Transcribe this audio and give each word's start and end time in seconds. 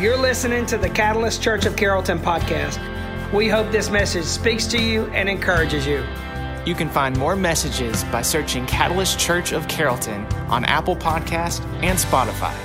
You're 0.00 0.16
listening 0.16 0.64
to 0.66 0.78
the 0.78 0.88
Catalyst 0.88 1.42
Church 1.42 1.66
of 1.66 1.76
Carrollton 1.76 2.18
podcast. 2.18 2.80
We 3.34 3.50
hope 3.50 3.70
this 3.70 3.90
message 3.90 4.24
speaks 4.24 4.66
to 4.68 4.80
you 4.80 5.04
and 5.08 5.28
encourages 5.28 5.86
you. 5.86 6.02
You 6.64 6.74
can 6.74 6.88
find 6.88 7.14
more 7.18 7.36
messages 7.36 8.02
by 8.04 8.22
searching 8.22 8.64
Catalyst 8.64 9.18
Church 9.18 9.52
of 9.52 9.68
Carrollton 9.68 10.24
on 10.48 10.64
Apple 10.64 10.96
Podcast 10.96 11.62
and 11.82 11.98
Spotify. 11.98 12.56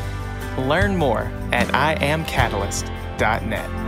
Learn 0.65 0.95
more 0.95 1.29
at 1.51 1.67
iamcatalyst.net. 1.67 3.84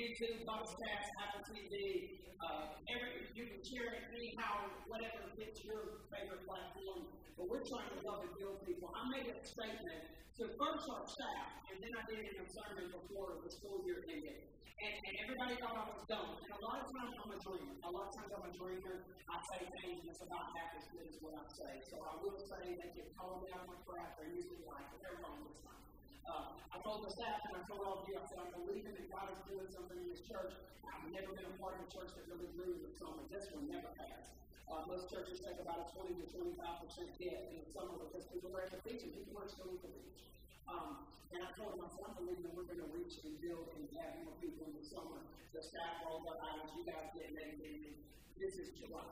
YouTube, 0.00 0.48
podcast, 0.48 1.12
Apple 1.20 1.44
TV, 1.44 2.16
uh, 2.40 2.72
every, 2.88 3.28
you 3.36 3.44
can 3.52 3.60
share 3.60 3.92
it 3.92 4.08
anyhow, 4.16 4.72
whatever 4.88 5.28
fits 5.36 5.60
your 5.60 6.08
favorite 6.08 6.40
platform. 6.48 7.04
But 7.36 7.52
we're 7.52 7.60
trying 7.68 7.92
to 7.92 8.00
love 8.08 8.24
and 8.24 8.32
build 8.40 8.64
people. 8.64 8.88
I 8.96 9.04
made 9.12 9.28
a 9.28 9.36
statement 9.44 10.00
to 10.40 10.48
first 10.56 10.88
our 10.88 11.04
staff, 11.04 11.52
and 11.68 11.84
then 11.84 11.92
I 11.92 12.02
did 12.08 12.32
in 12.32 12.36
a 12.40 12.48
sermon 12.48 12.88
before 12.96 13.44
the 13.44 13.52
school 13.52 13.84
year 13.84 14.00
ended. 14.08 14.40
And, 14.80 14.94
and 15.04 15.14
everybody 15.20 15.60
thought 15.60 15.76
I 15.76 15.84
was 15.92 16.00
dumb. 16.08 16.32
And 16.48 16.48
a 16.48 16.60
lot 16.64 16.80
of 16.80 16.88
times 16.88 17.12
I'm 17.20 17.32
a 17.36 17.40
dreamer. 17.44 17.76
A 17.84 17.92
lot 17.92 18.08
of 18.08 18.12
times 18.16 18.32
I'm 18.32 18.46
a 18.48 18.54
dreamer. 18.56 19.04
I 19.28 19.36
say 19.52 19.68
things 19.84 20.00
it's 20.08 20.24
about 20.24 20.48
half 20.56 20.80
as 20.80 20.88
good 20.96 21.12
as 21.12 21.20
what 21.20 21.36
I 21.36 21.44
say. 21.52 21.72
So 21.92 22.00
I 22.00 22.16
will 22.24 22.40
say 22.40 22.72
that 22.80 22.88
if 22.96 23.04
you 23.04 23.04
call 23.20 23.44
me 23.44 23.52
out 23.52 23.68
my 23.68 23.76
crap 23.84 24.16
or 24.16 24.24
usually 24.32 24.64
like 24.64 24.88
it. 24.96 25.04
Wrong 25.20 25.44
this 25.44 25.60
time. 25.60 25.84
Uh, 26.28 26.56
I 26.72 26.76
told 26.84 27.06
the 27.06 27.12
staff 27.12 27.40
and 27.48 27.56
I 27.56 27.62
told 27.68 27.80
all 27.84 28.02
of 28.02 28.06
you, 28.08 28.16
I 28.16 28.24
said, 28.28 28.38
I'm 28.40 28.52
believing 28.52 28.92
that 28.96 29.08
God 29.08 29.28
is 29.32 29.40
doing 29.48 29.68
something 29.72 29.96
in 29.96 30.08
this 30.08 30.24
church. 30.24 30.52
I've 30.84 31.06
never 31.12 31.32
been 31.32 31.48
a 31.48 31.56
part 31.56 31.80
of 31.80 31.86
a 31.86 31.88
church 31.88 32.12
that 32.16 32.24
really 32.28 32.48
grew 32.56 32.76
with 32.80 32.96
summer. 32.96 33.24
This 33.32 33.48
one 33.52 33.68
never 33.70 33.88
has. 33.96 34.24
Uh, 34.70 34.86
most 34.86 35.10
churches 35.10 35.42
take 35.42 35.58
about 35.58 35.82
a 35.82 35.86
20 35.98 36.14
to 36.14 36.26
25 36.30 36.62
percent 36.86 37.10
hit 37.18 37.50
in 37.50 37.58
the 37.58 37.68
summer 37.74 37.98
because 38.06 38.22
people 38.30 38.54
are 38.54 38.70
beach 38.86 39.02
and 39.02 39.10
people 39.10 39.42
are 39.42 39.50
still 39.50 39.74
beach. 39.82 40.30
Um, 40.70 41.10
and 41.34 41.42
I 41.42 41.50
told 41.58 41.74
them, 41.74 41.82
I 41.82 41.90
said, 41.90 42.06
I'm 42.06 42.14
believing 42.14 42.46
that 42.46 42.54
we're 42.54 42.70
going 42.70 42.82
to 42.82 42.90
reach 42.94 43.18
and 43.26 43.34
build 43.42 43.66
and 43.74 43.86
have 43.98 44.22
more 44.22 44.34
people 44.38 44.70
in 44.70 44.74
the 44.78 44.86
summer. 44.86 45.18
The 45.54 45.62
staff 45.62 46.06
rolled 46.06 46.26
their 46.26 46.38
eyes, 46.38 46.70
you 46.78 46.86
guys 46.86 47.10
get 47.14 47.34
ready, 47.34 47.90
and 47.90 47.98
this 48.38 48.54
is 48.58 48.70
July. 48.78 49.02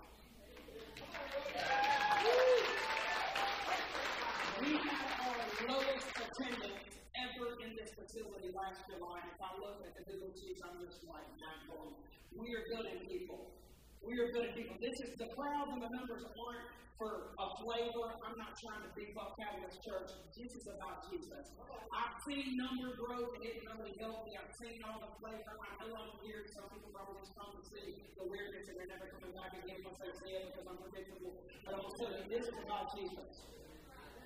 We 4.62 4.74
have 4.78 5.10
our 5.26 5.38
lowest 5.70 6.06
attendance 6.14 6.97
ever 7.26 7.58
in 7.66 7.74
this 7.74 7.90
facility 7.94 8.50
last 8.54 8.86
July. 8.86 9.18
If 9.26 9.40
I 9.42 9.50
look 9.58 9.82
at 9.82 9.92
the 9.98 10.04
Google 10.06 10.30
I'm 10.30 10.76
just 10.86 11.02
like, 11.06 11.26
not 11.42 11.58
going. 11.66 11.94
We 12.34 12.54
are 12.54 12.64
good 12.70 12.86
at 12.86 13.00
people. 13.10 13.50
We 14.04 14.20
are 14.22 14.30
good 14.30 14.50
at 14.50 14.54
people. 14.54 14.76
This 14.78 14.94
is 15.02 15.10
the 15.18 15.26
crowd 15.34 15.74
and 15.74 15.82
the 15.82 15.90
numbers 15.90 16.22
aren't 16.22 16.68
for 16.98 17.34
a 17.38 17.46
flavor. 17.62 18.06
I'm 18.26 18.38
not 18.38 18.58
trying 18.58 18.82
to 18.86 18.90
beef 18.94 19.14
up 19.18 19.34
Catalyst 19.38 19.78
Church. 19.86 20.10
This 20.34 20.50
is 20.50 20.66
about 20.66 21.06
Jesus. 21.10 21.46
I've 21.94 22.16
seen 22.26 22.58
number 22.58 22.94
growth 22.98 23.34
and 23.38 23.42
it 23.46 23.62
really 23.66 23.94
helped 23.98 24.26
me. 24.26 24.34
I've 24.38 24.54
seen 24.58 24.82
all 24.86 24.98
the 25.02 25.10
flavor. 25.22 25.54
I 25.58 25.70
know 25.82 25.94
I'm 25.94 26.12
weird. 26.22 26.50
Some 26.54 26.66
people 26.70 26.90
probably 26.90 27.22
just 27.22 27.34
come 27.38 27.54
to 27.54 27.62
see 27.70 28.02
the 28.18 28.26
weirdness 28.26 28.66
and 28.70 28.74
they're 28.78 28.90
never 28.90 29.06
coming 29.14 29.34
back 29.34 29.54
again 29.58 29.78
once 29.86 29.98
they 30.02 30.10
see 30.22 30.32
it 30.38 30.50
because 30.50 30.66
I'm 30.66 30.78
predictable. 30.78 31.34
But 31.66 31.70
I'm 31.78 31.82
going 31.82 31.94
to 31.94 31.98
tell 31.98 32.12
you, 32.14 32.24
this 32.30 32.44
is 32.46 32.58
about 32.58 32.86
Jesus. 32.94 33.30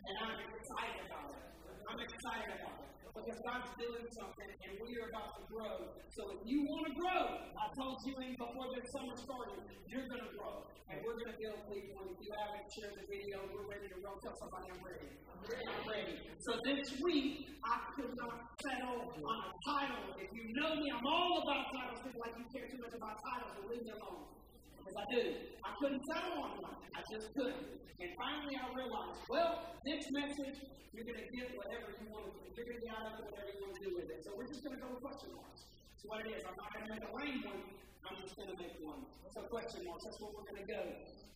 And 0.03 0.15
I'm 0.19 0.35
excited 0.51 0.99
about 1.07 1.31
it. 1.31 1.43
I'm 1.87 2.01
excited 2.03 2.51
about 2.59 2.77
it 2.83 2.93
because 3.13 3.39
God's 3.45 3.71
doing 3.77 4.07
something 4.19 4.51
and 4.51 4.73
we 4.83 4.91
are 4.99 5.07
about 5.13 5.37
to 5.39 5.43
grow. 5.47 5.77
So 6.17 6.23
if 6.33 6.41
you 6.49 6.65
want 6.65 6.91
to 6.91 6.95
grow, 6.97 7.23
I 7.55 7.67
told 7.77 7.97
you 8.09 8.15
in 8.25 8.33
before 8.35 8.67
this 8.73 8.87
summer 8.91 9.15
started, 9.15 9.63
you're 9.87 10.09
going 10.09 10.25
to 10.27 10.33
grow. 10.35 10.67
And 10.91 11.01
we're 11.07 11.17
going 11.17 11.33
to 11.33 11.39
build 11.39 11.61
people. 11.71 12.03
And 12.03 12.09
if 12.13 12.19
you 12.19 12.31
haven't 12.35 12.67
shared 12.73 12.95
the 12.99 13.07
video, 13.07 13.47
we're 13.53 13.69
ready 13.69 13.89
to 13.95 13.99
roll. 14.03 14.19
Tell 14.27 14.37
somebody 14.43 14.75
I'm 14.75 14.83
ready. 14.83 15.09
I'm 15.23 15.85
ready. 15.87 16.17
So 16.43 16.51
this 16.67 16.83
week, 17.05 17.53
I 17.63 17.77
could 17.97 18.13
not 18.19 18.37
settle 18.59 19.07
on 19.07 19.39
a 19.47 19.53
title. 19.71 20.05
If 20.19 20.29
you 20.35 20.45
know 20.57 20.77
me, 20.83 20.91
I'm 20.91 21.07
all 21.07 21.47
about 21.47 21.71
titles. 21.79 22.01
People 22.03 22.21
like 22.27 22.37
you 22.37 22.47
care 22.51 22.67
too 22.69 22.81
much 22.83 22.93
about 22.97 23.17
titles, 23.23 23.53
but 23.55 23.65
leave 23.71 23.85
me 23.87 23.93
alone. 23.95 24.42
Because 24.83 24.99
I 24.99 25.07
do. 25.15 25.23
I 25.63 25.71
couldn't 25.79 26.03
settle 26.11 26.43
on 26.43 26.59
one. 26.59 26.79
I 26.91 27.01
just 27.07 27.31
couldn't. 27.39 27.79
And 28.03 28.11
finally, 28.19 28.59
I 28.59 28.67
realized, 28.75 29.23
well, 29.31 29.79
this 29.87 30.03
message, 30.11 30.59
you're 30.91 31.07
going 31.07 31.23
to 31.23 31.31
get 31.31 31.55
whatever 31.55 31.95
you 31.95 32.11
want 32.11 32.35
to 32.35 32.51
You're 32.59 32.67
going 32.67 32.83
to 32.83 32.85
get 32.85 32.91
out 32.99 33.15
of 33.15 33.23
it 33.23 33.31
whatever 33.31 33.51
you 33.55 33.63
want 33.63 33.75
to 33.79 33.83
do 33.87 33.93
with 33.95 34.11
it. 34.11 34.27
So 34.27 34.35
we're 34.35 34.51
just 34.51 34.67
going 34.67 34.75
to 34.75 34.83
go 34.83 34.91
with 34.91 35.07
question 35.07 35.31
marks. 35.39 35.71
That's 35.71 36.05
what 36.11 36.19
it 36.27 36.35
is. 36.35 36.43
I'm 36.43 36.59
not 36.59 36.69
going 36.75 36.83
to 36.83 36.91
make 36.99 37.05
a 37.07 37.13
lame 37.15 37.41
one. 37.47 37.63
I'm 38.03 38.19
just 38.19 38.35
going 38.35 38.51
to 38.51 38.59
make 38.59 38.75
one. 38.83 39.07
So 39.31 39.47
question 39.47 39.87
marks. 39.87 40.03
That's 40.03 40.19
what 40.19 40.35
we're 40.35 40.51
going 40.51 40.67
to 40.67 40.69
go. 40.69 40.83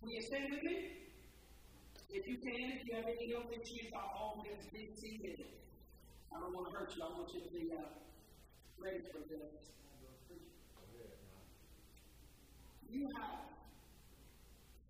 Will 0.03 0.11
you 0.11 0.23
stand 0.27 0.51
with 0.51 0.67
me? 0.67 1.07
If 2.11 2.27
you 2.27 2.37
can, 2.43 2.67
if 2.75 2.83
you 2.83 2.93
have 2.99 3.07
any 3.07 3.31
health 3.31 3.51
issues, 3.55 3.87
by 3.95 4.03
all 4.03 4.43
means, 4.43 4.67
be 4.75 4.91
seated. 4.99 5.39
I 6.35 6.43
don't 6.43 6.51
want 6.51 6.67
to 6.67 6.73
hurt 6.75 6.91
you. 6.99 7.03
I 7.03 7.11
want 7.15 7.31
you 7.31 7.41
to 7.47 7.53
be 7.55 7.71
uh, 7.71 7.95
ready 8.83 9.07
for 9.15 9.23
this. 9.31 9.71
You 12.91 13.09
have 13.19 13.47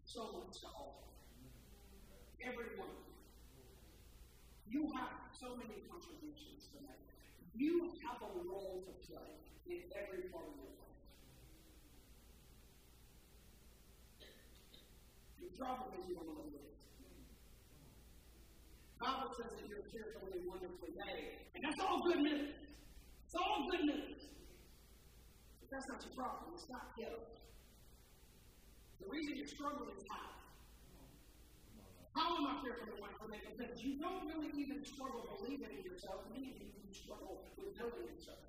so 0.05 0.23
much 0.33 0.61
to 0.61 0.67
offer. 0.67 1.09
Everyone. 2.45 2.95
You 4.69 4.91
have 4.97 5.33
so 5.33 5.57
many 5.57 5.83
contributions 5.91 6.69
to 6.73 6.83
make. 6.83 7.07
You 7.55 7.93
have 8.07 8.23
a 8.23 8.33
role 8.49 8.83
to 8.85 8.93
play 9.07 9.31
in 9.67 9.83
every 9.97 10.29
part 10.31 10.45
of 10.45 10.55
your 10.61 10.73
life. 10.77 11.01
The 15.41 15.49
problem 15.59 15.91
is 16.01 16.09
you 16.09 16.15
don't 16.15 16.27
know. 16.27 16.47
Bible 19.07 19.31
says 19.39 19.55
that 19.55 19.69
you're 19.71 19.87
fearfully 19.93 20.41
and 20.41 20.49
wonderfully 20.51 20.91
made. 20.99 21.39
And 21.55 21.63
that's 21.63 21.79
all 21.79 22.03
good 22.03 22.27
news. 22.27 22.59
It's 23.23 23.37
all 23.39 23.69
good 23.71 23.85
news. 23.87 24.19
But 25.61 25.69
that's 25.71 25.87
not 25.87 26.03
your 26.03 26.15
problem. 26.19 26.59
It's 26.59 26.67
not 26.67 26.91
guilt. 26.99 27.39
The 29.01 29.09
reason 29.09 29.37
you're 29.37 29.47
struggling 29.47 29.93
is 29.97 30.05
how. 30.09 30.33
How 32.17 32.41
am 32.41 32.49
I 32.49 32.65
fearful 32.65 32.97
of 32.97 33.01
my 33.01 33.13
Because 33.21 33.83
you 33.85 34.01
don't 34.01 34.25
really 34.25 34.49
even 34.57 34.81
struggle 34.85 35.29
believing 35.37 35.69
in 35.77 35.85
yourself. 35.85 36.25
Many 36.33 36.57
of 36.57 36.65
you 36.65 36.73
struggle 36.97 37.45
with 37.61 37.77
knowing 37.77 38.09
yourself. 38.09 38.41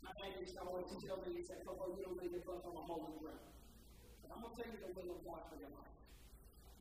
My 0.00 0.14
dad 0.16 0.38
used 0.38 0.54
to 0.54 0.62
always 0.62 0.86
tell 1.02 1.18
me, 1.26 1.34
he 1.36 1.42
said, 1.42 1.66
well, 1.66 1.92
you 1.92 2.02
don't 2.06 2.16
leave 2.16 2.32
your 2.32 2.46
foot 2.46 2.62
on 2.64 2.72
a 2.78 2.84
holy 2.86 3.18
ground. 3.18 3.42
But 4.22 4.32
I'm 4.32 4.40
going 4.42 4.54
to 4.54 4.62
tell 4.62 4.70
you 4.70 4.78
the 4.80 4.92
will 4.94 5.10
of 5.18 5.20
God 5.26 5.42
for 5.50 5.58
your 5.58 5.68
life. 5.74 5.99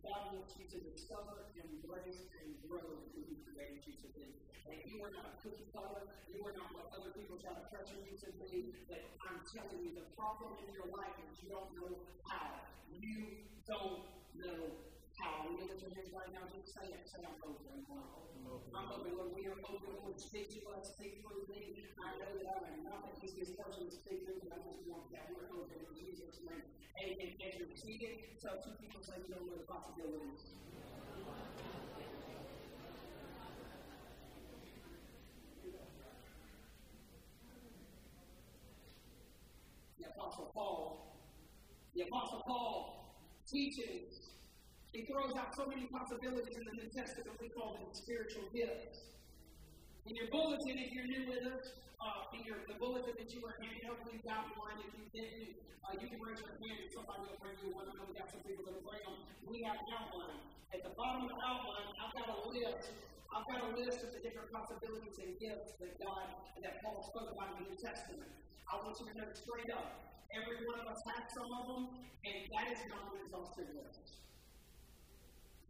God 0.04 0.32
wants 0.32 0.56
you 0.56 0.66
to 0.72 0.80
discover, 0.90 1.52
embrace, 1.56 2.24
and 2.40 2.48
grow 2.64 3.04
who 3.12 3.20
He 3.28 3.36
created 3.44 3.84
you 3.84 3.96
to 4.00 4.08
be. 4.16 4.28
And 4.70 4.78
you 4.86 5.04
are 5.04 5.12
not 5.12 5.26
a 5.28 5.34
cookie 5.44 5.68
cutter. 5.76 6.08
You 6.32 6.46
are 6.46 6.56
not 6.56 6.72
what 6.72 6.88
other 6.96 7.12
people 7.12 7.36
try 7.42 7.52
to 7.52 7.66
pressure 7.68 8.00
you 8.00 8.16
to 8.16 8.30
be. 8.48 8.72
But 8.88 9.04
I'm 9.28 9.44
telling 9.44 9.82
you, 9.84 9.98
the 9.98 10.08
problem 10.16 10.56
in 10.64 10.72
your 10.72 10.88
life 10.94 11.16
is 11.26 11.36
you 11.44 11.50
don't 11.52 11.72
know 11.76 12.00
how. 12.24 12.64
You 12.94 13.44
don't 13.68 14.08
know 14.38 14.90
how. 15.19 15.46
We 15.52 15.59
look 15.59 15.72
at 15.75 15.80
your 15.84 15.91
hands 15.91 16.12
right 16.16 16.31
now, 16.31 16.47
just 16.47 16.72
say 16.72 16.88
it. 16.96 17.03
Say, 17.07 17.22
I'm 17.28 17.35
open. 17.44 17.84
I'm 17.84 18.88
open. 18.88 19.12
Lord, 19.19 19.35
we 19.35 19.44
are 19.52 19.59
open. 19.59 19.91
Lord, 20.00 20.19
speak 20.19 20.47
to 20.56 20.59
us, 20.74 20.96
speak 20.96 21.19
through 21.22 21.44
me. 21.52 21.84
I 22.00 22.16
know 22.24 22.31
that 22.40 22.47
I 22.47 22.72
am 22.72 22.84
not 22.88 23.03
the 23.12 23.16
easiest 23.28 23.59
person 23.59 23.85
to 23.88 23.91
speak 23.91 24.24
to, 24.25 24.40
but 24.40 24.56
I 24.56 24.59
just 24.63 24.88
want 24.88 25.12
that 25.12 25.28
we're 25.35 25.52
open 25.52 25.79
in 25.84 25.94
Jesus' 26.00 26.40
name. 26.47 26.63
Amen. 27.03 27.31
As 27.44 27.59
you're 27.59 27.75
seated, 27.75 28.40
tell 28.40 28.59
two 28.63 28.75
people, 28.79 29.03
say, 29.03 29.19
you 29.28 29.35
know 29.35 29.44
what 29.44 29.59
the 29.59 29.68
possibilities. 29.68 30.56
The 39.99 40.05
Apostle 40.16 40.52
Paul, 40.55 41.20
the 41.96 42.02
Apostle 42.08 42.44
Paul 42.47 43.16
teaches 43.47 44.39
he 44.94 45.06
throws 45.06 45.38
out 45.38 45.53
so 45.53 45.70
many 45.70 45.86
possibilities 45.94 46.58
in 46.58 46.66
the 46.66 46.76
New 46.82 46.90
Testament, 46.90 47.38
we 47.38 47.50
call 47.53 47.78
them 47.78 47.94
spiritual 47.94 48.50
gifts. 48.50 49.14
In 50.09 50.18
your 50.18 50.26
bulletin, 50.34 50.82
if 50.82 50.90
you're 50.97 51.06
new 51.06 51.30
with 51.30 51.46
us, 51.46 51.78
uh, 52.02 52.34
in 52.34 52.41
your, 52.41 52.66
the 52.66 52.74
bulletin 52.82 53.14
that 53.14 53.30
you 53.30 53.44
were 53.46 53.53
handed 53.62 53.86
out, 53.86 54.02
we've 54.09 54.24
got 54.26 54.50
one. 54.58 54.82
If 54.82 54.90
you 54.97 55.06
didn't, 55.14 55.62
uh, 55.86 55.94
you 56.02 56.09
can 56.09 56.18
raise 56.18 56.41
your 56.41 56.58
hand 56.58 56.78
and 56.82 56.90
somebody 56.90 57.22
will 57.30 57.38
bring 57.38 57.58
you 57.62 57.70
one. 57.70 57.86
I 57.86 57.94
know 58.02 58.09
we 58.09 58.18
got 58.18 58.34
some 58.34 58.41
people 58.41 58.66
that 58.66 58.82
bring 58.82 59.03
them. 59.06 59.18
We 59.46 59.62
have 59.70 59.78
outline. 59.94 60.41
At 60.74 60.82
the 60.82 60.94
bottom 60.97 61.28
of 61.28 61.30
the 61.30 61.40
outline, 61.46 61.90
I've 62.02 62.14
got 62.18 62.28
a 62.34 62.40
list. 62.50 62.90
I've 63.30 63.46
got 63.46 63.62
a 63.62 63.72
list 63.78 64.02
of 64.02 64.09
the 64.09 64.22
different 64.26 64.50
possibilities 64.50 65.22
and 65.22 65.38
gifts 65.38 65.78
that 65.78 65.94
God, 66.02 66.34
that 66.66 66.82
Paul 66.82 67.06
spoke 67.06 67.30
about 67.30 67.62
in 67.62 67.66
the 67.66 67.66
New 67.70 67.78
Testament. 67.78 68.32
I 68.66 68.82
want 68.82 68.97
you 68.97 69.06
to 69.06 69.14
know 69.14 69.30
straight 69.38 69.70
up. 69.70 70.18
Every 70.34 70.66
one 70.66 70.82
of 70.82 70.90
us 70.90 71.02
has 71.14 71.26
some 71.38 71.50
of 71.62 71.64
them, 71.70 71.84
and 72.26 72.38
that 72.58 72.66
is 72.74 72.82
not 72.90 73.14
an 73.14 73.22
exhaustive 73.22 73.70
list. 73.78 74.28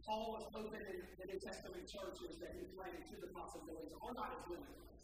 Paul 0.06 0.40
was 0.40 0.44
open 0.56 0.80
in 0.80 0.98
the 1.20 1.26
New 1.28 1.40
Testament 1.40 1.84
churches 1.84 2.40
that 2.40 2.56
he 2.56 2.64
planted 2.72 3.04
to 3.12 3.16
the 3.20 3.28
possibilities. 3.36 3.92
All 4.00 4.16
God 4.16 4.32
is 4.32 4.44
limitless. 4.48 5.00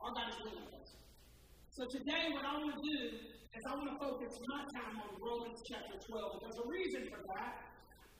Our 0.00 0.12
God 0.14 0.28
is 0.30 0.38
limitless. 0.46 0.90
So 1.74 1.84
today, 1.90 2.30
what 2.30 2.46
I 2.46 2.56
want 2.56 2.72
to 2.72 2.80
do 2.80 2.98
is 3.18 3.60
I 3.66 3.72
want 3.74 3.90
to 3.90 3.98
focus 3.98 4.38
my 4.48 4.62
time 4.70 4.96
on 5.02 5.10
Romans 5.18 5.60
chapter 5.66 5.98
12. 5.98 6.40
There's 6.40 6.60
a 6.62 6.68
reason 6.68 7.10
for 7.10 7.20
that. 7.36 7.65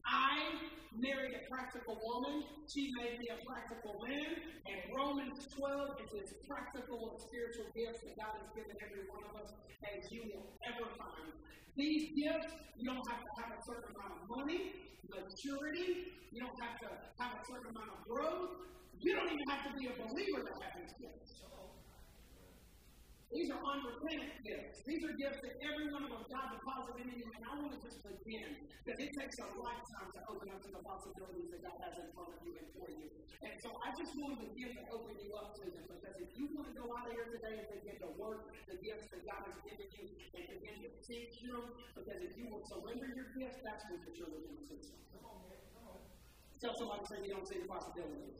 I 0.07 0.55
married 0.95 1.35
a 1.35 1.43
practical 1.51 1.99
woman. 1.99 2.47
She 2.71 2.91
made 2.97 3.19
me 3.19 3.27
a 3.29 3.39
practical 3.43 3.99
man. 4.01 4.39
And 4.71 4.79
Romans 4.95 5.47
12 5.59 5.99
is 6.07 6.11
as 6.23 6.31
practical 6.47 7.11
and 7.11 7.19
spiritual 7.21 7.67
gifts 7.75 8.01
that 8.07 8.15
God 8.17 8.39
has 8.39 8.49
given 8.55 8.75
every 8.81 9.05
one 9.11 9.27
of 9.27 9.35
us 9.43 9.51
as 9.83 10.07
you 10.11 10.31
will 10.31 10.47
ever 10.71 10.87
find. 10.95 11.35
These 11.77 12.15
gifts, 12.17 12.55
you 12.79 12.89
don't 12.89 13.05
have 13.05 13.21
to 13.21 13.33
have 13.43 13.51
a 13.53 13.61
certain 13.67 13.91
amount 13.93 14.15
of 14.17 14.25
money, 14.31 14.73
maturity. 15.11 16.15
You 16.33 16.41
don't 16.41 16.59
have 16.63 16.81
to 16.81 16.89
have 17.21 17.33
a 17.37 17.43
certain 17.45 17.71
amount 17.75 17.91
of 17.93 18.01
growth. 18.09 18.65
You 18.97 19.13
don't 19.13 19.29
even 19.29 19.47
have 19.53 19.63
to 19.69 19.73
be 19.77 19.91
a 19.91 19.95
believer 20.01 20.41
to 20.41 20.53
have 20.57 20.73
these 20.81 20.95
gifts. 20.97 21.45
These 23.35 23.51
are 23.51 23.59
unrepentant 23.59 24.39
gifts. 24.47 24.87
These 24.87 25.03
are 25.03 25.15
gifts 25.19 25.43
that 25.43 25.55
every 25.59 25.91
one 25.91 26.07
of 26.07 26.11
them 26.15 26.25
God 26.31 26.47
deposited 26.55 27.11
in 27.11 27.19
you. 27.19 27.27
And 27.27 27.43
I 27.43 27.53
want 27.59 27.75
to 27.75 27.81
just 27.83 27.99
begin 28.07 28.71
because 28.87 28.99
it 29.03 29.11
takes 29.19 29.37
a 29.43 29.49
lifetime 29.59 30.09
to 30.15 30.21
open 30.31 30.47
up 30.55 30.63
to 30.63 30.71
the 30.71 30.83
possibilities 30.87 31.51
that 31.51 31.61
God 31.67 31.79
has 31.83 31.95
in 31.99 32.07
front 32.15 32.31
of 32.31 32.41
you 32.47 32.55
and 32.55 32.69
for 32.71 32.87
you. 32.87 33.11
And 33.43 33.55
so 33.59 33.75
I 33.83 33.91
just 33.99 34.15
want 34.23 34.39
to 34.39 34.47
begin 34.47 34.79
to 34.79 34.83
open 34.95 35.15
you 35.19 35.35
up 35.35 35.59
to 35.59 35.65
them 35.67 35.85
because 35.91 36.15
if 36.23 36.31
you 36.39 36.47
want 36.55 36.71
to 36.71 36.75
go 36.79 36.87
out 36.95 37.11
of 37.11 37.13
here 37.19 37.27
today 37.35 37.67
and 37.67 37.67
begin 37.67 37.99
to 38.07 38.11
work 38.15 38.47
the 38.71 38.79
gifts 38.79 39.11
that 39.11 39.23
God 39.27 39.43
has 39.43 39.59
given 39.67 39.91
you 39.91 40.07
and 40.39 40.43
begin 40.47 40.77
to 40.87 40.91
teach 41.03 41.35
them, 41.43 41.67
because 41.99 42.23
if 42.23 42.33
you 42.39 42.47
will 42.47 42.63
surrender 42.71 43.11
your 43.11 43.29
gifts, 43.35 43.59
that's 43.67 43.83
when 43.91 44.07
you're 44.07 44.17
truly 44.23 44.39
going 44.39 44.55
to 44.55 44.67
see 44.71 44.81
something. 44.87 45.07
Tell 46.63 46.73
somebody, 46.79 47.05
say 47.11 47.21
you 47.27 47.35
don't 47.35 47.47
see 47.47 47.59
the 47.61 47.69
possibilities. 47.69 48.39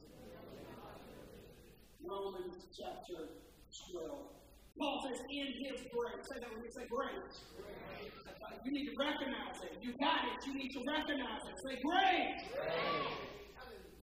Romans 2.01 2.65
chapter 2.73 3.45
12. 3.93 4.36
Paul 4.79 5.01
says, 5.09 5.19
in 5.33 5.49
his 5.65 5.81
grace. 5.89 6.23
Say 6.29 6.37
that 6.41 6.51
when 6.53 6.61
you 6.61 6.73
say 6.73 6.85
grace. 6.93 7.37
You 8.65 8.71
need 8.73 8.87
to 8.93 8.97
recognize 8.99 9.57
it. 9.65 9.73
You 9.81 9.97
got 9.97 10.29
it. 10.29 10.39
You 10.45 10.53
need 10.55 10.73
to 10.77 10.81
recognize 10.85 11.43
it. 11.49 11.57
Say 11.65 11.81
grace. 11.81 12.41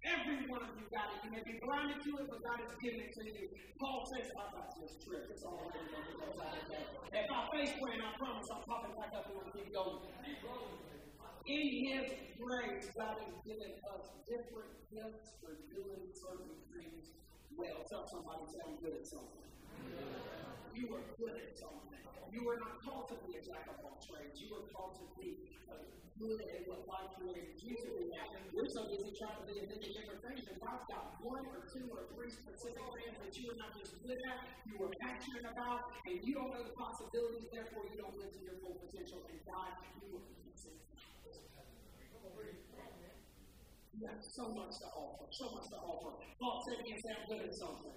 Every 0.04 0.50
one 0.52 0.66
of 0.66 0.74
you 0.75 0.86
got 0.92 1.14
it. 1.16 1.20
You 1.24 1.31
may 1.31 1.44
be 1.46 1.56
blinded 1.64 2.02
to 2.04 2.12
it, 2.20 2.28
but 2.28 2.40
God 2.44 2.60
has 2.60 2.74
given 2.81 3.00
it 3.06 3.12
to 3.16 3.24
you. 3.24 3.48
Paul 3.80 4.04
says, 4.12 4.28
about 4.34 4.52
to 4.52 4.81
just 4.81 5.00
trip. 5.06 5.30
It's 5.31 5.44
all 5.46 5.64
right. 5.64 5.80
If 7.14 7.28
I 7.30 7.40
face 7.54 7.72
plant, 7.80 8.02
I 8.04 8.12
promise 8.18 8.48
I'm 8.52 8.64
popping 8.68 8.96
back 8.98 9.14
up 9.16 9.30
and 9.30 9.36
we'll 9.38 9.54
keep 9.54 9.72
going. 9.72 10.02
In 11.46 11.66
His 11.88 12.08
grace, 12.40 12.88
God 12.98 13.16
has 13.19 13.36
given 13.46 13.72
us 13.94 14.04
different 14.28 14.74
gifts 14.92 15.38
for 15.40 15.54
doing 15.72 16.04
certain 16.16 16.56
things 16.72 17.23
well. 17.58 17.80
Tell 17.90 18.06
somebody, 18.08 18.44
say 18.50 18.60
I'm 18.66 18.78
good 18.82 18.96
at 18.98 19.06
something. 19.06 19.46
You 20.74 20.86
are 20.94 21.06
good 21.18 21.36
at 21.38 21.54
something. 21.58 22.02
You 22.34 22.42
are 22.50 22.58
not 22.58 22.82
called 22.82 23.14
to 23.14 23.16
be 23.30 23.38
a 23.38 23.42
jack 23.46 23.70
of 23.70 23.78
all 23.86 24.02
trades. 24.02 24.42
You 24.42 24.58
are 24.58 24.66
called 24.74 24.98
to 24.98 25.06
be 25.22 25.38
good 26.18 26.42
at 26.50 26.62
what 26.66 26.82
God 26.90 27.14
created 27.18 27.62
you 27.62 27.78
to 27.78 27.90
be. 27.94 28.10
We're 28.54 28.70
so 28.70 28.86
busy 28.90 29.14
trying 29.18 29.38
to 29.38 29.46
be 29.50 29.62
a 29.62 29.66
million 29.66 29.92
different 29.94 30.22
things, 30.22 30.46
and 30.46 30.58
God's 30.62 30.86
got 30.90 31.18
one 31.22 31.46
or 31.46 31.66
two 31.74 31.90
or 31.90 32.06
three 32.14 32.30
specific 32.30 32.86
things 32.94 33.18
that 33.18 33.34
you 33.34 33.50
are 33.50 33.58
not 33.58 33.74
just 33.74 33.98
good 34.02 34.18
at, 34.18 34.40
you 34.70 34.78
are 34.78 34.94
passionate 35.02 35.46
about, 35.46 35.90
and 36.06 36.22
you 36.22 36.34
don't 36.38 36.54
know 36.54 36.62
the 36.62 36.74
possibilities, 36.78 37.50
therefore 37.50 37.86
you 37.90 37.98
don't 37.98 38.14
live 38.18 38.30
to 38.30 38.42
your 38.46 38.58
full 38.62 38.78
potential. 38.78 39.26
And 39.26 39.42
God, 39.46 39.74
you 40.06 40.22
are 40.22 40.34
you 43.94 44.07
have 44.10 44.22
so 44.25 44.50
much 44.50 44.81
to 44.81 44.88
offer, 44.98 45.25
so 45.30 45.45
much 45.54 45.69
to 45.69 45.78
offer. 45.78 46.18
Paul 46.42 46.63
said 46.66 46.81
he 46.86 46.98
sound 46.98 47.24
good 47.30 47.42
at 47.45 47.54
something. 47.54 47.94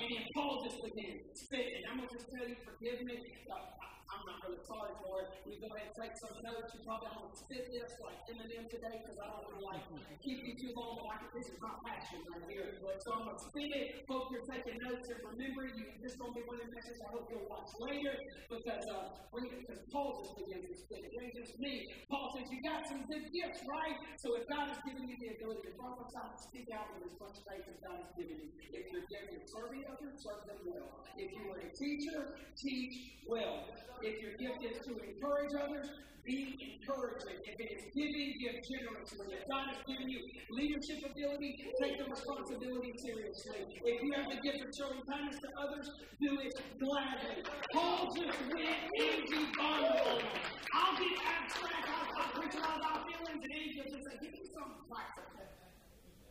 And 0.00 0.06
then 0.08 0.24
Paul 0.32 0.64
just 0.64 0.80
begins 0.80 1.28
spitting. 1.34 1.84
I'm 1.90 1.98
going 2.00 2.08
to 2.08 2.14
just 2.16 2.30
tell 2.32 2.46
you, 2.48 2.56
forgive 2.64 3.04
me. 3.04 3.20
Uh, 3.50 3.80
I'm 4.10 4.26
not 4.26 4.42
really 4.42 4.62
sorry 4.66 4.90
for 5.06 5.22
it. 5.22 5.28
We 5.46 5.60
go 5.62 5.70
ahead 5.70 5.92
and 5.92 5.96
take 5.96 6.14
some 6.18 6.34
notes. 6.42 6.74
You 6.74 6.82
probably 6.82 7.14
don't 7.14 7.30
spit 7.36 7.70
this 7.70 7.94
like 8.02 8.18
Eminem 8.26 8.66
today 8.66 8.98
because 8.98 9.18
I 9.22 9.30
don't 9.30 9.46
want 9.62 9.78
to 9.86 9.94
like 9.94 10.18
keep 10.18 10.42
you 10.42 10.58
too 10.58 10.74
long. 10.74 10.98
But 10.98 11.14
I 11.14 11.30
this 11.30 11.46
is 11.46 11.58
my 11.62 11.70
passion 11.86 12.26
right 12.26 12.42
here. 12.50 12.74
But 12.82 12.98
So 13.06 13.14
I'm 13.14 13.30
going 13.30 13.38
to 13.38 13.44
spit 13.44 13.70
it. 13.70 13.86
Hope 14.10 14.34
you're 14.34 14.46
taking 14.50 14.82
notes 14.82 15.06
and 15.14 15.20
remember, 15.22 15.70
you 15.70 15.86
this 16.02 16.18
to 16.18 16.26
be 16.34 16.42
one 16.42 16.58
of 16.58 16.66
the 16.66 16.72
messages 16.74 16.98
I 17.04 17.10
hope 17.14 17.30
you'll 17.30 17.46
watch 17.46 17.70
later 17.78 18.14
because 18.50 18.84
uh, 18.90 19.14
we, 19.30 19.46
because 19.46 19.78
Paul 19.94 20.18
just 20.26 20.34
begins 20.42 20.66
to 20.66 20.74
spit. 20.74 21.06
It 21.06 21.14
ain't 21.14 21.36
just 21.38 21.54
me. 21.62 21.86
Paul 22.10 22.34
says 22.34 22.50
you 22.50 22.58
got 22.66 22.82
some 22.90 23.06
good 23.06 23.30
gifts, 23.30 23.62
right? 23.68 23.94
So 24.18 24.34
if 24.34 24.48
God 24.50 24.74
has 24.74 24.80
given 24.82 25.06
you 25.10 25.18
the 25.18 25.34
ability 25.34 25.66
to 25.66 25.74
prophesy, 25.74 26.22
speak 26.38 26.68
out 26.70 26.86
with 26.94 27.10
as 27.10 27.16
much 27.18 27.42
faith 27.42 27.66
as 27.66 27.78
God 27.82 27.98
has 27.98 28.10
given 28.14 28.38
you. 28.38 28.50
If 28.70 28.94
you're 28.94 29.06
gifted 29.10 29.42
serving 29.50 29.82
others, 29.90 30.22
serve 30.22 30.46
them 30.46 30.62
well. 30.62 31.02
If 31.18 31.34
you 31.34 31.50
are 31.50 31.58
a 31.58 31.70
teacher, 31.74 32.38
teach 32.54 33.18
well. 33.26 33.66
If 34.02 34.22
your 34.22 34.38
gift 34.38 34.62
is 34.62 34.78
to 34.86 34.94
encourage 35.02 35.50
others, 35.58 35.90
be 36.22 36.54
encouraging. 36.62 37.42
If 37.42 37.58
it 37.58 37.70
is 37.74 37.82
giving, 37.90 38.38
give 38.38 38.62
generously. 38.62 39.34
If 39.34 39.50
God 39.50 39.74
has 39.74 39.82
given 39.88 40.06
you 40.06 40.20
leadership 40.54 41.02
ability, 41.02 41.58
take 41.82 41.98
the 41.98 42.06
responsibility 42.06 42.94
seriously. 42.94 43.66
If 43.82 44.02
you 44.04 44.12
have 44.14 44.30
the 44.30 44.38
gift 44.46 44.62
of 44.62 44.70
showing 44.70 45.02
kindness 45.10 45.40
to 45.42 45.50
others, 45.58 45.90
do 46.20 46.38
it 46.38 46.54
gladly. 46.78 47.42
Paul 47.72 48.14
just 48.14 48.38
went 48.46 48.78
easy 48.94 49.42
bundle. 49.58 50.22
I'll 50.70 50.94
get 50.94 51.18
abstract, 51.18 51.88
I'll, 51.88 52.22
I'll 52.22 52.32
preach 52.38 52.54
about 52.54 53.02
feelings, 53.10 53.42
and 53.42 53.90
just 53.90 54.06
say, 54.06 54.14
give 54.22 54.32
me 54.32 54.44
some. 54.54 54.70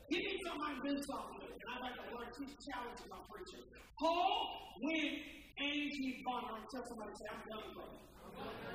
Give 0.10 0.24
me 0.26 0.34
something 0.42 0.66
I 0.66 0.74
do 0.82 0.94
something 1.06 1.38
with. 1.38 1.54
And 1.54 1.68
I've 1.70 1.84
had 1.86 1.94
to 1.98 2.04
learn 2.18 2.30
two 2.34 2.50
challenges 2.66 3.10
on 3.14 3.22
preaching. 3.30 3.66
Paul 4.00 4.34
went 4.82 5.14
Angie 5.60 6.24
Bonner. 6.26 6.58
Tell 6.74 6.84
somebody, 6.90 7.14
say, 7.14 7.28
I'm 7.30 7.44
done. 7.46 8.00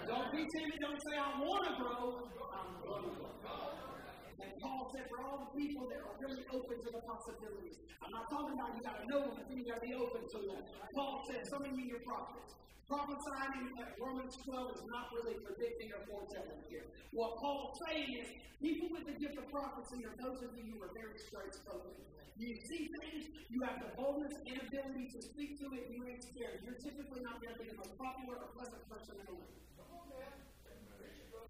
Don't 0.06 0.30
be 0.30 0.46
timid. 0.46 0.78
Don't 0.78 1.00
say, 1.00 1.16
I 1.18 1.30
want 1.40 1.62
to 1.66 1.72
grow. 1.80 2.28
I'm 2.54 2.70
going 2.86 3.02
to 3.02 3.12
grow. 3.18 3.93
And 4.40 4.50
Paul 4.58 4.90
said, 4.90 5.06
for 5.10 5.22
all 5.22 5.46
the 5.46 5.52
people 5.54 5.86
that 5.90 6.02
are 6.02 6.16
really 6.18 6.42
open 6.50 6.76
to 6.82 6.90
the 6.90 7.02
possibilities, 7.06 7.78
I'm 8.02 8.10
not 8.10 8.26
talking 8.30 8.58
about 8.58 8.74
you 8.74 8.82
got 8.82 8.98
to 8.98 9.06
know 9.06 9.22
them, 9.30 9.34
but 9.38 9.46
you 9.50 9.62
got 9.62 9.78
to 9.82 9.86
be 9.86 9.94
open 9.94 10.26
to 10.26 10.38
them. 10.42 10.60
Paul 10.94 11.22
said, 11.30 11.46
some 11.46 11.62
of 11.62 11.72
you 11.72 11.94
are 11.94 12.02
prophets. 12.02 12.58
Prophesying 12.84 13.64
in 13.64 13.72
uh, 13.80 13.88
Romans 13.96 14.36
12 14.44 14.76
is 14.76 14.82
not 14.92 15.08
really 15.16 15.40
predicting 15.40 15.88
or 15.96 16.04
foretelling 16.04 16.60
here. 16.68 16.84
What 17.16 17.40
Paul's 17.40 17.80
saying 17.88 18.12
is, 18.20 18.28
people 18.60 18.92
with 18.92 19.08
the 19.08 19.16
gift 19.16 19.40
of 19.40 19.48
prophecy 19.48 20.04
are 20.04 20.12
those 20.20 20.44
of 20.44 20.52
you 20.52 20.68
who 20.68 20.84
are 20.84 20.92
very 20.92 21.16
straight 21.16 21.54
spoken. 21.56 21.96
You 22.36 22.52
see 22.68 22.92
things, 23.00 23.30
you 23.48 23.62
have 23.64 23.80
the 23.80 23.94
boldness 23.96 24.36
and 24.36 24.58
ability 24.68 25.08
to 25.16 25.20
speak 25.22 25.56
to 25.62 25.70
it, 25.72 25.88
you 25.88 26.04
ain't 26.04 26.20
scared. 26.20 26.60
You're 26.60 26.76
typically 26.76 27.22
not 27.24 27.40
going 27.40 27.56
to 27.56 27.60
be 27.62 27.72
the 27.72 27.78
most 27.78 27.96
popular 27.96 28.36
or 28.36 28.52
pleasant 28.52 28.82
person 28.90 29.16
in 29.16 29.24
the 29.24 29.32
room. 29.32 29.54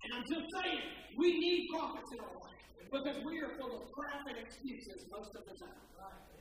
And 0.05 0.13
I'm 0.13 0.29
just 0.29 0.53
saying, 0.53 0.85
we 1.17 1.39
need 1.39 1.71
prophets 1.73 2.13
in 2.13 2.21
our 2.21 2.37
life 2.45 2.61
because 2.93 3.25
we 3.25 3.41
are 3.41 3.57
full 3.59 3.83
of 3.83 3.91
crap 3.93 4.29
and 4.29 4.37
excuses 4.37 5.07
most 5.11 5.35
of 5.35 5.45
the 5.49 5.59
time. 5.59 6.34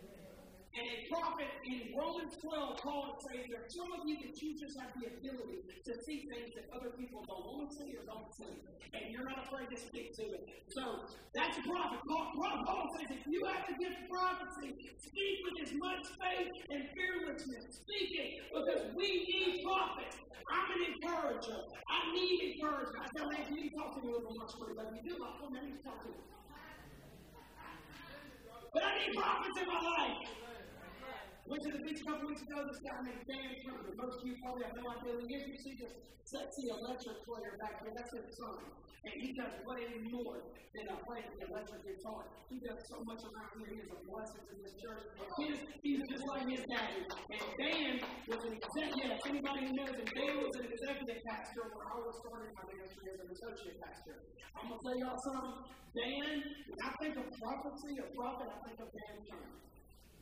And 0.73 0.89
a 0.89 0.97
prophet 1.05 1.53
in 1.69 1.93
Romans 1.93 2.33
12, 2.41 2.81
Paul 2.81 3.13
is 3.13 3.21
saying 3.29 3.45
there 3.45 3.61
are 3.61 3.69
some 3.69 3.93
of 3.93 4.09
you 4.09 4.17
that 4.25 4.33
you 4.41 4.57
just 4.57 4.73
have 4.81 4.89
the 4.97 5.05
ability 5.05 5.61
to 5.85 5.93
see 6.01 6.25
things 6.25 6.49
that 6.57 6.65
other 6.73 6.89
people 6.97 7.21
don't 7.29 7.45
want 7.45 7.69
to 7.69 7.77
see 7.77 7.93
or 7.93 8.01
don't 8.09 8.25
see. 8.33 8.57
And 8.97 9.13
you're 9.13 9.21
not 9.21 9.45
afraid 9.45 9.69
to 9.69 9.77
speak 9.77 10.17
to 10.17 10.33
it. 10.33 10.49
So 10.73 11.05
that's 11.37 11.61
a 11.61 11.63
prophet. 11.69 12.01
Paul, 12.09 12.25
Paul 12.33 12.89
says 12.97 13.05
if 13.13 13.21
you 13.29 13.45
have 13.45 13.69
to 13.69 13.73
give 13.77 13.93
prophecy, 14.09 14.73
speak 14.97 15.35
with 15.45 15.61
as 15.61 15.73
much 15.77 16.09
faith 16.17 16.49
and 16.73 16.89
fearlessness. 16.97 17.69
Speak 17.69 18.09
it 18.17 18.29
because 18.49 18.81
we 18.97 19.29
need 19.29 19.61
prophets. 19.61 20.17
I'm 20.49 20.73
an 20.73 20.81
encourager. 20.89 21.59
I 21.85 21.99
need 22.17 22.57
encouragement. 22.57 22.97
I 22.97 23.09
tell 23.13 23.29
man, 23.29 23.45
you, 23.53 23.69
talk 23.77 23.93
to 23.93 24.01
me 24.01 24.09
a 24.09 24.17
little 24.17 24.33
much 24.41 24.57
more 24.57 24.73
than 24.73 24.89
you 24.97 25.05
do. 25.05 25.21
I 25.21 25.37
told 25.37 25.53
me 25.53 25.69
to 25.69 25.81
talk 25.85 26.01
to 26.01 26.09
you. 26.09 26.21
But 28.73 28.83
I 28.89 28.91
need 29.05 29.13
prophets 29.13 29.57
in 29.61 29.67
my 29.69 29.81
life. 29.85 30.17
Went 31.43 31.59
to 31.59 31.71
the 31.75 31.83
beach 31.83 31.99
a 31.99 32.05
couple 32.07 32.23
weeks 32.31 32.39
ago. 32.39 32.63
This 32.63 32.79
guy 32.87 32.95
named 33.03 33.23
Dan 33.27 33.51
Trump. 33.67 33.83
Most 33.99 34.15
of 34.15 34.23
you 34.23 34.35
probably 34.39 34.63
have 34.63 34.77
no 34.79 34.87
idea 34.95 35.11
who 35.11 35.27
he 35.27 35.35
is. 35.35 35.43
You 35.43 35.59
see 35.59 35.75
this 35.75 35.91
sexy 36.23 36.71
electric 36.71 37.19
player 37.27 37.59
back 37.59 37.83
there. 37.83 37.91
That's 37.91 38.15
his 38.15 38.31
son. 38.39 38.63
And 39.03 39.15
he 39.19 39.35
does 39.35 39.51
way 39.67 39.83
more 40.07 40.39
than 40.39 40.85
a 40.87 40.95
playing 41.03 41.27
the 41.35 41.43
electric 41.51 41.83
guitar. 41.83 42.23
He 42.47 42.63
does 42.63 42.79
so 42.87 43.03
much 43.03 43.19
around 43.27 43.51
here. 43.59 43.75
He 43.75 43.79
is 43.83 43.91
a 43.91 43.99
blessing 44.07 44.39
to 44.39 44.55
this 44.55 44.71
church. 44.79 45.03
He 45.35 45.45
is, 45.51 45.59
he's 45.83 45.99
just 46.07 46.23
like 46.31 46.47
his 46.47 46.63
daddy. 46.63 47.03
And 47.11 47.43
Dan 47.59 47.91
was 48.31 48.39
an 48.47 48.53
executive. 48.55 49.03
Yes, 49.03 49.19
anybody 49.27 49.67
who 49.67 49.71
knows 49.75 49.91
him, 49.99 50.07
Dan 50.15 50.33
was 50.39 50.55
an 50.63 50.65
executive 50.71 51.19
pastor 51.27 51.63
where 51.75 51.87
I 51.91 51.95
was 52.07 52.15
starting 52.23 52.55
my 52.55 52.63
ministry 52.71 53.03
as 53.11 53.19
an 53.19 53.27
associate 53.27 53.77
pastor. 53.83 54.15
I'm 54.55 54.71
going 54.71 54.79
to 54.79 54.83
tell 54.87 54.95
y'all 54.95 55.19
something. 55.27 55.59
Dan, 55.91 56.39
when 56.71 56.79
I 56.79 56.91
think 57.03 57.19
of 57.19 57.27
prophecy, 57.35 57.99
a 57.99 58.07
prophet, 58.15 58.47
I 58.47 58.57
think 58.63 58.79
of 58.79 58.87
Dan 58.87 59.15
Turner. 59.27 59.53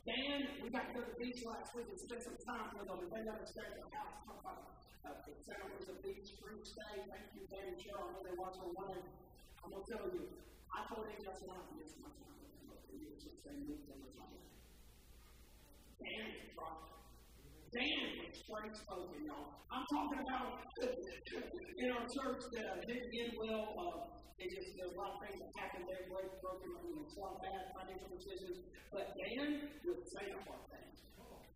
Dan, 0.02 0.58
we 0.58 0.66
got 0.66 0.90
to 0.90 0.98
go 0.98 1.06
to 1.06 1.14
the 1.14 1.18
beach 1.22 1.46
last 1.46 1.78
week 1.78 1.86
and 1.86 1.94
spend 1.94 2.18
some 2.26 2.34
time 2.42 2.74
with 2.74 2.90
them, 2.90 3.06
they 3.06 3.22
never 3.22 3.46
stayed 3.46 3.70
at 3.70 3.78
the 3.78 3.86
house. 3.94 4.18
Talk 4.26 4.42
about 4.42 4.82
uh, 5.06 5.14
the 5.22 5.30
Santa 5.38 5.62
Rosa 5.70 5.94
Beach 6.02 6.26
free 6.42 6.58
stay. 6.66 7.06
Thank 7.06 7.30
you, 7.38 7.46
Dan 7.46 7.70
and 7.70 7.78
Cheryl. 7.78 8.10
I 8.10 8.18
know 8.18 8.22
they 8.26 8.34
watch 8.34 8.58
online. 8.58 8.98
I'm 9.62 9.70
going 9.70 9.78
to 9.78 9.86
tell 9.86 10.10
you, 10.10 10.26
I 10.74 10.82
told 10.90 11.06
them 11.06 11.22
that's 11.22 11.46
not 11.46 11.70
miss 11.78 11.94
my 12.02 12.10
time 12.18 12.34
them 12.34 12.50
over 12.66 12.82
the 12.82 12.98
they 13.46 13.54
moved 13.62 13.86
the 13.86 14.10
time. 14.18 14.42
Dan 16.02 16.34
is 16.34 16.50
Dan 17.72 18.20
was 18.20 18.36
straight 18.36 18.76
spoken, 18.76 19.24
y'all. 19.24 19.48
I'm 19.72 19.88
talking 19.88 20.20
about 20.20 20.60
in 20.76 21.88
our 21.88 22.04
church 22.04 22.44
that 22.52 22.68
uh, 22.68 22.84
didn't 22.84 23.08
end 23.16 23.32
well. 23.40 23.64
Uh, 23.72 24.12
it 24.36 24.52
just 24.52 24.76
there's 24.76 24.92
a 24.92 24.98
lot 25.00 25.16
of 25.16 25.24
things 25.24 25.40
that 25.40 25.48
happened 25.56 25.88
there, 25.88 26.04
break, 26.12 26.28
broken, 26.44 26.68
a 26.68 27.16
lot 27.16 27.32
of 27.36 27.40
bad 27.40 27.72
financial 27.72 28.12
decisions. 28.12 28.60
But 28.92 29.16
Dan 29.16 29.72
would 29.88 30.04
say 30.04 30.20
the 30.28 30.40
hard 30.44 30.68
things. 30.68 31.00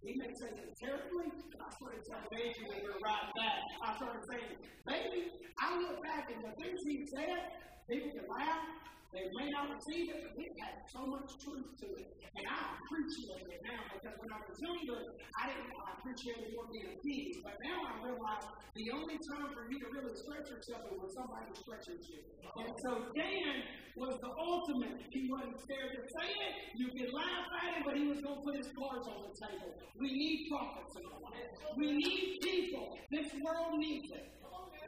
He 0.00 0.16
may 0.16 0.32
say 0.40 0.56
it 0.56 0.72
terribly, 0.80 1.28
but 1.52 1.60
I 1.60 1.68
started 1.76 2.00
telling 2.08 2.32
Angie 2.32 2.64
when 2.64 2.80
we 2.80 2.88
were 2.96 3.02
riding 3.04 3.36
back. 3.36 3.60
I 3.84 3.88
started 4.00 4.24
saying, 4.24 4.56
baby, 4.88 5.36
I 5.60 5.68
look 5.84 6.00
back 6.00 6.32
and 6.32 6.40
the 6.40 6.52
things 6.56 6.80
he 6.80 7.04
said, 7.12 7.60
people 7.90 8.08
can 8.14 8.24
laugh, 8.24 8.64
they 9.12 9.26
may 9.32 9.48
not 9.50 9.70
receive 9.70 10.10
it, 10.10 10.20
but 10.26 10.34
it 10.38 10.52
has 10.60 10.74
so 10.90 11.06
much 11.06 11.30
truth 11.42 11.70
to 11.82 11.86
it. 11.94 12.10
And 12.36 12.44
I 12.44 12.76
appreciate 12.84 13.48
it 13.48 13.60
now 13.64 13.80
because 13.96 14.16
when 14.20 14.28
I 14.28 14.40
was 14.44 14.56
younger, 14.60 15.00
I 15.40 15.42
didn't 15.48 15.72
I 15.72 15.96
appreciate 15.96 16.52
more 16.52 16.68
being 16.68 16.92
appeased. 16.92 17.40
But 17.40 17.56
now 17.64 17.80
I 17.80 17.94
realize 18.04 18.44
the 18.76 18.92
only 18.92 19.16
time 19.24 19.48
for 19.56 19.64
you 19.72 19.80
to 19.80 19.88
really 19.88 20.12
stretch 20.12 20.52
yourself 20.52 20.84
is 20.92 21.00
when 21.00 21.10
somebody 21.16 21.48
stretches 21.56 22.04
you. 22.12 22.20
And 22.60 22.72
so 22.84 23.08
Dan 23.16 23.64
was 23.96 24.20
the 24.20 24.32
ultimate. 24.36 25.00
He 25.08 25.32
wasn't 25.32 25.56
scared 25.64 25.96
to 25.96 26.02
say 26.04 26.28
it. 26.28 26.52
You 26.76 26.92
can 26.92 27.08
laugh 27.08 27.48
at 27.56 27.68
him, 27.72 27.82
but 27.88 27.96
he 27.96 28.04
was 28.04 28.20
going 28.20 28.36
to 28.36 28.44
put 28.44 28.54
his 28.60 28.68
cards 28.76 29.08
on 29.08 29.24
the 29.24 29.32
table. 29.32 29.72
We 29.96 30.12
need 30.12 30.52
prophets 30.52 30.92
in 30.92 31.02
our 31.08 31.20
life. 31.24 31.48
We 31.80 31.96
need 31.96 32.44
people. 32.44 33.00
This 33.08 33.32
world 33.40 33.80
needs 33.80 34.12
it. 34.12 34.28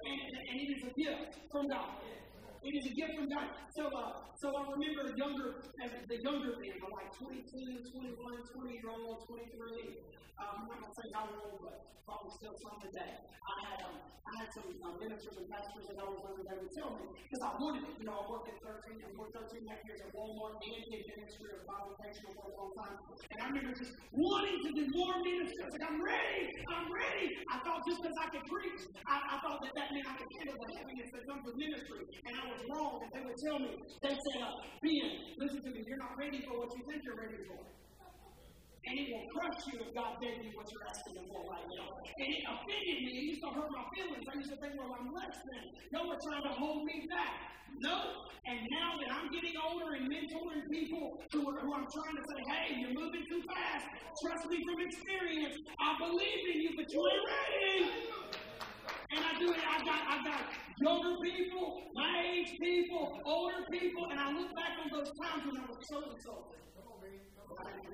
And, 0.05 0.21
and 0.21 0.57
it 0.61 0.69
is 0.77 0.83
a 0.85 0.93
gift 0.93 1.41
from 1.51 1.69
God. 1.69 1.97
It 2.62 2.75
is 2.75 2.87
a 2.91 2.95
gift 2.95 3.15
from 3.15 3.29
God. 3.31 3.49
So, 3.71 3.87
uh, 3.87 4.19
so 4.35 4.50
I 4.50 4.67
remember 4.67 5.15
younger, 5.15 5.62
as 5.79 5.91
the 6.11 6.19
younger 6.23 6.59
men, 6.59 6.75
like 6.91 7.15
22, 7.15 7.87
21, 7.87 8.19
20 8.19 8.73
year 8.75 8.91
old, 8.91 9.23
23. 9.27 10.03
Um, 10.38 10.47
I'm 10.55 10.67
not 10.67 10.79
going 10.83 10.91
to 10.91 10.97
say 10.99 11.09
how 11.15 11.27
old, 11.38 11.62
but 11.62 11.87
probably 12.07 12.33
still 12.35 12.55
some 12.59 12.79
today. 12.83 13.15
I 13.21 13.55
had, 13.69 13.79
um, 13.85 13.97
I 14.00 14.33
had 14.43 14.49
some 14.55 14.69
uh, 14.71 14.97
ministers 14.97 15.37
and 15.38 15.47
pastors 15.50 15.85
that 15.93 15.99
I 16.00 16.07
was 16.09 16.25
under 16.25 16.43
that 16.47 16.57
would 16.57 16.73
tell 16.73 16.97
me, 16.99 17.05
because 17.27 17.43
I 17.45 17.53
wanted 17.61 17.85
it. 17.85 17.95
You 18.00 18.07
know, 18.09 18.17
I 18.17 18.25
worked 18.27 18.49
at 18.49 18.59
13, 18.65 18.97
I 18.97 19.09
worked 19.19 19.37
13 19.37 19.61
and 19.61 19.69
a 19.69 19.77
half 19.77 19.83
years 19.85 20.00
at 20.03 20.11
Walmart 20.17 20.57
and 20.62 20.83
in 20.88 21.05
ministry 21.05 21.53
of 21.53 21.62
Bible 21.69 21.93
education 22.00 22.33
for 22.33 22.49
a 22.49 22.53
long 22.57 22.73
time. 22.81 22.97
And 23.29 23.38
I 23.38 23.47
remember 23.53 23.77
just 23.77 23.93
wanting 24.12 24.59
to 24.65 24.71
do 24.73 24.85
more 24.97 25.21
ministry. 25.21 25.61
I 25.61 25.67
was 25.69 25.77
like, 25.77 25.88
I'm 25.88 26.00
ready, 26.00 26.43
I'm 26.73 26.88
ready. 26.88 27.27
I 27.53 27.57
thought 27.61 27.85
just 27.85 28.00
because 28.00 28.17
I 28.17 28.27
could 28.33 28.47
preach, 28.49 28.83
I, 29.05 29.17
I 29.21 29.37
thought 29.45 29.61
that 29.61 29.73
that 29.77 29.88
meant 29.93 30.09
I 30.09 30.15
could 30.17 30.33
handle 30.41 30.57
the 30.57 30.69
heaviness 30.81 31.09
that 31.12 31.23
comes 31.29 31.43
with 31.45 31.57
ministry. 31.61 32.03
And 32.25 32.33
I 32.37 32.43
was 32.49 32.62
wrong. 32.73 33.00
They 33.12 33.23
would 33.25 33.38
tell 33.45 33.59
me, 33.59 33.73
they 34.02 34.14
said, 34.14 34.38
uh, 34.43 34.55
Ben, 34.81 35.11
listen 35.38 35.61
to 35.62 35.71
me, 35.71 35.81
you're 35.87 36.00
not 36.00 36.17
ready 36.17 36.40
for 36.45 36.59
what 36.59 36.71
you 36.73 36.83
think 36.88 37.05
you're 37.05 37.21
ready 37.21 37.40
for. 37.49 37.61
And 38.88 38.95
it 38.97 39.07
will 39.12 39.26
crush 39.37 39.61
you 39.69 39.76
if 39.85 39.90
God 39.93 40.17
gave 40.17 40.40
you 40.40 40.49
what 40.57 40.64
you're 40.73 40.87
asking 40.88 41.21
for 41.28 41.45
right 41.45 41.69
now. 41.76 41.88
And 41.93 42.28
it 42.33 42.43
offended 42.49 42.99
me. 43.05 43.11
It 43.21 43.25
used 43.37 43.45
to 43.45 43.52
hurt 43.52 43.69
my 43.69 43.85
feelings. 43.93 44.25
I 44.25 44.33
used 44.40 44.49
to 44.49 44.59
think, 44.64 44.81
well, 44.81 44.97
I'm 44.97 45.12
less 45.12 45.37
than. 45.45 45.62
Y'all 45.93 46.09
are 46.09 46.23
trying 46.25 46.47
to 46.49 46.55
hold 46.57 46.88
me 46.88 47.05
back. 47.12 47.52
No. 47.85 48.00
And 48.49 48.59
now 48.73 48.97
that 48.97 49.11
I'm 49.12 49.28
getting 49.28 49.52
older 49.61 49.93
and 49.93 50.09
mentoring 50.09 50.64
people 50.73 51.21
who, 51.37 51.40
are, 51.52 51.61
who 51.61 51.69
I'm 51.69 51.85
trying 51.85 52.17
to 52.17 52.25
say, 52.33 52.40
hey, 52.49 52.67
you're 52.81 52.97
moving 52.97 53.28
too 53.28 53.43
fast. 53.45 53.85
Trust 54.25 54.49
me 54.49 54.57
from 54.57 54.78
experience. 54.81 55.57
I 55.85 55.90
believe 56.00 56.43
in 56.49 56.57
you, 56.64 56.71
but 56.73 56.88
you 56.88 57.00
ain't 57.12 57.25
ready. 57.28 58.48
And 59.11 59.25
I 59.25 59.38
do 59.38 59.53
it. 59.53 59.59
I've 59.59 59.85
got, 59.85 60.00
I've 60.07 60.25
got 60.25 60.41
younger 60.81 61.17
people, 61.23 61.83
my 61.95 62.23
age 62.29 62.59
people, 62.61 63.19
older 63.25 63.65
people, 63.71 64.07
and 64.11 64.21
I 64.21 64.33
look 64.33 64.55
back 64.55 64.77
on 64.85 64.91
those 64.93 65.11
times 65.23 65.47
when 65.47 65.57
I 65.57 65.67
was 65.67 65.79
so 65.88 66.03
insulted. 66.12 66.61
I 67.59 67.65
didn't 67.65 67.88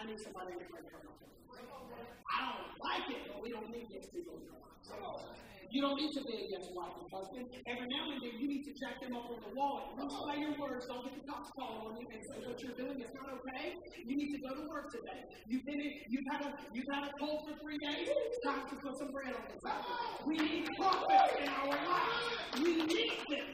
I 0.00 0.08
need 0.08 0.16
somebody 0.16 0.56
to 0.56 0.64
pray 0.64 0.80
for 0.88 0.96
I 0.96 2.40
don't 2.40 2.72
like 2.80 3.04
it, 3.12 3.20
but 3.28 3.36
we 3.44 3.52
don't 3.52 3.68
need 3.68 3.84
this 3.92 4.08
people. 4.08 4.40
You 4.40 5.80
don't 5.84 6.00
need 6.00 6.08
to 6.16 6.22
be 6.24 6.40
a 6.40 6.44
yes 6.56 6.72
wife 6.72 6.96
and 6.96 7.04
husband. 7.12 7.44
Every 7.68 7.84
now 7.84 8.08
and 8.08 8.16
then 8.24 8.32
you 8.40 8.48
need 8.48 8.64
to 8.64 8.72
jack 8.80 8.96
them 8.96 9.12
up 9.12 9.28
on 9.28 9.44
the 9.44 9.52
wall. 9.52 9.92
Don't 10.00 10.08
say 10.08 10.40
your 10.40 10.56
words. 10.56 10.88
Don't 10.88 11.04
get 11.04 11.20
the 11.20 11.24
cops 11.28 11.52
calling 11.52 11.84
on 11.84 12.00
you 12.00 12.08
and 12.16 12.22
say 12.32 12.48
what 12.48 12.56
you're 12.64 12.78
doing 12.80 12.96
is 12.96 13.12
not 13.12 13.28
okay. 13.28 13.76
You 14.08 14.16
need 14.16 14.32
to 14.32 14.40
go 14.40 14.56
to 14.56 14.64
work 14.72 14.88
today. 14.88 15.20
You've 15.52 15.68
been 15.68 15.84
in, 15.84 15.92
you've 16.08 16.28
had 16.32 16.48
a 16.48 16.50
you've 16.72 16.90
had 16.96 17.04
a 17.04 17.12
cold 17.20 17.44
for 17.44 17.54
three 17.60 17.76
days. 17.84 18.08
It's 18.08 18.40
time 18.40 18.64
to 18.72 18.74
put 18.80 18.96
some 18.96 19.12
bread 19.12 19.36
on 19.36 19.44
the 19.52 19.56
table. 19.60 20.00
We 20.24 20.34
need 20.40 20.64
prophets 20.80 21.44
in 21.44 21.48
our 21.52 21.76
lives. 21.76 22.56
We 22.56 22.72
need 22.88 23.20
them. 23.28 23.48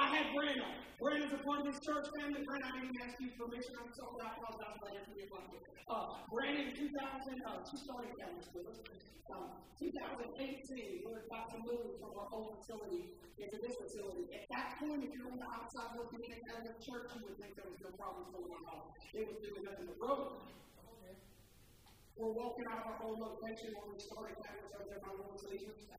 I 0.00 0.08
had 0.08 0.32
Brandon. 0.32 0.64
Brandon's 0.96 1.36
a 1.36 1.40
part 1.44 1.60
of 1.60 1.68
this 1.68 1.76
church 1.84 2.08
family. 2.16 2.40
Brandon, 2.40 2.72
I 2.72 2.80
didn't 2.80 2.96
ask 3.04 3.20
you 3.20 3.36
permission. 3.36 3.76
I'm 3.76 3.92
sorry. 3.92 4.16
I 4.24 4.32
apologize 4.32 4.80
for 4.80 4.88
that. 4.88 5.04
Forgive 5.12 5.28
me. 5.28 5.60
Uh, 5.92 6.24
Brandon, 6.32 6.72
2000, 6.72 6.88
uh, 6.88 7.60
she 7.68 7.76
started 7.84 8.16
campus 8.16 8.48
with 8.56 8.64
us. 8.72 8.80
Um, 9.28 9.60
2018, 9.76 11.04
we 11.04 11.04
were 11.04 11.28
about 11.28 11.52
to 11.52 11.60
move 11.68 12.00
from 12.00 12.16
our 12.16 12.32
old 12.32 12.64
facility 12.64 13.12
into 13.36 13.60
this 13.60 13.76
facility. 13.76 14.24
At 14.32 14.48
that 14.56 14.80
point, 14.80 15.04
if 15.04 15.12
you're 15.12 15.28
on 15.28 15.36
the 15.36 15.50
outside 15.52 15.92
looking 16.00 16.24
in 16.24 16.40
at 16.48 16.64
the 16.64 16.74
church, 16.80 17.12
you 17.12 17.20
would 17.28 17.36
think 17.36 17.60
there 17.60 17.68
was 17.68 17.80
no 17.84 17.92
problem 18.00 18.32
going 18.32 18.56
on. 18.72 18.88
It 19.12 19.28
was 19.28 19.36
doing 19.44 19.68
nothing 19.68 19.84
but 19.84 20.00
road. 20.00 20.48
We're 22.16 22.34
walking 22.34 22.66
out 22.70 22.82
of 22.82 22.86
our 22.90 22.98
old 23.04 23.18
location 23.20 23.74
when 23.76 23.94
we 23.94 23.98
started 24.00 24.36
campus 24.42 24.72
over 24.74 24.86
there 24.88 25.02
by. 25.02 25.20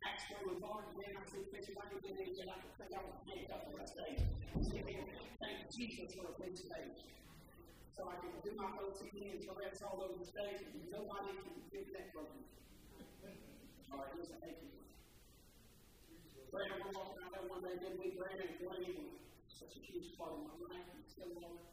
Actually, 0.02 0.44
was 0.50 0.62
on 0.66 0.82
again. 0.98 1.14
I 1.14 1.24
see 1.30 1.46
pictures. 1.54 1.78
I 1.78 1.86
can 1.94 2.02
get 2.02 2.18
in 2.18 2.34
and 2.42 2.50
I 2.50 2.58
can 2.58 2.72
think 2.78 2.92
I 2.94 3.02
was 3.06 3.18
made 3.30 3.50
up 3.54 3.62
for 3.70 3.74
that 3.78 3.90
stage. 3.90 4.22
Thank 4.58 5.58
Jesus 5.70 6.10
for 6.18 6.30
a 6.30 6.34
stage. 6.36 7.00
So 7.94 8.10
I 8.10 8.16
can 8.18 8.34
do 8.42 8.52
my 8.58 8.70
OCD 8.82 9.36
and 9.36 9.42
Tourette's 9.46 9.84
all 9.86 10.02
over 10.02 10.18
the 10.18 10.26
stage, 10.26 10.64
and 10.64 10.90
nobody 10.90 11.38
can 11.38 11.54
get 11.70 11.86
that 11.94 12.10
from 12.16 12.34
me. 12.34 12.44
Right, 13.92 14.14
listen, 14.18 14.40
thank 14.42 14.58
you. 14.64 14.72
Brandon, 16.50 16.82
we're 16.82 16.96
walking 16.96 17.22
out 17.22 17.32
there 17.36 17.46
one 17.52 17.62
day, 17.62 17.76
good 17.78 18.00
week, 18.00 18.16
Brandon, 18.18 18.48
and 18.48 18.58
Dwayne, 18.58 19.20
such 19.52 19.76
a 19.76 19.82
huge 19.84 20.16
part 20.16 20.34
of 20.34 20.48
my 20.48 20.56
life, 20.66 20.88
still 21.12 21.36
on 21.44 21.60
it. 21.60 21.68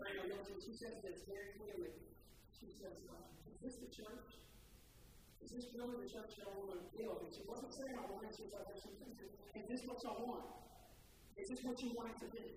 Brandon 0.00 0.32
looks 0.32 0.48
and 0.48 0.58
she 0.58 0.72
says 0.72 0.96
this 1.04 1.22
very 1.28 1.54
clearly. 1.60 1.92
She 2.56 2.72
says, 2.72 3.04
uh, 3.04 3.20
Is 3.52 3.60
this 3.60 3.76
the 3.76 3.90
church? 3.92 4.40
Is 5.44 5.52
this 5.52 5.68
really 5.76 6.00
the 6.00 6.08
church 6.08 6.40
that 6.40 6.48
I 6.48 6.52
want 6.56 6.72
to 6.72 6.80
build? 6.96 7.20
And 7.20 7.30
she 7.30 7.44
wasn't 7.44 7.72
saying 7.76 7.92
I 7.92 8.08
want 8.08 8.24
it 8.24 8.32
to, 8.40 8.48
but 8.48 8.64
she 8.80 8.88
said, 8.96 9.12
Is 9.52 9.66
this 9.68 9.84
what 9.84 10.00
y'all 10.00 10.24
want? 10.24 10.48
Is 11.36 11.52
this 11.52 11.60
what 11.60 11.76
you 11.84 11.92
want 11.92 12.16
to 12.24 12.26
be? 12.32 12.56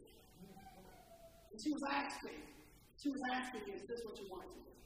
And 1.51 1.59
she 1.59 1.75
was 1.75 1.83
asking, 1.83 2.39
she 2.95 3.11
was 3.11 3.19
asking, 3.35 3.67
Is 3.75 3.83
this 3.83 4.01
what 4.07 4.15
you 4.15 4.31
want 4.31 4.47
to 4.47 4.59
be? 4.63 4.78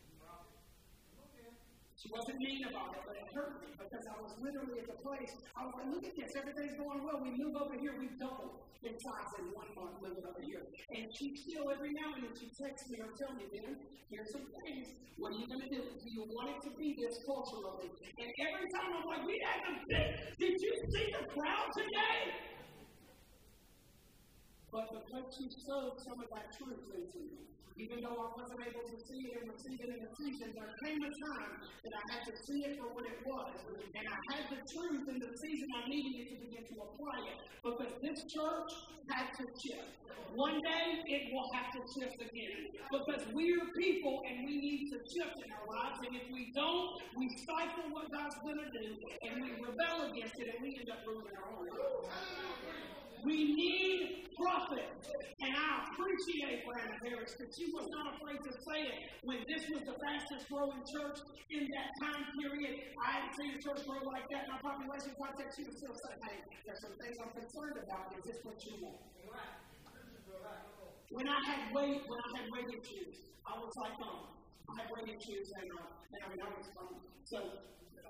She 2.03 2.11
wasn't 2.11 2.35
mean 2.43 2.67
about 2.67 2.99
it, 2.99 3.03
but 3.07 3.15
it 3.15 3.31
hurt 3.31 3.63
me 3.63 3.71
because 3.79 4.03
I 4.11 4.19
was 4.19 4.35
literally 4.43 4.83
at 4.83 4.91
the 4.91 4.99
place. 4.99 5.31
I 5.55 5.63
was 5.63 5.71
like, 5.79 5.87
look 5.87 6.03
at 6.03 6.11
this, 6.19 6.35
everything's 6.35 6.75
going 6.75 6.99
well. 6.99 7.23
We 7.23 7.31
move 7.31 7.55
over 7.55 7.79
here, 7.79 7.95
we 7.95 8.11
double 8.19 8.59
in 8.83 8.91
size 8.99 9.31
in 9.39 9.55
one 9.55 9.71
month 9.71 10.03
moving 10.03 10.27
over 10.27 10.43
here. 10.43 10.67
And 10.91 11.07
she 11.15 11.31
still, 11.39 11.71
every 11.71 11.95
now 11.95 12.11
and 12.19 12.27
then, 12.27 12.35
she 12.35 12.51
texts 12.59 12.91
me 12.91 12.99
or 12.99 13.07
tells 13.15 13.39
me, 13.39 13.47
Ben, 13.55 13.79
here's 14.11 14.35
some 14.35 14.43
things. 14.67 14.91
What 15.15 15.31
are 15.31 15.39
you 15.39 15.47
going 15.47 15.63
to 15.63 15.71
do? 15.71 15.79
Do 15.79 16.09
you 16.11 16.27
want 16.27 16.51
it 16.51 16.59
to 16.67 16.75
be 16.75 16.91
this 16.99 17.23
culturally? 17.23 17.87
And 18.19 18.29
every 18.35 18.67
time 18.75 18.99
I'm 18.99 19.07
like, 19.07 19.23
we 19.23 19.39
had 19.39 19.63
a 19.63 19.73
big, 19.87 20.35
did 20.43 20.59
you 20.59 20.73
see 20.91 21.07
the 21.07 21.23
crowd 21.31 21.71
today? 21.71 22.35
But 24.73 24.89
because 24.89 25.29
she 25.37 25.45
sowed 25.69 26.01
some 26.01 26.17
of 26.17 26.25
that 26.33 26.49
truth 26.57 26.81
into 26.97 27.21
me, 27.29 27.45
even 27.77 28.01
though 28.01 28.17
I 28.25 28.29
wasn't 28.33 28.57
able 28.57 28.81
to 28.81 28.97
see 29.05 29.29
it 29.29 29.37
and 29.37 29.53
receive 29.53 29.77
it 29.77 29.85
in 29.85 30.01
the 30.01 30.09
season, 30.17 30.49
there 30.57 30.73
came 30.81 30.97
a 30.97 31.13
time 31.13 31.61
that 31.85 31.93
I 31.93 32.03
had 32.09 32.21
to 32.25 32.33
see 32.41 32.65
it 32.65 32.81
for 32.81 32.89
what 32.89 33.05
it 33.05 33.21
was. 33.21 33.53
And 33.69 34.01
I 34.01 34.17
had 34.33 34.49
the 34.49 34.61
truth 34.65 35.05
in 35.13 35.21
the 35.21 35.29
season 35.37 35.67
I 35.77 35.85
needed 35.85 36.25
it 36.25 36.27
to 36.33 36.37
begin 36.41 36.65
to 36.73 36.75
apply 36.89 37.21
it. 37.21 37.37
Because 37.61 37.93
this 38.01 38.17
church 38.33 38.71
had 39.13 39.29
to 39.37 39.45
shift. 39.61 39.93
One 40.33 40.57
day 40.57 41.05
it 41.05 41.23
will 41.29 41.49
have 41.53 41.69
to 41.77 41.81
shift 41.93 42.17
again. 42.17 42.73
Because 42.89 43.29
we 43.29 43.53
are 43.53 43.69
people 43.77 44.25
and 44.25 44.41
we 44.41 44.57
need 44.57 44.89
to 44.89 44.97
shift 45.05 45.37
in 45.37 45.49
our 45.53 45.65
lives. 45.69 46.01
And 46.01 46.17
if 46.17 46.25
we 46.33 46.49
don't, 46.57 46.97
we 47.13 47.29
stifle 47.45 47.93
what 47.93 48.09
God's 48.09 48.41
going 48.41 48.57
to 48.57 48.69
do 48.73 48.89
and 49.21 49.37
we 49.37 49.53
rebel 49.53 50.09
against 50.09 50.33
it 50.41 50.49
and 50.49 50.57
we 50.65 50.81
end 50.81 50.89
up 50.89 51.05
ruining 51.05 51.37
our 51.37 51.61
own 51.61 51.69
lives. 51.69 53.02
We 53.23 53.55
need 53.55 54.27
prophets. 54.35 55.07
And 55.43 55.51
I 55.55 55.87
appreciate 55.87 56.63
Brandon 56.67 56.99
Harris 57.07 57.35
because 57.35 57.51
she 57.55 57.67
was 57.71 57.87
not 57.91 58.15
afraid 58.15 58.39
to 58.43 58.51
say 58.51 58.79
it. 58.83 58.99
When 59.23 59.39
this 59.47 59.63
was 59.71 59.83
the 59.87 59.95
fastest 59.95 60.47
growing 60.51 60.83
church 60.91 61.19
in 61.51 61.63
that 61.63 61.89
time 62.03 62.23
period, 62.39 62.83
I 62.99 63.07
hadn't 63.19 63.33
seen 63.39 63.51
a 63.55 63.59
church 63.59 63.83
grow 63.87 64.03
like 64.07 64.27
that 64.31 64.47
in 64.47 64.49
our 64.51 64.63
population 64.63 65.15
context. 65.15 65.59
She 65.59 65.63
would 65.67 65.77
still 65.79 65.95
say, 65.95 66.13
hey, 66.27 66.37
there's 66.67 66.81
some 66.83 66.95
things 66.99 67.15
I'm 67.19 67.33
concerned 67.35 67.77
about. 67.79 68.11
Is 68.19 68.23
this 68.27 68.39
what 68.43 68.59
you 68.67 68.75
want? 68.83 69.03
When 71.13 71.27
I 71.29 71.39
had 71.45 71.69
weight, 71.75 72.01
when 72.09 72.19
I 72.19 72.29
had 72.41 72.45
weight 72.49 72.69
issues, 72.73 73.15
I 73.45 73.53
was 73.59 73.73
like, 73.77 73.97
um, 74.01 74.33
I 74.65 74.81
had 74.81 74.87
weight 74.97 75.13
issues, 75.13 75.45
and, 75.61 75.69
uh, 75.69 75.85
and 75.85 76.19
I 76.23 76.27
mean, 76.33 76.41
I 76.41 76.49
was 76.49 76.65
um, 76.81 76.97
so 77.21 77.37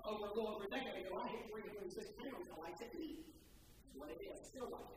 over 0.08 0.24
a 0.24 0.32
little 0.32 0.56
over 0.56 0.64
a 0.64 0.70
decade 0.72 1.04
ago, 1.04 1.20
I 1.20 1.28
hit 1.28 1.52
306 1.52 2.00
pounds. 2.16 2.48
I 2.48 2.56
like 2.64 2.76
to 2.80 2.88
eat. 2.96 3.20
What 3.96 4.10
it 4.10 4.18
is. 4.20 4.34
I 4.34 4.44
still 4.44 4.68
like. 4.70 4.90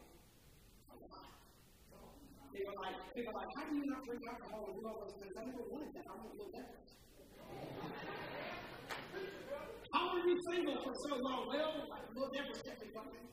They 2.54 2.64
were 2.66 2.78
like, 2.82 2.98
they 3.14 3.22
were 3.22 3.34
like, 3.38 3.52
how 3.54 3.70
do 3.70 3.76
you 3.78 3.86
not 3.86 4.02
drink 4.06 4.22
alcohol 4.26 4.66
and 4.66 4.82
do 4.82 4.88
all 4.88 4.98
those 5.06 5.14
things? 5.22 5.34
I 5.38 5.46
never 5.46 5.62
wanted 5.70 5.94
that. 5.94 6.06
I 6.10 6.14
want 6.18 6.34
to 6.34 6.38
live 6.42 6.54
that. 6.58 6.70
How 9.94 10.14
were 10.14 10.26
you 10.26 10.38
single 10.50 10.78
for 10.84 10.94
so 11.06 11.16
long? 11.22 11.48
Well, 11.54 11.74
we'll 12.16 12.32
never 12.34 12.54
kept 12.58 12.82
me 12.82 12.88
coming. 12.94 13.28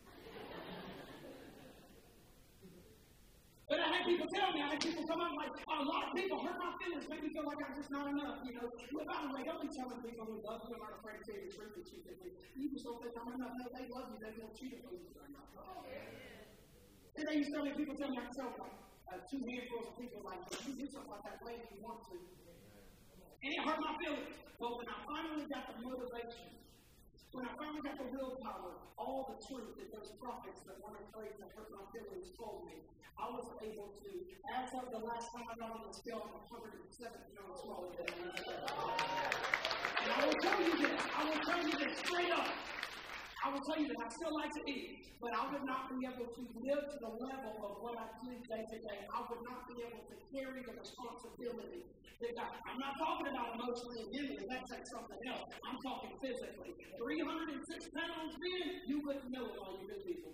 But 3.68 3.80
I 3.80 3.88
had 3.96 4.04
people 4.04 4.28
tell 4.28 4.52
me, 4.52 4.60
I 4.60 4.76
had 4.76 4.80
people 4.80 5.04
come 5.08 5.20
up 5.24 5.32
like, 5.40 5.52
a 5.56 5.84
lot 5.88 6.02
of 6.08 6.12
people 6.12 6.36
hurt 6.36 6.58
my 6.60 6.72
feelings, 6.76 7.08
make 7.08 7.22
me 7.24 7.30
feel 7.32 7.48
like 7.48 7.60
I'm 7.64 7.72
just 7.72 7.88
not 7.88 8.06
enough, 8.12 8.44
you 8.44 8.52
know. 8.52 8.68
Well, 8.92 9.08
by 9.08 9.24
the 9.24 9.30
way, 9.32 9.40
don't 9.48 9.62
be 9.64 9.72
telling 9.72 10.04
people 10.04 10.28
who 10.28 10.36
love 10.44 10.60
you 10.68 10.76
and 10.76 10.82
aren't 10.84 11.00
afraid 11.00 11.16
to 11.20 11.24
tell 11.24 11.38
you 11.40 11.48
the 11.48 11.54
truth 11.56 11.72
that 11.80 11.86
you 11.88 11.98
think 12.04 12.14
you 12.54 12.70
just 12.70 12.84
don't 12.86 13.00
think 13.02 13.16
I'm 13.18 13.34
enough. 13.34 13.56
No, 13.58 13.66
they 13.72 13.86
love 13.90 14.12
you, 14.14 14.18
they 14.20 14.30
you 14.36 14.46
to 14.46 14.78
believe 14.84 15.08
you're 15.10 15.26
enough. 15.26 15.50
And 17.16 17.24
they 17.26 17.36
used 17.40 17.50
to 17.50 17.54
tell 17.58 17.64
me, 17.64 17.72
people 17.74 17.96
tell 17.96 18.10
me 18.10 18.18
I 18.20 18.26
can 18.28 18.34
tell 18.34 18.52
like 18.60 18.76
uh, 19.10 19.18
two 19.26 19.40
handfuls 19.42 19.90
of 19.90 19.94
people 19.98 20.20
like, 20.22 20.42
you 20.66 20.72
do 20.78 20.86
something 20.86 21.10
like 21.10 21.24
that 21.24 21.40
way 21.42 21.58
if 21.58 21.68
you 21.72 21.80
want 21.82 22.04
to. 22.10 22.16
And 22.20 23.48
it 23.48 23.60
hurt 23.64 23.80
my 23.80 23.94
feelings. 24.00 24.34
But 24.60 24.70
when 24.78 24.86
I 24.86 24.96
finally 25.02 25.46
got 25.50 25.72
the 25.72 25.76
motivation 25.82 26.52
when 27.34 27.50
I 27.50 27.52
finally 27.58 27.82
got 27.82 27.98
the 27.98 28.06
willpower, 28.14 28.78
all 28.94 29.26
the 29.26 29.42
truth 29.42 29.74
that 29.74 29.90
those 29.90 30.14
prophets 30.22 30.62
that 30.70 30.78
weren't 30.78 31.02
afraid 31.10 31.34
to 31.42 31.50
hurt 31.58 31.66
my 31.74 31.82
feelings 31.90 32.30
told 32.38 32.62
me, 32.62 32.86
I 33.18 33.26
was 33.26 33.50
able 33.58 33.90
to, 33.90 34.10
as 34.54 34.70
of 34.70 34.86
the 34.94 35.02
last 35.02 35.34
time 35.34 35.50
I 35.50 35.58
got 35.58 35.74
on 35.74 35.82
the 35.90 35.94
scale, 35.94 36.22
I'm 36.30 36.46
107 36.46 36.94
pounds 37.34 37.58
than 37.98 38.06
I 38.06 38.14
was. 38.22 38.38
And 39.98 40.08
I 40.14 40.18
will 40.22 40.38
tell 40.38 40.60
you 40.62 40.74
this, 40.78 41.02
I 41.10 41.22
will 41.26 41.42
tell 41.42 41.58
you 41.58 41.74
this 41.74 41.98
straight 41.98 42.30
up. 42.30 42.54
I 43.44 43.52
will 43.52 43.60
tell 43.60 43.76
you 43.76 43.92
that 43.92 44.00
I 44.00 44.08
still 44.08 44.32
like 44.40 44.48
to 44.56 44.62
eat, 44.64 45.04
but 45.20 45.36
I 45.36 45.44
would 45.52 45.68
not 45.68 45.92
be 45.92 46.00
able 46.08 46.24
to 46.32 46.42
live 46.64 46.80
to 46.80 46.96
the 46.96 47.12
level 47.12 47.52
of 47.60 47.72
what 47.84 47.92
I 48.00 48.08
do 48.24 48.32
day 48.48 48.64
to 48.64 48.78
day. 48.80 48.98
I 49.12 49.20
would 49.20 49.42
not 49.44 49.68
be 49.68 49.84
able 49.84 50.00
to 50.00 50.16
carry 50.32 50.64
the 50.64 50.72
responsibility 50.72 51.84
that 52.24 52.32
God. 52.40 52.56
I'm 52.64 52.80
not 52.80 52.96
talking 52.96 53.28
about 53.28 53.60
emotionally 53.60 54.00
and 54.00 54.10
mentally, 54.16 54.48
that 54.48 54.64
takes 54.64 54.88
something 54.88 55.20
else. 55.28 55.44
I'm 55.60 55.76
talking 55.84 56.16
physically. 56.24 56.72
306 56.96 57.68
pounds, 57.92 58.32
man, 58.32 58.66
you 58.88 59.04
wouldn't 59.04 59.28
know 59.28 59.44
it 59.44 59.60
all 59.60 59.76
you 59.76 59.92
good 59.92 60.08
people. 60.08 60.32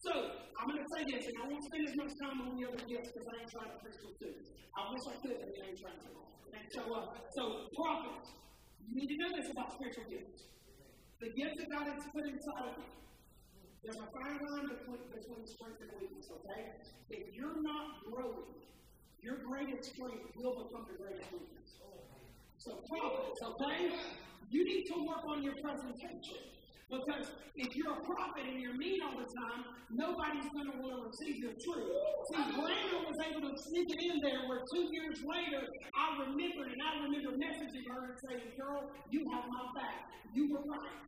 So, 0.00 0.14
I'm 0.56 0.64
going 0.70 0.80
to 0.80 0.90
say 0.96 1.02
this, 1.10 1.28
and 1.28 1.36
I 1.36 1.44
won't 1.44 1.60
spend 1.66 1.84
as 1.84 1.96
much 1.98 2.12
time 2.22 2.40
on 2.40 2.56
the 2.56 2.64
other 2.70 2.80
gifts 2.88 3.12
because 3.12 3.26
I 3.28 3.34
ain't 3.36 3.52
trying 3.52 3.68
to 3.68 3.78
preach 3.84 4.00
them 4.00 4.14
too. 4.16 4.32
I 4.72 4.80
wish 4.88 5.04
I 5.10 5.16
could, 5.20 5.38
but 5.42 5.52
I 5.58 5.64
ain't 5.68 5.76
trying 5.76 6.00
to. 6.06 6.10
And 6.56 6.66
so, 6.72 6.82
uh, 6.88 7.04
so 7.36 7.42
prophets, 7.76 8.32
you 8.88 8.94
need 8.94 9.08
to 9.08 9.16
know 9.16 9.36
this 9.36 9.50
about 9.50 9.72
spiritual 9.72 10.04
gifts. 10.08 10.48
The 11.20 11.30
gifts 11.30 11.58
that 11.58 11.70
God 11.70 11.86
has 11.88 12.04
put 12.12 12.24
inside 12.24 12.72
of 12.72 12.76
you. 12.78 12.88
There's 13.84 13.96
a 13.96 14.08
fine 14.12 14.40
line 14.44 14.68
between, 14.68 15.00
between 15.08 15.46
strength 15.46 15.80
and 15.80 15.90
weakness, 16.00 16.28
okay? 16.30 16.72
If 17.08 17.34
you're 17.34 17.60
not 17.62 18.04
growing, 18.04 18.52
your 19.22 19.36
greatest 19.44 19.92
strength 19.92 20.32
will 20.36 20.64
become 20.64 20.84
your 20.88 21.00
greatest 21.00 21.32
weakness. 21.32 21.76
So, 22.58 22.76
prophets, 22.88 23.40
okay? 23.42 23.92
You 24.50 24.64
need 24.64 24.84
to 24.92 25.06
work 25.06 25.24
on 25.26 25.42
your 25.42 25.54
presentation. 25.62 26.44
Because 26.90 27.30
if 27.54 27.76
you're 27.76 27.94
a 27.94 28.02
prophet 28.02 28.42
and 28.50 28.60
you're 28.60 28.74
mean 28.74 28.98
all 29.06 29.14
the 29.14 29.30
time, 29.30 29.62
nobody's 29.94 30.50
going 30.50 30.66
to 30.66 30.76
want 30.82 30.98
to 30.98 31.02
receive 31.06 31.38
your 31.38 31.54
truth. 31.54 31.86
See, 32.34 32.42
Brandon 32.58 33.06
was 33.06 33.18
able 33.22 33.46
to 33.46 33.54
sneak 33.62 33.86
it 33.94 34.00
in 34.02 34.18
there 34.20 34.42
where 34.50 34.66
two 34.74 34.90
years 34.90 35.22
later, 35.22 35.62
I 35.94 36.18
remembered 36.26 36.74
and 36.74 36.82
I 36.82 37.06
remember 37.06 37.38
messaging 37.38 37.86
her 37.86 38.10
and 38.10 38.16
saying, 38.26 38.58
Girl, 38.58 38.90
you 39.10 39.22
have 39.30 39.46
my 39.48 39.70
back. 39.78 40.10
You 40.34 40.50
were 40.50 40.66
right. 40.66 41.06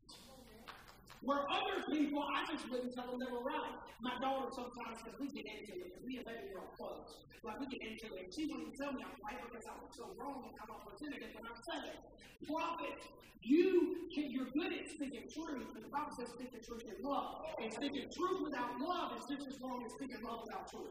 Where 1.22 1.46
other 1.46 1.86
people, 1.86 2.26
I 2.26 2.42
just 2.50 2.66
wouldn't 2.66 2.94
tell 2.94 3.06
them 3.06 3.22
they 3.22 3.30
were 3.30 3.46
right. 3.46 3.78
My 4.02 4.18
daughter 4.18 4.50
sometimes, 4.50 4.98
because 4.98 5.14
we 5.22 5.30
get 5.30 5.46
into 5.46 5.78
it, 5.78 5.94
because 5.94 6.02
me 6.02 6.18
and 6.18 6.26
baby 6.26 6.50
girl 6.50 6.66
close, 6.74 7.22
like 7.46 7.62
we 7.62 7.66
get 7.70 7.82
into 7.82 8.10
it, 8.10 8.26
and 8.26 8.34
she 8.34 8.50
wouldn't 8.50 8.74
tell 8.74 8.90
me 8.90 9.06
I'm 9.06 9.14
right 9.22 9.38
because 9.46 9.66
I 9.70 9.78
was 9.78 9.94
so 9.94 10.11
wrong 10.18 10.50
and 10.50 10.58
I'm 10.58 10.70
opportunity 10.74 11.30
when 11.30 11.46
I'm 11.46 11.62
saying. 11.62 11.98
Prophet, 12.42 12.98
you 13.42 14.11
can, 14.14 14.30
you're 14.30 14.50
good 14.50 14.74
at 14.74 14.90
speaking 14.90 15.30
truth, 15.30 15.70
but 15.74 15.82
the 15.82 15.90
Bible 15.94 16.11
says 16.18 16.35
speaking 16.35 16.58
truth 16.58 16.87
in 16.90 16.98
love. 17.06 17.46
And 17.62 17.72
speaking 17.72 18.11
truth 18.11 18.42
without 18.42 18.78
love 18.82 19.14
is 19.18 19.26
just 19.30 19.46
as 19.46 19.62
wrong 19.62 19.82
as 19.87 19.94
speaking 19.94 20.22
love 20.26 20.42
without 20.42 20.70
truth. 20.70 20.90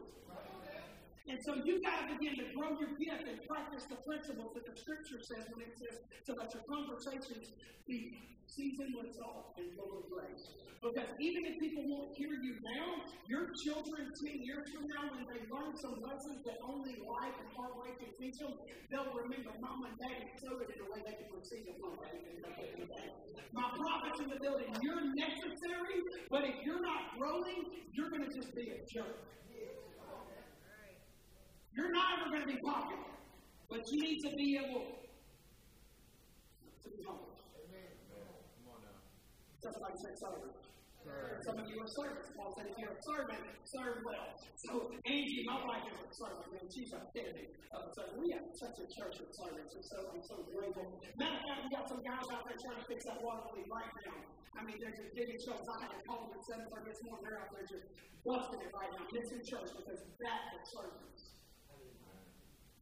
And 1.28 1.38
so 1.46 1.54
you've 1.62 1.82
got 1.86 2.02
to 2.02 2.06
begin 2.18 2.34
to 2.34 2.46
grow 2.50 2.74
your 2.78 2.98
gift 2.98 3.24
and 3.30 3.38
practice 3.46 3.86
the 3.86 3.98
principles 4.02 4.50
that 4.58 4.66
the 4.66 4.74
scripture 4.74 5.22
says 5.22 5.46
when 5.54 5.62
it 5.62 5.74
says 5.78 6.02
to 6.26 6.34
let 6.34 6.50
your 6.50 6.66
conversations 6.66 7.54
be 7.86 8.18
seasoned 8.50 8.94
with 8.98 9.14
salt 9.14 9.54
and 9.56 9.70
full 9.78 10.02
of 10.02 10.04
grace. 10.10 10.44
Because 10.82 11.14
even 11.22 11.46
if 11.46 11.62
people 11.62 11.86
won't 11.86 12.10
hear 12.18 12.34
you 12.42 12.58
now, 12.74 13.06
your 13.30 13.54
children 13.62 14.10
10 14.10 14.42
years 14.42 14.66
from 14.74 14.82
now, 14.90 15.14
when 15.14 15.22
they 15.30 15.46
learn 15.46 15.78
some 15.78 15.94
lessons 16.02 16.42
that 16.42 16.58
only 16.66 16.98
life 17.06 17.38
and 17.38 17.48
hard 17.54 17.70
heartbreak 17.70 18.02
can 18.02 18.10
teach 18.18 18.34
them, 18.42 18.50
they'll 18.90 19.14
remember 19.14 19.54
mom 19.62 19.86
and 19.86 19.94
dad 19.94 20.26
so 20.42 20.58
it 20.58 20.74
in 20.74 20.82
a 20.82 20.88
way 20.90 21.00
they 21.06 21.14
can 21.22 21.30
receive 21.30 21.70
it 21.70 21.78
from 21.78 21.94
My 23.54 23.70
prophets 23.78 24.26
in 24.26 24.28
the 24.34 24.40
building, 24.42 24.74
you're 24.82 25.06
necessary, 25.06 26.02
but 26.34 26.50
if 26.50 26.56
you're 26.66 26.82
not 26.82 27.14
growing, 27.14 27.62
you're 27.94 28.10
going 28.10 28.26
to 28.26 28.34
just 28.34 28.50
be 28.58 28.74
a 28.74 28.82
jerk. 28.90 29.22
You're 31.76 31.92
not 31.92 32.20
ever 32.20 32.28
going 32.28 32.44
to 32.44 32.52
be 32.52 32.60
popular, 32.60 33.08
but 33.68 33.80
you 33.88 33.98
need 34.00 34.18
to 34.28 34.30
be 34.36 34.60
able 34.60 34.84
to 36.82 36.88
be 36.90 37.00
humble. 37.06 37.32
Just 39.62 39.78
like 39.80 39.94
say 39.94 40.12
servant. 40.18 40.52
Some 41.02 41.58
of 41.58 41.66
you 41.66 41.82
are 41.82 41.90
servants. 41.98 42.30
Paul 42.38 42.54
said 42.54 42.70
if 42.70 42.78
you're 42.78 42.94
a 42.94 43.02
servant, 43.02 43.42
serve 43.66 43.98
well. 44.06 44.28
So 44.62 44.86
Angie, 45.02 45.42
my 45.46 45.58
wife 45.66 45.86
is 45.90 45.98
a 45.98 46.10
servant, 46.14 46.50
and 46.62 46.66
she's 46.70 46.92
a 46.94 47.02
a 47.02 47.90
servant. 47.98 48.16
We 48.22 48.30
have 48.38 48.46
such 48.54 48.76
a 48.78 48.86
church 48.86 49.16
of 49.18 49.28
servants, 49.34 49.72
and 49.74 49.84
so 49.86 49.96
I'm 50.14 50.22
so 50.22 50.36
grateful. 50.46 50.86
Matter 51.18 51.38
of 51.38 51.42
fact, 51.42 51.58
we 51.66 51.68
got 51.74 51.86
some 51.90 52.02
guys 52.06 52.26
out 52.30 52.46
there 52.46 52.58
trying 52.58 52.78
to 52.78 52.86
fix 52.86 53.02
that 53.10 53.18
water 53.24 53.42
leak 53.56 53.66
right 53.66 53.90
now. 54.06 54.18
I 54.54 54.60
mean, 54.62 54.78
they're 54.78 54.94
just 54.94 55.10
digging 55.16 55.40
shows. 55.42 55.58
I 55.58 55.76
had 55.82 55.90
to 55.90 56.00
call 56.06 56.22
them 56.28 56.38
at 56.38 56.42
7 56.46 56.62
30 56.70 56.86
this 56.86 57.00
morning. 57.02 57.22
They're 57.26 57.40
out 57.42 57.50
there 57.50 57.66
just 57.66 57.86
busting 58.22 58.60
it 58.62 58.70
right 58.70 58.90
now. 58.94 59.02
Missing 59.10 59.42
church 59.42 59.70
because 59.74 60.00
that's 60.22 60.48
a 60.54 60.60
servant. 60.70 61.18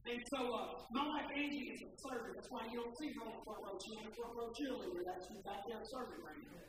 And 0.01 0.17
so, 0.33 0.39
uh, 0.49 0.81
my 0.89 1.05
wife 1.05 1.29
Angie 1.29 1.69
is 1.69 1.85
a 1.85 1.89
servant. 2.01 2.33
That's 2.33 2.49
why 2.49 2.65
you 2.73 2.81
don't 2.81 2.95
see 2.97 3.13
her 3.13 3.21
on 3.21 3.37
the 3.37 3.43
front 3.45 3.61
row. 3.61 3.77
She's 3.77 3.95
on 4.01 4.05
the 4.09 4.13
front 4.17 4.33
row 4.33 4.49
cheerleader. 4.49 5.05
That's 5.05 5.29
she's 5.29 5.41
back 5.45 5.61
there 5.69 5.77
serving 5.85 6.25
right 6.25 6.41
now. 6.41 6.61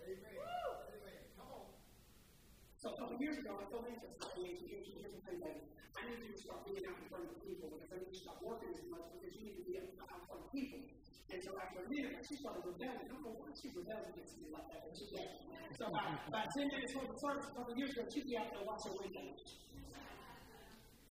So 2.83 2.91
a 2.91 2.99
couple 2.99 3.15
years 3.23 3.39
ago, 3.39 3.63
I 3.63 3.65
told 3.71 3.87
Angie, 3.87 4.11
I 4.11 4.27
said, 4.27 4.43
Angie, 4.43 4.67
here's 4.67 5.15
the 5.15 5.23
thing, 5.23 5.39
baby. 5.39 5.71
I 5.95 6.03
need 6.03 6.19
you 6.19 6.35
to 6.35 6.41
start 6.43 6.67
being 6.67 6.83
out 6.83 6.99
in 6.99 7.07
front 7.07 7.31
of 7.31 7.39
people 7.47 7.71
because 7.71 7.95
I 7.95 8.03
need 8.03 8.11
you 8.11 8.19
to 8.19 8.23
stop 8.27 8.43
working 8.43 8.75
as 8.75 8.83
much 8.91 9.07
because 9.15 9.33
you 9.39 9.43
need 9.47 9.57
to 9.63 9.67
be 9.71 9.79
out 9.79 9.87
in 9.87 9.95
front 10.03 10.19
of 10.19 10.51
people. 10.51 10.83
And 11.31 11.39
so 11.47 11.51
after 11.63 11.79
a 11.79 11.87
minute, 11.87 12.27
she 12.27 12.35
started 12.43 12.67
rebelling. 12.67 13.01
I 13.01 13.07
don't 13.07 13.23
know 13.23 13.39
why 13.39 13.55
she 13.55 13.71
rebelled 13.71 14.03
against 14.03 14.35
me 14.43 14.51
like 14.51 14.67
that, 14.67 14.83
but 14.83 14.93
she 14.99 15.07
did. 15.15 15.31
So 15.79 15.95
about, 15.95 16.27
about 16.27 16.47
10 16.59 16.75
minutes 16.75 16.91
before 16.91 17.07
the 17.07 17.19
service, 17.23 17.47
a 17.49 17.55
couple 17.55 17.73
years 17.79 17.95
ago, 17.95 18.03
she'd 18.11 18.27
be 18.27 18.35
out 18.35 18.51
there 18.51 18.67
watching 18.67 18.95
windows. 18.99 19.41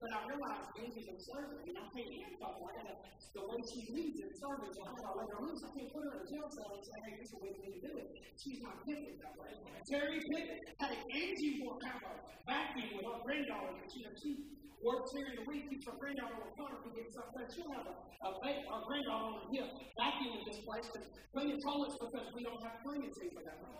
But 0.01 0.17
I 0.17 0.19
realized 0.33 0.69
Amy's 0.81 1.13
a 1.13 1.17
servant, 1.21 1.61
and 1.61 1.77
I 1.77 1.85
can't 1.93 2.09
handcuff 2.09 2.57
her. 2.57 2.71
The 3.31 3.45
way 3.47 3.61
she 3.69 3.85
leads 3.93 4.17
in 4.17 4.33
service, 4.33 4.75
I 4.75 4.91
gotta 4.97 5.13
let 5.13 5.29
her 5.29 5.39
oh, 5.39 5.45
loose. 5.45 5.61
I 5.63 5.71
can't 5.71 5.93
put 5.93 6.03
her 6.03 6.19
in 6.19 6.19
a 6.19 6.27
jail 6.27 6.49
cell 6.51 6.73
and 6.73 6.83
say, 6.83 6.97
hey, 7.05 7.13
this 7.21 7.31
is 7.31 7.37
the 7.37 7.41
way 7.45 7.53
we 7.53 7.69
to 7.69 7.81
do 7.85 7.93
it. 7.95 8.09
She's 8.35 8.59
not 8.59 8.81
gifted 8.83 9.21
that 9.23 9.37
way. 9.39 9.55
Terry 9.87 10.19
Pickett, 10.19 10.59
hey, 10.83 10.97
Angie 10.99 11.63
will 11.63 11.79
have 11.85 12.01
a 12.01 12.13
vacuum 12.43 12.97
with 12.97 13.07
her 13.07 13.23
granddaughter, 13.23 13.77
and 13.77 13.87
she, 13.87 14.03
she 14.19 14.31
works 14.83 15.15
here 15.15 15.31
in 15.31 15.35
the 15.39 15.45
week, 15.47 15.69
keeps 15.69 15.87
her 15.87 15.95
granddaughter 15.95 16.33
on 16.33 16.49
the 16.49 16.55
corner, 16.59 16.75
and 16.81 16.91
gets 16.91 17.13
something. 17.15 17.45
She'll 17.53 17.71
have 17.71 17.87
a, 17.87 17.95
a, 17.95 18.29
a 18.51 18.77
granddaughter 18.83 19.27
on 19.31 19.35
the 19.37 19.47
hip, 19.53 19.69
vacuuming 19.95 20.43
this 20.49 20.59
place, 20.67 20.89
and 20.97 21.05
cleaning 21.31 21.61
toilets 21.61 21.95
because 22.01 22.27
we 22.35 22.41
don't 22.43 22.59
have 22.65 22.83
cleaning 22.83 23.13
team 23.15 23.31
for 23.31 23.45
that 23.47 23.63
money. 23.63 23.79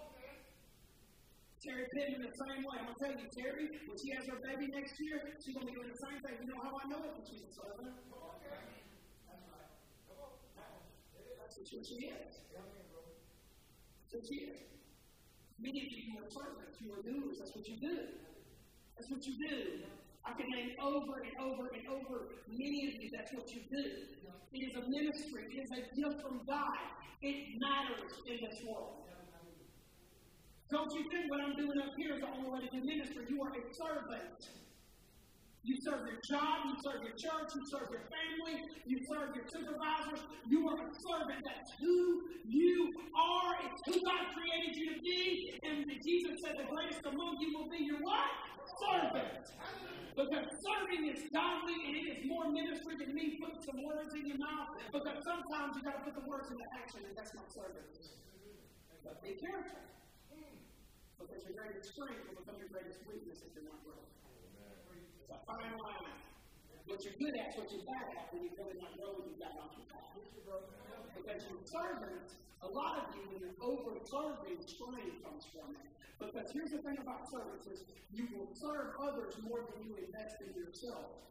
Terry 1.62 1.86
Pittman 1.93 2.26
the 2.26 2.34
same 2.34 2.65
way. 2.65 2.82
I'm 2.82 2.89
going 2.89 2.97
to 2.97 3.06
tell 3.06 3.13
you, 3.13 3.30
Terry, 3.30 3.69
when 3.86 3.93
she 3.93 4.10
has 4.17 4.26
her 4.26 4.41
baby 4.41 4.65
next 4.74 4.97
year, 4.97 5.21
she's 5.38 5.54
going 5.54 5.69
to 5.69 5.69
be 5.69 5.78
doing 5.78 5.93
the 5.93 6.02
same 6.02 6.17
thing. 6.26 6.41
You 6.41 6.50
know 6.50 6.58
how 6.58 6.74
I 6.74 6.89
know 6.89 7.06
it? 7.06 7.13
Because 7.13 7.30
she's 7.30 7.45
a 7.45 7.54
servant. 7.54 7.93
That's 11.38 11.69
what 11.69 11.86
she 11.86 12.10
is. 12.10 12.34
That's 12.50 14.13
what 14.17 14.26
she 14.26 14.38
is. 14.50 14.58
Many 15.62 15.86
of 15.86 15.89
you 15.93 16.17
are 16.17 16.26
servants. 16.34 16.82
You 16.82 16.97
are 16.97 17.06
doers. 17.06 17.38
That's 17.38 17.54
what 17.54 17.69
you 17.69 17.78
do. 17.78 18.10
That's 18.97 19.13
what 19.13 19.21
you 19.30 19.38
do. 19.38 19.86
I 20.26 20.34
can 20.34 20.50
name 20.50 20.74
over 20.82 21.21
and 21.21 21.34
over 21.45 21.69
and 21.69 21.86
over 21.93 22.41
many 22.50 22.89
of 22.89 22.93
you. 22.97 23.10
That's 23.13 23.30
what 23.38 23.45
you 23.54 23.62
do. 23.69 23.86
It 24.54 24.62
is 24.65 24.74
a 24.82 24.89
ministry. 24.89 25.45
It 25.45 25.62
is 25.62 25.69
a 25.78 25.82
gift 25.93 26.26
from 26.26 26.41
God. 26.50 26.82
It 27.21 27.62
matters 27.62 28.17
in 28.26 28.38
this 28.41 28.58
world. 28.65 29.06
Don't 30.71 30.88
you 30.95 31.03
think 31.12 31.27
what 31.27 31.43
I'm 31.43 31.51
doing 31.60 31.75
up 31.84 31.91
here 31.99 32.15
is 32.15 32.23
the 32.23 32.31
only 32.31 32.47
way 32.47 32.63
to 32.63 32.79
ministry? 32.79 33.27
You 33.27 33.43
are 33.43 33.51
a 33.51 33.63
servant. 33.75 34.39
You 35.67 35.75
serve 35.84 36.07
your 36.07 36.17
job, 36.25 36.71
you 36.71 36.75
serve 36.79 37.03
your 37.03 37.13
church, 37.19 37.53
you 37.53 37.62
serve 37.69 37.91
your 37.91 38.07
family, 38.07 38.57
you 38.88 38.97
serve 39.05 39.36
your 39.36 39.45
supervisors. 39.51 40.23
You 40.47 40.65
are 40.71 40.79
a 40.79 40.89
servant. 40.95 41.43
That's 41.43 41.71
who 41.77 42.23
you 42.47 42.89
are. 43.13 43.53
It's 43.67 43.81
who 43.84 43.99
God 43.99 44.31
created 44.31 44.73
you 44.73 44.95
to 44.95 44.97
be. 45.03 45.53
And 45.67 45.86
Jesus 46.01 46.39
said 46.39 46.55
the 46.57 46.65
greatest 46.71 47.03
among 47.05 47.36
you 47.43 47.51
will 47.51 47.69
be 47.69 47.84
your 47.84 47.99
what? 48.01 48.31
Servant. 48.79 49.43
Because 50.15 50.47
serving 50.65 51.03
is 51.13 51.19
godly 51.36 51.77
and 51.84 51.93
it 51.99 52.05
is 52.15 52.19
more 52.25 52.47
ministry 52.49 52.95
than 52.95 53.13
me 53.13 53.38
putting 53.43 53.62
some 53.62 53.79
words 53.86 54.15
in 54.15 54.23
your 54.23 54.39
mouth. 54.39 54.71
Because 54.88 55.19
sometimes 55.27 55.75
you 55.75 55.84
got 55.84 55.99
to 55.99 56.03
put 56.10 56.15
the 56.15 56.25
words 56.25 56.47
into 56.47 56.63
action, 56.79 57.03
and 57.05 57.13
that's 57.13 57.36
not 57.36 57.51
service. 57.51 58.17
But 59.03 59.21
be 59.21 59.36
careful. 59.36 59.77
Because 61.21 61.45
your 61.45 61.53
greatest 61.53 61.93
strength 61.93 62.25
will 62.25 62.41
become 62.41 62.57
your 62.57 62.71
greatest 62.73 62.99
weakness 63.05 63.45
if 63.45 63.53
you're 63.53 63.69
not 63.69 63.77
growing. 63.86 64.10
It's 65.21 65.29
a 65.29 65.39
fine 65.45 65.75
line. 65.77 66.17
What 66.89 66.99
you're 67.05 67.19
good 67.21 67.36
at, 67.38 67.53
what 67.55 67.69
you're 67.69 67.86
bad 67.86 68.07
at, 68.17 68.25
when 68.34 68.41
you're 68.49 68.57
really 68.57 68.77
not 68.81 68.97
growing, 68.97 69.29
you've 69.29 69.39
got 69.39 69.53
off 69.62 69.77
your 69.77 69.86
path. 69.93 70.17
Because 71.13 71.45
your 71.45 71.62
servants, 71.63 72.41
a 72.65 72.69
lot 72.73 73.05
of 73.05 73.05
you, 73.13 73.23
when 73.29 73.39
you're 73.45 73.62
over 73.62 73.95
serving, 74.10 74.57
strain 74.65 75.21
comes 75.21 75.45
from 75.53 75.77
it. 75.77 75.88
Because 76.17 76.49
here's 76.53 76.73
the 76.73 76.81
thing 76.81 76.97
about 77.01 77.29
servants 77.29 77.65
is 77.69 77.86
you 78.13 78.27
will 78.34 78.49
serve 78.57 78.97
others 79.01 79.38
more 79.45 79.65
than 79.69 79.86
you 79.86 79.97
invest 79.97 80.41
in 80.41 80.53
yourself. 80.57 81.21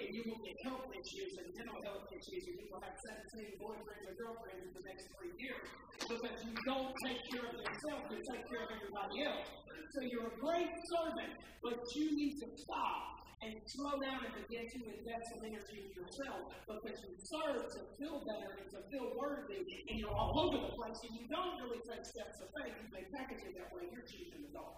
And 0.00 0.10
you 0.10 0.22
will 0.26 0.42
get 0.42 0.56
health 0.64 0.88
issues 0.90 1.36
and 1.38 1.46
mental 1.54 1.80
health 1.84 2.08
issues, 2.10 2.42
and 2.48 2.56
you 2.56 2.66
will 2.72 2.82
have 2.82 2.96
17 3.36 3.60
boyfriends 3.60 4.04
or 4.08 4.14
girlfriends 4.16 4.64
in 4.66 4.72
the 4.74 4.84
next 4.84 5.06
three 5.16 5.34
years. 5.36 5.66
Because 6.08 6.38
you 6.42 6.54
don't 6.64 6.92
take 7.04 7.20
care 7.30 7.46
of 7.46 7.54
yourself, 7.54 8.00
you 8.10 8.18
take 8.24 8.44
care 8.48 8.62
of 8.64 8.70
everybody 8.72 9.16
else. 9.28 9.48
So 9.94 10.00
you're 10.06 10.30
a 10.30 10.36
great 10.40 10.72
servant, 10.90 11.32
but 11.62 11.78
you 11.94 12.06
need 12.16 12.40
to 12.42 12.48
stop 12.56 13.20
and 13.40 13.56
slow 13.64 13.96
down 14.04 14.20
and 14.20 14.32
begin 14.44 14.68
to 14.68 14.78
invest 14.84 15.24
some 15.32 15.42
energy 15.48 15.88
in 15.88 15.90
yourself 15.96 16.52
because 16.68 16.96
you 17.00 17.16
serve 17.24 17.64
to 17.72 17.80
feel 17.96 18.20
better 18.28 18.60
and 18.60 18.68
to 18.68 18.80
feel 18.92 19.08
worthy, 19.16 19.64
and 19.88 19.96
you're 19.96 20.12
all 20.12 20.36
over 20.44 20.60
the 20.60 20.72
place, 20.76 20.98
and 21.08 21.12
you 21.16 21.24
don't 21.32 21.56
really 21.64 21.80
take 21.88 22.04
steps 22.04 22.36
of 22.44 22.52
faith. 22.52 22.76
You 22.76 22.88
may 22.92 23.04
package 23.16 23.40
it 23.48 23.56
that 23.56 23.72
way, 23.72 23.88
you're 23.88 24.04
choosing 24.04 24.44
the 24.44 24.52
dog. 24.52 24.76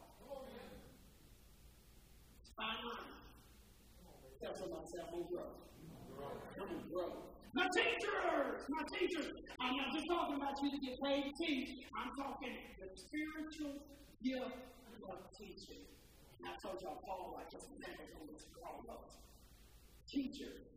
Fine 2.55 2.85
line. 2.87 3.23
Tell 4.53 4.69
say, 4.69 5.01
I'm 5.01 5.25
grow. 5.33 5.49
I'm 6.61 6.69
going 6.69 6.85
grow. 6.93 7.25
My 7.57 7.69
teachers! 7.73 8.61
My 8.69 8.85
teachers! 8.93 9.33
I'm 9.61 9.77
not 9.81 9.89
just 9.97 10.07
talking 10.13 10.37
about 10.37 10.57
you 10.61 10.69
to 10.73 10.81
get 10.81 10.95
paid 11.01 11.25
to 11.25 11.33
teach. 11.41 11.71
I'm 11.97 12.13
talking 12.21 12.53
the 12.81 12.89
spiritual 12.93 13.81
gift 14.21 14.57
of 15.09 15.19
teaching. 15.37 15.85
And 16.37 16.45
I 16.49 16.55
told 16.61 16.81
y'all 16.85 17.01
Paul, 17.01 17.33
like 17.37 17.49
just 17.49 17.65
never 17.81 18.05
going 18.13 18.37
to 18.37 18.49
call 18.57 18.77
those. 18.85 19.15
Teachers. 20.09 20.69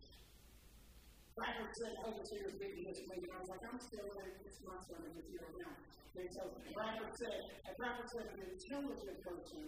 Bradford 1.35 1.71
said, 1.75 1.93
oh, 1.99 2.15
overseers 2.15 2.55
big 2.55 2.79
this 2.79 3.03
week, 3.11 3.27
and 3.27 3.33
I 3.35 3.39
was 3.43 3.51
like, 3.51 3.63
I'm 3.67 3.79
still 3.83 4.07
in 4.07 4.31
this 4.39 4.55
my 4.63 4.79
sermon 4.87 5.11
with 5.19 5.27
you 5.27 5.35
right 5.43 5.67
now. 5.67 5.75
They 6.15 6.31
tell 6.31 6.47
Bradford 6.71 7.11
said, 7.19 7.39
and 7.67 7.75
Bradford 7.75 8.07
said, 8.07 8.25
an 8.39 8.55
intelligent 8.55 9.19
person 9.19 9.63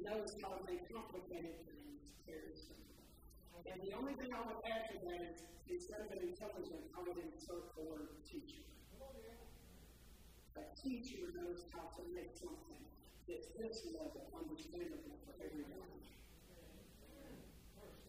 knows 0.00 0.30
how 0.40 0.56
to 0.56 0.64
make 0.64 0.80
complicated 0.88 1.52
things 1.68 2.00
very 2.24 2.56
simple. 2.56 2.91
And 3.66 3.78
the 3.78 3.94
only 3.94 4.14
thing 4.18 4.34
I 4.34 4.42
would 4.42 4.58
add 4.66 4.90
to 4.90 4.96
that 5.06 5.22
is 5.22 5.46
instead 5.70 6.02
of 6.02 6.10
an 6.10 6.22
intelligent, 6.26 6.82
I 6.92 7.00
would 7.06 7.18
insert 7.18 7.70
the 7.78 7.86
word 7.86 8.10
teacher. 8.26 8.62
A 10.58 10.64
teacher 10.76 11.30
knows 11.32 11.64
how 11.70 11.88
to 11.96 12.02
make 12.12 12.34
something 12.34 12.82
that's 13.24 13.54
this 13.54 13.86
level 13.94 14.28
understandable 14.34 15.16
for 15.24 15.32
everyone. 15.38 15.88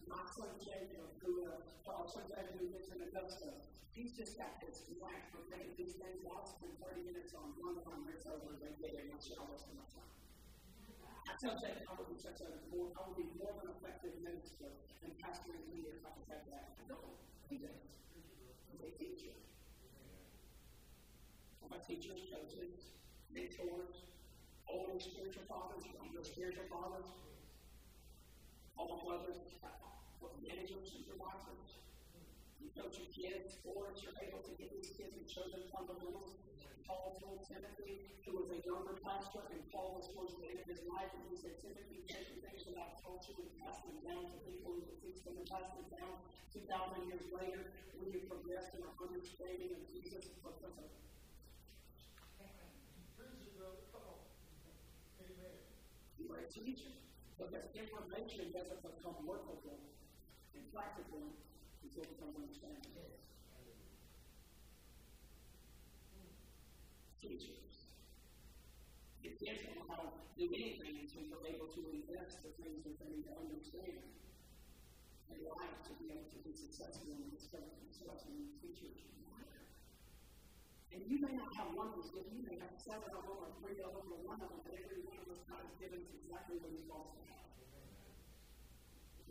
My 0.09 0.25
son 0.29 0.53
Jacob, 0.59 1.07
who 1.21 1.47
uh, 1.47 2.05
son 2.05 2.27
Jacob 2.27 2.53
who 2.59 2.69
lives 2.73 2.89
in 2.91 2.99
Augusta, 3.01 3.53
he's 3.93 4.13
just 4.13 4.37
got 4.37 4.59
this 4.61 4.89
knack 4.99 5.31
for 5.31 5.41
making 5.49 5.73
these 5.77 5.95
things. 5.97 6.21
I'll 6.27 6.45
spend 6.45 6.73
30 6.81 7.07
minutes 7.07 7.33
on 7.33 7.53
one 7.57 7.79
time, 7.85 8.05
it's 8.09 8.27
over, 8.27 8.57
they 8.59 8.73
get 8.81 8.93
it, 8.93 9.07
and 9.07 9.15
I'll 9.15 9.23
share 9.23 9.39
all 9.41 9.53
my 9.53 9.87
time. 9.89 10.22
Would 11.33 12.13
be 12.13 12.21
such 12.21 12.45
a 12.45 12.49
more, 12.69 12.93
I 12.93 13.09
would 13.09 13.17
be 13.17 13.25
more 13.41 13.57
of 13.57 13.65
an 13.65 13.73
effective 13.73 14.13
minister 14.21 14.69
and 15.01 15.09
pastor 15.17 15.49
and 15.57 15.65
leader 15.73 15.97
if 15.97 16.05
I 16.05 16.13
could 16.13 16.29
have 16.29 16.45
that. 16.53 16.77
No, 16.85 17.17
he 17.49 17.57
does. 17.57 17.73
He's 18.69 18.85
a 18.85 18.93
teacher. 18.93 19.33
My 21.65 21.81
teachers, 21.81 22.29
coaches, 22.29 22.93
mentors, 23.33 24.13
older 24.69 25.01
spiritual 25.01 25.41
fathers, 25.49 25.81
younger 25.89 26.21
spiritual 26.21 26.69
fathers, 26.69 27.09
all 28.77 28.93
my 28.93 28.99
brothers, 29.01 29.41
managers, 30.45 30.85
supervisors. 30.85 31.81
You 32.63 32.71
coach 32.71 32.95
your 32.95 33.11
kids, 33.11 33.59
sports, 33.59 33.99
you're 33.99 34.15
able 34.23 34.39
to 34.39 34.53
get 34.55 34.71
these 34.71 34.95
kids 34.95 35.11
and 35.19 35.27
show 35.27 35.43
them 35.51 35.67
fundamentals. 35.67 36.39
Paul 36.87 37.19
told 37.19 37.43
Timothy, 37.43 38.07
who 38.23 38.39
was 38.39 38.55
a 38.55 38.63
younger 38.63 38.95
pastor, 39.03 39.43
and 39.51 39.59
Paul 39.67 39.99
was 39.99 40.07
towards 40.15 40.39
the 40.39 40.47
end 40.47 40.63
of 40.63 40.67
his 40.71 40.79
life, 40.87 41.11
and 41.11 41.27
he 41.27 41.35
said, 41.35 41.59
Timothy, 41.59 42.07
take 42.07 42.23
the 42.31 42.39
things 42.39 42.63
that 42.71 42.79
I've 42.79 42.95
taught 43.03 43.27
you 43.27 43.35
and 43.35 43.51
pass 43.59 43.83
them 43.83 43.99
down 44.07 44.31
to 44.31 44.37
people 44.47 44.79
who 44.79 44.81
can 44.87 44.95
teach 45.03 45.19
them 45.27 45.35
and 45.35 45.47
pass 45.51 45.67
them 45.75 45.91
down. 45.91 46.15
2,000 46.55 47.11
years 47.11 47.27
later, 47.35 47.67
when 47.99 48.15
you 48.15 48.23
progress 48.31 48.71
in 48.71 48.79
our 48.87 48.95
understanding 48.95 49.75
of 49.75 49.83
Jesus, 49.91 50.31
Professor 50.39 50.87
you 56.23 56.31
are 56.31 56.39
a 56.39 56.47
teacher. 56.47 56.95
Because 57.35 57.67
information 57.75 58.55
doesn't 58.55 58.79
become 58.79 59.19
workable 59.27 59.75
and 60.55 60.63
practical 60.71 61.35
until 61.83 62.03
it 62.03 62.11
becomes 62.15 62.35
understandable. 62.39 63.11
Teachers. 67.21 67.75
If 69.23 69.39
kids 69.39 69.63
don't 69.67 69.75
know 69.79 69.87
how 69.91 70.01
to 70.01 70.11
do 70.39 70.47
anything 70.47 71.03
until 71.03 71.23
you're 71.27 71.47
able 71.47 71.69
to 71.71 71.81
invest 71.91 72.43
the 72.43 72.51
things 72.59 72.83
that 72.83 72.95
they 72.99 73.09
need 73.11 73.27
to 73.27 73.35
understand 73.37 74.07
in 75.31 75.39
life 75.43 75.77
to 75.87 75.93
be 75.99 76.11
able 76.11 76.27
to 76.31 76.39
be 76.43 76.51
successful 76.55 77.11
in 77.11 77.31
this 77.31 77.47
themselves 77.51 78.27
and 78.27 78.51
teachers 78.59 79.13
and 80.93 81.01
you 81.09 81.17
may 81.25 81.33
not 81.33 81.49
have 81.57 81.73
one 81.73 81.89
of 81.89 82.05
them, 82.05 82.25
you 82.29 82.45
may 82.45 82.53
have 82.61 82.77
seven 82.77 83.09
of 83.17 83.25
them, 83.25 83.33
or 83.41 83.49
three 83.57 83.81
of 83.81 83.97
them, 83.97 84.05
or 84.13 84.21
one 84.29 84.37
of 84.37 84.45
them, 84.45 84.61
but 84.61 84.77
every 84.77 85.01
one 85.01 85.17
of 85.17 85.27
us 85.33 85.41
God 85.49 85.65
given 85.81 86.05
us 86.05 86.13
exactly 86.13 86.61
what 86.61 86.69
He's 86.69 86.85
supposed 86.85 87.17
to 87.17 87.21
have. 87.33 87.49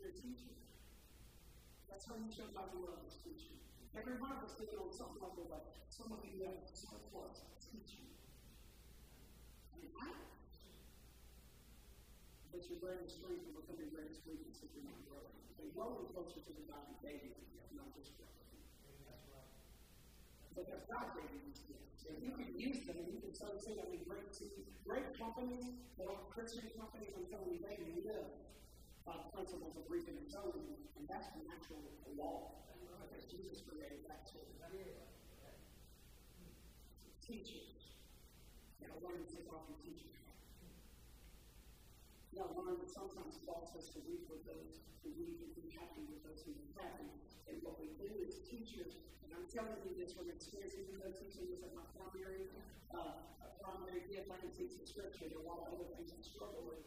A 0.03 0.11
teacher. 0.19 0.51
That's 1.93 2.09
how 2.09 2.17
you 2.17 2.33
show 2.33 2.49
God 2.57 2.73
love 2.73 3.05
is 3.05 3.21
teaching. 3.21 3.61
Every 3.93 4.17
one 4.17 4.33
of 4.33 4.41
us 4.41 4.57
sitting 4.57 4.81
on 4.81 4.89
something 4.89 5.21
like 5.21 5.37
that. 5.53 5.77
Some 5.93 6.09
of 6.09 6.25
you 6.25 6.41
have 6.49 6.65
teaching. 6.65 8.09
I 9.69 9.77
mean, 9.77 9.93
I 10.01 10.09
but 12.49 12.65
your 12.65 12.81
greatest 12.81 13.21
strength 13.21 13.45
become 13.45 13.77
your 13.77 13.93
greatest 13.93 14.25
weakness 14.25 14.65
if 14.65 14.73
you're 14.73 14.89
not 14.89 15.05
growing. 15.05 15.37
So 15.53 15.69
growing 15.77 16.09
closer 16.17 16.41
to 16.41 16.53
the 16.57 16.65
God 16.65 16.81
who 16.89 16.97
gave 17.05 17.29
you, 17.29 17.37
not 17.77 17.93
just 17.93 18.17
growing. 18.17 18.41
Because 20.57 20.81
God 20.89 21.13
gave 21.13 21.29
you 21.29 21.45
these 21.45 21.61
gifts. 21.69 22.09
If 22.09 22.25
you 22.25 22.33
can 22.33 22.57
use 22.57 22.89
them, 22.89 23.05
and 23.05 23.13
you 23.13 23.21
can 23.21 23.37
so 23.37 23.53
see 23.61 23.77
that 23.77 23.93
we 23.93 24.01
great, 24.09 24.33
great 24.89 25.13
companies, 25.21 25.69
Christian 26.33 26.73
companies, 26.73 27.13
I'm 27.13 27.29
telling 27.29 27.53
you, 27.53 27.61
they 27.61 27.77
live 28.01 28.33
by 29.07 29.19
the 29.19 29.29
principles 29.35 29.75
of 29.77 29.85
reaping 29.91 30.17
and 30.17 30.29
sowing, 30.31 30.67
and 30.99 31.05
that's 31.09 31.29
the 31.35 31.43
natural 31.47 31.83
law. 32.17 32.59
Because 33.09 33.27
Jesus 33.27 33.63
created 33.67 34.07
that 34.09 34.27
too. 34.29 34.43
Teachers. 37.23 37.95
You 38.83 38.91
know, 38.91 38.99
learn 39.01 39.23
to 39.23 39.29
take 39.31 39.47
off 39.49 39.65
your 39.71 39.79
teaching 39.79 40.13
now, 42.33 42.49
learn 42.57 42.81
that 42.81 42.89
sometimes 42.89 43.37
Paul 43.45 43.69
says 43.69 43.93
to 43.93 44.01
weep 44.09 44.25
with 44.27 44.43
those 44.49 44.81
who 45.05 45.13
weep 45.21 45.39
and 45.45 45.53
be 45.53 45.69
happy 45.77 46.03
with 46.09 46.25
those 46.25 46.41
who 46.43 46.57
are 46.57 46.73
happy. 46.81 47.07
And 47.45 47.61
what 47.61 47.77
we 47.77 47.93
do 48.01 48.09
as 48.25 48.41
teachers, 48.49 48.97
and 49.23 49.31
I'm 49.37 49.45
telling 49.53 49.77
you 49.85 49.93
this 49.95 50.17
from 50.17 50.33
experience, 50.33 50.73
even 50.81 50.97
though 50.97 51.13
teaching 51.13 51.53
is 51.53 51.61
my 51.77 51.85
primary, 51.93 52.49
uh, 52.91 53.21
primary 53.61 54.09
gift, 54.09 54.33
I 54.33 54.41
can 54.41 54.51
teach 54.57 54.81
the 54.81 54.89
scripture. 54.89 55.29
There 55.29 55.39
are 55.39 55.47
a 55.47 55.49
lot 55.49 55.69
of 55.69 55.77
other 55.77 55.89
things 55.93 56.11
I 56.11 56.19
struggle 56.25 56.65
with. 56.65 56.81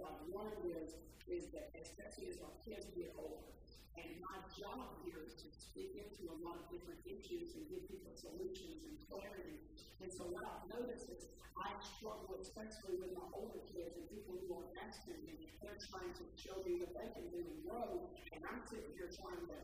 I've 0.00 0.24
learned 0.32 0.64
is, 0.72 0.96
is 1.28 1.52
that 1.52 1.68
especially 1.76 2.32
as 2.32 2.40
our 2.40 2.56
kids 2.64 2.88
get 2.96 3.12
older, 3.20 3.52
and 4.00 4.08
my 4.24 4.40
job 4.56 5.04
here 5.04 5.20
is 5.20 5.36
to 5.44 5.48
speak 5.52 5.92
into 6.00 6.32
a 6.32 6.36
lot 6.40 6.56
of 6.56 6.64
different 6.72 7.04
issues 7.04 7.52
and 7.60 7.68
give 7.68 7.84
people 7.92 8.16
solutions 8.16 8.88
and 8.88 8.96
clarity. 9.04 9.60
And 10.00 10.08
so 10.08 10.24
what 10.32 10.48
I've 10.48 10.64
noticed 10.72 11.12
is 11.12 11.28
I 11.60 11.76
struggle 11.84 12.40
especially 12.40 12.96
with 12.96 13.12
my 13.12 13.28
older 13.36 13.60
kids 13.68 13.92
and 14.00 14.08
people 14.08 14.40
who 14.40 14.48
are 14.56 14.68
asking 14.80 15.20
me. 15.28 15.44
They're 15.60 15.78
trying 15.78 16.10
to 16.16 16.24
show 16.40 16.56
me 16.64 16.80
what 16.80 16.96
they 16.96 17.08
can 17.12 17.28
do 17.28 17.44
grow. 17.62 18.08
And 18.32 18.40
I'm 18.48 18.64
sitting 18.64 18.96
here 18.96 19.12
trying 19.12 19.44
to 19.44 19.58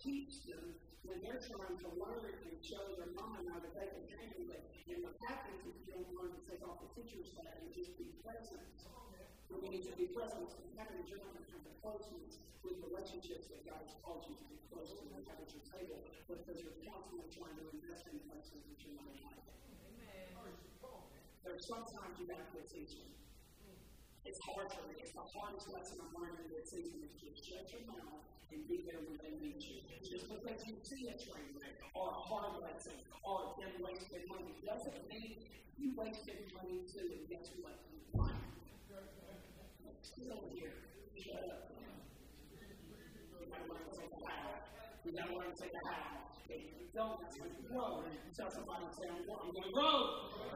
teach 0.00 0.48
them 0.48 0.76
when 1.04 1.20
they're 1.20 1.40
trying 1.40 1.76
to 1.76 1.88
learn 2.00 2.32
and 2.48 2.56
show 2.64 2.82
their 2.96 3.12
mom 3.14 3.36
and 3.36 3.52
I 3.52 3.60
that 3.60 3.74
they 3.76 3.88
can 3.92 4.06
handle 4.16 4.48
it. 4.52 4.64
And 4.88 5.04
what 5.04 5.16
happens 5.28 5.60
if 5.62 5.76
you 5.76 5.86
don't 5.92 6.08
learn 6.16 6.32
to 6.36 6.42
take 6.48 6.64
off 6.64 6.80
the 6.82 6.90
teacher's 6.96 7.36
hat 7.36 7.60
and 7.60 7.68
just 7.72 7.94
be 8.00 8.08
present? 8.24 8.72
We 9.60 9.68
need 9.68 9.84
to 9.84 9.94
be 9.96 10.08
present 10.08 10.48
with 10.48 10.72
having 10.80 11.04
job 11.04 11.28
and 11.36 11.44
having 11.52 11.76
closeness 11.84 12.40
with 12.64 12.80
relationships 12.80 13.52
that 13.52 13.60
God 13.68 13.84
has 13.84 13.92
called 14.00 14.24
you 14.24 14.34
to 14.38 14.46
be 14.48 14.56
close 14.72 14.96
to 14.96 15.04
and 15.12 15.22
have 15.28 15.38
at 15.38 15.50
your 15.52 15.64
table 15.68 16.00
because 16.24 16.56
you're 16.62 16.78
constantly 16.86 17.28
trying 17.28 17.56
to 17.60 17.64
invest 17.76 18.08
in 18.08 18.16
places 18.26 18.64
that 18.64 18.78
you're 18.80 18.96
not 18.96 19.12
like. 19.28 19.44
There's 21.44 21.66
sometimes 21.66 22.16
you 22.16 22.30
have 22.32 22.48
to 22.54 22.62
teach 22.64 22.96
them. 22.96 23.12
It's 24.24 24.38
hard 24.46 24.70
for 24.70 24.86
me. 24.86 24.94
It's 25.02 25.12
the 25.12 25.26
hardest 25.26 25.66
lesson 25.74 25.98
I'm 25.98 26.14
learning 26.14 26.46
this 26.48 26.70
season 26.70 27.02
is 27.02 27.12
just 27.18 27.42
shut 27.42 27.66
your 27.74 27.82
mouth 27.90 28.22
and 28.54 28.62
be 28.70 28.86
there 28.86 29.02
when 29.02 29.18
they 29.18 29.34
need 29.42 29.58
you. 29.58 29.82
Just 30.06 30.30
because 30.30 30.62
you 30.64 30.78
see 30.86 31.10
a 31.10 31.16
train 31.18 31.52
wreck 31.58 31.82
or 31.92 32.08
a 32.14 32.20
hard 32.30 32.62
lesson 32.62 32.94
or 33.26 33.58
them 33.58 33.74
wasting 33.82 34.24
money 34.30 34.54
doesn't 34.62 35.02
mean 35.10 35.42
you 35.76 35.92
wasted 35.98 36.46
money 36.54 36.86
too. 36.86 37.10
And 37.10 37.26
guess 37.26 37.50
what? 37.60 37.76
Still 40.02 40.42
here. 40.52 40.72
To 41.14 41.20
We 45.04 45.12
gotta 45.18 45.34
learn 45.34 45.50
to 45.50 45.62
take 45.62 45.74
a 45.74 45.82
how. 45.90 46.22
If 46.48 46.62
you 46.78 46.86
don't, 46.94 47.18
that's 47.22 47.34
when 47.40 47.50
you 47.50 47.66
grow. 47.66 48.04
Tell 48.36 48.50
somebody, 48.50 48.86
say, 48.94 49.08
I'm 49.10 49.26
going 49.26 49.50
to 49.50 49.72
grow. 49.74 49.96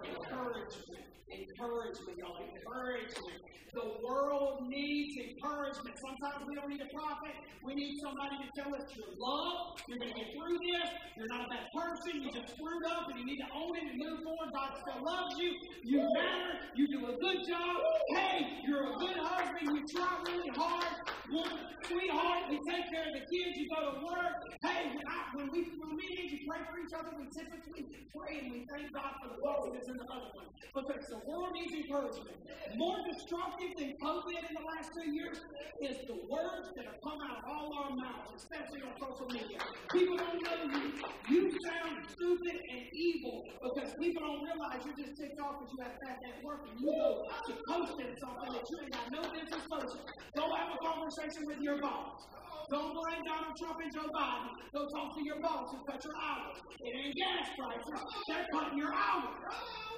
Encouragement. 0.06 1.04
Encouragement, 1.26 2.16
y'all. 2.18 2.38
Encouragement. 2.38 3.40
The 3.74 4.00
world 4.06 4.68
needs 4.68 5.16
encouragement. 5.18 5.98
Sometimes 5.98 6.46
we 6.46 6.54
don't 6.54 6.70
need 6.70 6.80
a 6.80 6.88
prophet. 6.94 7.34
We 7.64 7.74
need 7.74 7.98
somebody 8.00 8.36
to 8.38 8.48
tell 8.56 8.72
us 8.72 8.86
you're 8.94 9.12
loved. 9.18 9.82
You're 9.88 9.98
going 9.98 10.14
to 10.14 10.18
get 10.20 10.32
through 10.32 10.58
this. 10.62 10.88
You're 11.18 11.28
not 11.28 11.44
a 11.44 11.48
bad 11.50 11.66
person. 11.74 12.22
You 12.22 12.30
just 12.32 12.54
screwed 12.54 12.84
up 12.86 13.10
and 13.10 13.18
you 13.18 13.26
need 13.26 13.42
to 13.42 13.50
own 13.52 13.76
it 13.76 13.84
and 13.90 13.98
move 13.98 14.22
forward. 14.24 14.54
God 14.54 14.78
still 14.80 15.02
loves 15.04 15.34
you. 15.36 15.52
You 15.84 16.00
matter. 16.14 16.64
You 16.76 16.88
do 16.88 17.00
a 17.10 17.14
good 17.18 17.40
job. 17.48 17.76
Hey, 18.14 18.62
you're 18.64 18.94
a 18.94 18.96
good 18.96 19.16
husband. 19.18 19.66
You 19.74 19.82
try 19.92 20.12
really 20.24 20.52
hard. 20.54 20.92
Woman, 21.28 21.58
sweetheart, 21.84 22.52
you 22.52 22.60
take 22.70 22.88
care 22.88 23.08
of 23.08 23.14
the 23.18 23.24
kids. 23.28 23.58
You 23.58 23.68
go 23.68 23.92
to 23.92 24.06
work. 24.06 24.35
Hey, 24.62 24.88
when, 24.94 25.06
I, 25.06 25.18
when 25.34 25.48
we 25.52 25.60
when 25.78 25.96
we 25.96 26.06
need 26.16 26.30
to 26.32 26.38
pray 26.48 26.60
for 26.66 26.76
each 26.80 26.94
other, 26.96 27.12
we 27.18 27.26
typically 27.30 27.84
pray 28.14 28.38
and 28.40 28.52
we 28.52 28.66
thank 28.70 28.92
God 28.92 29.12
for 29.22 29.28
the 29.32 29.36
that's 29.72 29.88
in 29.88 29.96
the 29.96 30.08
other 30.08 30.30
one. 30.34 30.48
Because 30.74 31.06
the 31.08 31.20
world 31.28 31.52
needs 31.54 31.72
encouragement. 31.72 32.36
More 32.76 32.98
destructive 33.08 33.72
than 33.78 33.94
COVID 34.02 34.40
in 34.42 34.52
the 34.56 34.64
last 34.66 34.90
two 34.92 35.08
years 35.12 35.38
is 35.82 35.96
the 36.06 36.18
words 36.28 36.68
that 36.76 36.84
have 36.86 37.00
come 37.04 37.20
out 37.22 37.38
of 37.38 37.44
all 37.48 37.68
our 37.78 37.90
mouths, 37.96 38.32
especially 38.36 38.82
on 38.84 38.92
social 39.00 39.28
media. 39.30 39.58
People 39.92 40.16
don't 40.16 40.40
know 40.42 40.58
you. 40.68 40.92
You 41.30 41.40
sound 41.64 42.04
stupid 42.10 42.56
and 42.70 42.82
evil 42.92 43.44
because 43.62 43.94
people 44.00 44.22
don't 44.22 44.42
realize 44.44 44.80
you're 44.84 44.98
just 44.98 45.16
ticked 45.16 45.40
off 45.40 45.60
because 45.60 45.72
you 45.76 45.80
have 45.84 45.96
bad 46.00 46.16
network 46.24 46.60
and 46.68 46.80
you 46.80 46.86
go 46.92 47.24
to 47.46 47.52
posting 47.68 48.12
something 48.20 48.50
that 48.52 48.64
you 48.70 48.76
ain't 48.82 48.92
got 48.92 49.06
no 49.12 49.22
business 49.32 49.64
posting. 49.70 50.04
Go 50.36 50.44
have 50.54 50.70
a 50.74 50.78
conversation 50.84 51.46
with 51.46 51.60
your 51.60 51.80
boss. 51.80 52.26
Don't 52.68 52.90
blame 52.98 53.22
Donald 53.22 53.54
Trump 53.62 53.78
and 53.78 53.92
Joe 53.94 54.10
Biden. 54.10 54.50
Go 54.74 54.88
talk 54.90 55.14
to 55.14 55.22
your 55.22 55.38
boss 55.38 55.70
and 55.70 55.86
cut 55.86 56.02
your 56.02 56.18
hours. 56.18 56.58
It 56.82 56.92
ain't 56.98 57.14
gas 57.14 57.46
prices. 57.54 58.02
They're 58.26 58.46
cutting 58.50 58.78
your 58.78 58.90
hours. 58.90 59.38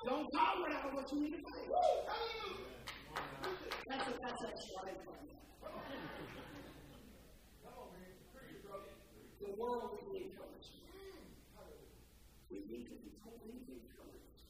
Don't 0.04 0.28
tolerate 0.36 0.76
out 0.76 0.92
what 0.92 1.08
you 1.12 1.18
need 1.24 1.32
to 1.32 1.40
pay. 1.48 1.64
That's 3.88 4.04
a, 4.04 4.12
that's 4.20 4.42
a 4.44 4.50
right 4.84 5.00
The 9.40 9.54
world 9.56 9.96
we 9.96 10.12
need 10.12 10.28
encouragement. 10.28 10.92
We 12.52 12.58
need 12.68 12.84
to 12.84 12.94
be 13.00 13.10
totally 13.24 13.64
encouraged. 13.64 14.44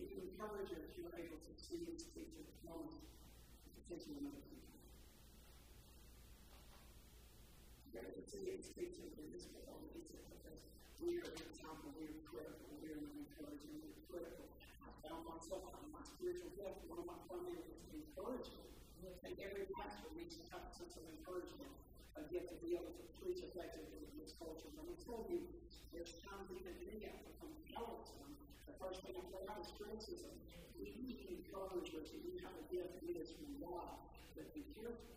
If 0.00 0.08
you 0.08 0.24
encourage 0.24 0.72
us, 0.72 0.88
you're 0.96 1.12
able 1.12 1.36
to 1.36 1.52
see 1.60 1.84
and 1.84 2.00
speak 2.00 2.32
to 2.32 2.40
the 2.48 2.54
moment, 2.64 3.04
potential 3.76 4.16
another 4.24 4.40
people. 4.48 4.65
The 7.96 9.62
world, 9.64 9.88
because 9.88 10.60
we 11.00 11.16
are 11.16 11.24
in 11.24 11.40
a 11.40 11.52
time 11.56 11.80
where 11.80 11.96
we 11.96 12.12
are 12.12 12.20
critical, 12.28 12.76
we 12.84 12.92
we 13.72 13.88
are 13.88 13.96
critical 14.04 14.46
found 15.06 15.24
myself 15.24 15.64
in 15.80 15.88
my 15.94 16.04
spiritual 16.04 16.52
gift, 16.58 16.82
one 16.92 17.00
my 17.08 17.16
primary 17.30 17.62
is. 18.20 18.68
And 19.24 19.32
every 19.40 19.64
pastor 19.72 20.12
needs 20.12 20.36
a 20.36 20.44
sense 20.76 20.98
of 20.98 21.08
encouragement, 21.08 21.72
a 22.20 22.22
gift 22.28 22.52
to 22.52 22.56
be 22.60 22.76
able 22.76 22.92
to 22.92 23.04
preach 23.16 23.40
effectively 23.40 24.02
in 24.02 24.14
this 24.20 24.36
culture. 24.36 24.68
Let 24.76 24.84
me 24.84 24.96
tell 25.00 25.24
you, 25.30 25.46
there's 25.94 26.20
times 26.20 26.52
have 27.08 27.16
become 27.32 27.54
Peloton. 27.70 28.28
The 28.68 28.76
first 28.76 29.06
thing 29.06 29.16
I 29.16 29.24
play 29.32 29.46
out 29.48 29.62
is 29.62 29.72
criticism. 29.72 30.36
We 30.76 30.92
need 31.00 31.32
encouragement. 31.32 32.12
You 32.12 32.44
have 32.44 32.52
a 32.60 32.64
gift, 32.68 33.00
it 33.00 33.16
is 33.16 33.32
from 33.32 33.56
God. 33.62 33.96
But 34.36 34.52
be 34.52 34.68
careful. 34.76 35.16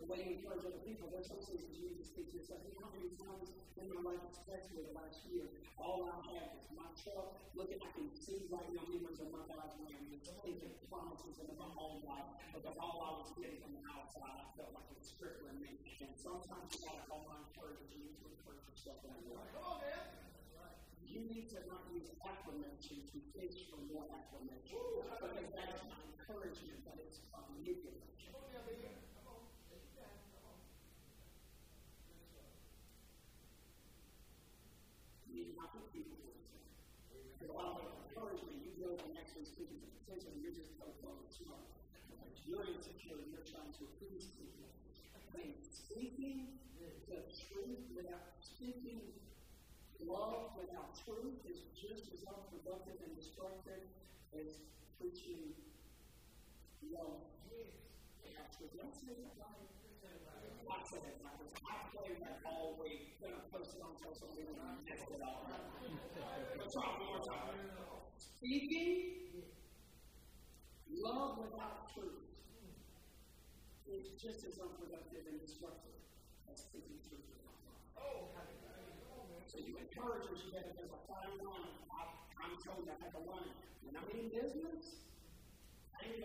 the 0.00 0.08
way 0.08 0.24
you 0.24 0.40
encourage 0.40 0.64
other 0.64 0.80
people. 0.80 1.12
There's 1.12 1.28
some 1.28 1.44
seasons 1.44 1.76
you 1.76 1.92
need 1.92 2.00
to 2.00 2.08
speak 2.08 2.32
to 2.32 2.40
yourself. 2.40 2.64
You 2.64 2.72
know 2.72 2.88
how 2.88 2.92
many 2.96 3.12
times 3.20 3.52
in 3.76 3.84
my 3.92 4.00
life, 4.00 4.24
especially 4.32 4.80
the 4.88 4.96
last 4.96 5.20
year, 5.28 5.44
all 5.76 6.08
I 6.08 6.16
have 6.32 6.56
is 6.56 6.64
my 6.72 6.88
truck 6.96 7.36
looking, 7.52 7.76
I 7.84 7.88
can 7.92 8.08
see 8.16 8.48
right 8.48 8.64
now 8.72 8.80
members 8.88 9.20
of 9.20 9.28
my 9.28 9.44
God's 9.44 9.76
land 9.84 10.08
and 10.08 10.24
thinking 10.40 10.72
promises 10.88 11.36
into 11.36 11.52
my 11.52 11.68
own 11.76 12.00
life 12.08 12.32
because 12.48 12.64
all 12.80 12.96
I 13.04 13.10
was 13.20 13.28
getting 13.36 13.60
from 13.60 13.76
the 13.76 13.84
outside, 13.92 14.40
I 14.40 14.48
felt 14.56 14.72
like 14.72 14.88
it 14.88 14.96
was 15.04 15.12
crippling 15.20 15.60
me. 15.60 15.76
And 16.00 16.16
sometimes 16.16 16.72
you 16.72 16.80
gotta 16.80 17.04
call 17.04 17.28
my 17.28 17.36
encouragement, 17.44 17.92
you 17.92 18.00
need 18.08 18.16
to 18.24 18.26
encourage 18.32 18.64
yourself 18.72 19.04
in 19.04 19.12
that 19.12 19.20
way. 19.28 19.36
You 21.04 21.28
need 21.28 21.52
to 21.52 21.60
not 21.68 21.84
use 21.92 22.08
acclamation 22.24 23.04
to 23.12 23.18
fish 23.36 23.68
for 23.68 23.76
more 23.92 24.08
acclamation 24.08 24.80
because 24.80 25.52
that 25.52 25.68
is 25.76 25.82
not 25.92 26.00
encouragement, 26.08 26.80
but 26.88 26.96
it's 27.04 27.20
manipulation. 27.34 28.00
need 35.40 35.56
not 35.56 35.72
put 35.72 35.88
people 35.94 36.20
in 37.14 37.29
Because 37.40 37.56
a 37.56 37.56
lot 37.56 37.80
of 37.80 37.88
encouragement, 38.04 38.60
you 38.60 38.76
go 38.76 39.00
and 39.00 39.16
actually 39.16 39.48
speaking 39.48 39.80
to 39.80 39.88
potential, 40.04 40.28
you're 40.36 40.52
just 40.52 40.76
so 40.76 40.92
close. 41.00 41.40
You 41.40 41.48
know, 41.48 41.56
you're 42.44 42.68
insecure, 42.68 43.16
you're 43.32 43.48
trying 43.48 43.72
to 43.80 43.84
people. 43.96 44.60
The 47.08 47.24
truth 47.48 47.88
without 47.96 48.36
speaking 48.44 49.00
love 50.04 50.52
without 50.60 50.92
truth 51.04 51.40
is 51.48 51.64
just 51.72 52.12
as 52.12 52.22
unproductive 52.28 53.00
and 53.02 53.16
destructive 53.16 53.82
as 54.36 54.60
preaching 55.00 55.56
love 56.92 57.24
without 57.48 58.48
truth. 58.52 58.76
Don't 58.76 58.94
say 58.94 59.16
that 60.68 61.16
I 61.24 61.80
that 62.20 62.40
all 62.44 62.76
week. 62.80 63.16
Posted 63.52 63.82
on 63.82 63.98
social 63.98 64.30
media 64.30 64.54
and 64.54 64.86
it 64.86 65.10
one 66.74 67.02
more 67.02 67.18
time. 67.18 67.58
Speaking 68.16 69.42
love 71.02 71.38
without 71.42 71.90
truth 71.94 72.30
is 73.90 74.14
just 74.14 74.46
as 74.46 74.62
unproductive 74.62 75.26
and 75.26 75.40
destructive 75.42 75.98
as 76.46 76.62
speaking 76.62 77.02
truth 77.02 77.26
without 77.26 77.58
love. 77.66 77.82
So 79.50 79.58
you 79.58 79.74
encourage 79.82 80.30
you 80.30 80.54
have 80.54 80.70
there's 80.78 80.94
a 80.94 81.02
fine 81.10 81.42
line. 81.42 81.74
I'm 81.90 82.54
telling 82.62 82.86
you, 82.86 82.94
I 82.94 82.98
have 83.02 83.18
a 83.18 83.24
line. 83.26 83.50
When 83.82 83.98
I'm 83.98 84.06
in 84.14 84.30
business, 84.30 85.04
I 85.90 86.06
you 86.06 86.22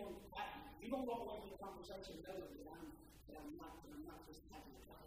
don't 0.94 1.10
walk 1.10 1.26
away 1.26 1.42
from 1.42 1.50
the 1.50 1.58
conversation 1.58 2.22
knowing 2.22 2.54
that 2.62 2.70
I'm 2.70 2.94
I'm 3.34 3.58
not, 3.58 3.82
that 3.82 3.90
I'm 3.90 4.06
not 4.06 4.22
just 4.30 4.46
having 4.54 4.78
to 4.78 4.82
grow. 4.86 5.02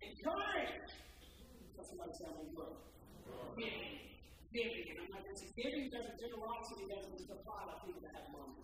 Encourage. 0.00 0.92
Somebody 1.82 2.12
say 2.12 2.24
I'm 2.28 2.52
to. 2.54 2.76
Giving. 3.56 3.96
Giving. 4.52 4.84
And 4.92 4.98
I'm 5.04 5.10
not 5.14 5.24
just 5.24 5.44
giving 5.56 5.88
doesn't 5.90 6.18
generosity 6.20 6.84
doesn't 6.88 7.18
supply 7.18 7.64
the 7.68 7.76
people 7.86 8.00
that 8.04 8.12
have 8.12 8.28
money. 8.32 8.60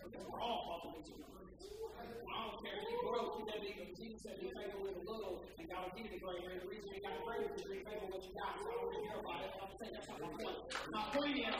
Because 0.00 0.24
we're 0.24 0.40
all 0.40 0.80
to 0.80 0.88
be 0.96 1.12
I 2.00 2.48
don't 2.48 2.56
care 2.64 2.76
if 2.80 2.88
you 2.88 2.98
grow, 3.04 3.36
you 3.36 3.44
never 3.44 3.66
even 3.68 3.92
Jesus 3.92 4.24
said, 4.24 4.40
be 4.40 4.48
faithful 4.48 4.80
with 4.80 4.96
a 4.96 5.04
little, 5.04 5.44
and 5.60 5.66
God 5.68 5.84
will 5.84 5.92
give 5.92 6.08
you 6.08 6.16
the 6.16 6.22
greater. 6.24 6.48
And 6.56 6.60
the 6.64 6.68
reason 6.72 6.88
you 6.88 7.04
got 7.04 7.20
greater 7.20 7.52
is 7.52 7.60
be 7.60 7.84
faithful 7.84 8.08
with 8.08 8.16
what 8.16 8.22
you 8.24 8.32
got. 8.32 8.56
So 8.56 8.64
I 8.64 8.80
don't 8.80 8.88
really 8.88 9.04
care 9.04 9.20
about 9.20 9.40
it. 9.44 9.50
I'm 9.60 9.72
saying 9.76 9.92
that's 9.92 10.08
not 10.08 10.18
my 10.24 10.30
point. 10.40 10.56
My 10.88 11.04
point 11.12 11.36
is, 11.36 11.52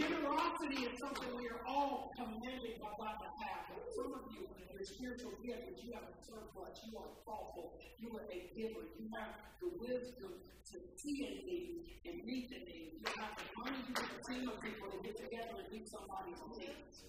generosity 0.00 0.80
is 0.88 0.94
something 0.96 1.28
we 1.36 1.44
are 1.52 1.60
all 1.68 1.75
commanded 2.16 2.80
by 2.80 2.92
God 2.96 3.16
to 3.20 3.28
have. 3.44 3.68
Some 3.92 4.16
of 4.16 4.24
you, 4.32 4.48
your 4.72 4.84
spiritual 4.88 5.36
gift 5.44 5.68
is 5.68 5.84
you 5.84 5.92
have 5.92 6.08
a 6.08 6.16
surplus. 6.24 6.80
You 6.88 6.96
are 6.96 7.12
thoughtful. 7.28 7.76
You 8.00 8.16
are 8.16 8.24
a 8.32 8.40
giver. 8.56 8.88
You 8.96 9.06
have 9.20 9.36
the 9.60 9.68
wisdom 9.76 10.32
to 10.72 10.76
see 10.96 11.16
a 11.20 11.30
need 11.44 12.00
and 12.08 12.24
meet 12.24 12.48
the 12.48 12.64
need. 12.64 12.96
You 12.96 13.08
have 13.20 13.36
the 13.36 13.44
money. 13.60 13.80
You 13.84 13.94
a 14.00 14.20
team 14.24 14.48
of 14.48 14.56
people 14.64 14.88
to 14.88 14.98
get 15.04 15.20
together 15.20 15.60
and 15.60 15.68
meet 15.68 15.86
somebody's 15.92 16.40
needs. 16.56 17.04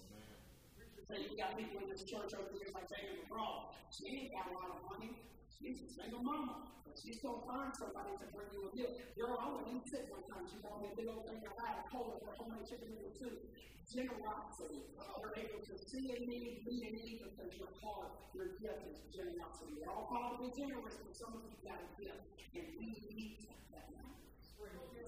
So 1.08 1.16
you 1.16 1.32
got 1.40 1.56
people 1.56 1.80
in 1.80 1.88
this 1.88 2.04
church 2.04 2.36
over 2.36 2.52
here 2.52 2.68
like 2.76 2.84
David 2.92 3.24
McGraw. 3.24 3.72
She 3.88 4.12
ain't 4.12 4.28
got 4.28 4.52
a 4.52 4.54
lot 4.60 4.76
of 4.76 4.80
money. 4.92 5.16
She's 5.56 5.80
a 5.82 5.88
single 5.88 6.22
mama. 6.22 6.68
She's 6.98 7.22
going 7.22 7.38
to 7.40 7.46
find 7.46 7.70
somebody 7.76 8.10
to 8.18 8.26
bring 8.34 8.50
you 8.50 8.66
a 8.66 8.70
gift. 8.74 9.14
Girl, 9.14 9.38
I 9.38 9.46
went 9.54 9.70
and 9.70 9.82
sit 9.86 10.10
one 10.10 10.26
time. 10.26 10.44
She 10.50 10.58
bought 10.58 10.82
me 10.82 10.90
a 10.90 10.96
big 10.98 11.06
old 11.06 11.24
thing 11.30 11.38
of 11.46 11.54
rice, 11.54 11.78
Poland 11.94 12.18
for 12.26 12.34
homemade 12.34 12.66
chicken 12.66 12.90
noodle 12.90 13.14
soup. 13.14 13.38
Generosity. 13.86 14.84
Oh, 15.00 15.16
You're 15.22 15.32
able 15.38 15.62
to 15.64 15.74
see 15.78 16.12
a 16.12 16.18
need, 16.26 16.60
meet 16.66 16.82
a 16.84 16.92
need 16.92 17.22
because 17.24 17.54
your 17.56 17.72
heart, 17.80 18.12
your 18.34 18.58
gift 18.60 18.84
is 18.90 18.98
generosity. 19.14 19.78
We're 19.80 19.88
all 19.88 20.04
called 20.10 20.36
to 20.36 20.38
be 20.44 20.50
generous, 20.52 20.98
but 21.00 21.14
some 21.16 21.32
of 21.38 21.42
you 21.48 21.56
got 21.64 21.80
a 21.80 21.88
gift. 21.96 22.20
And 22.52 22.66
we 22.76 22.98
need 23.14 23.46
that 23.72 23.88
now. 23.94 24.12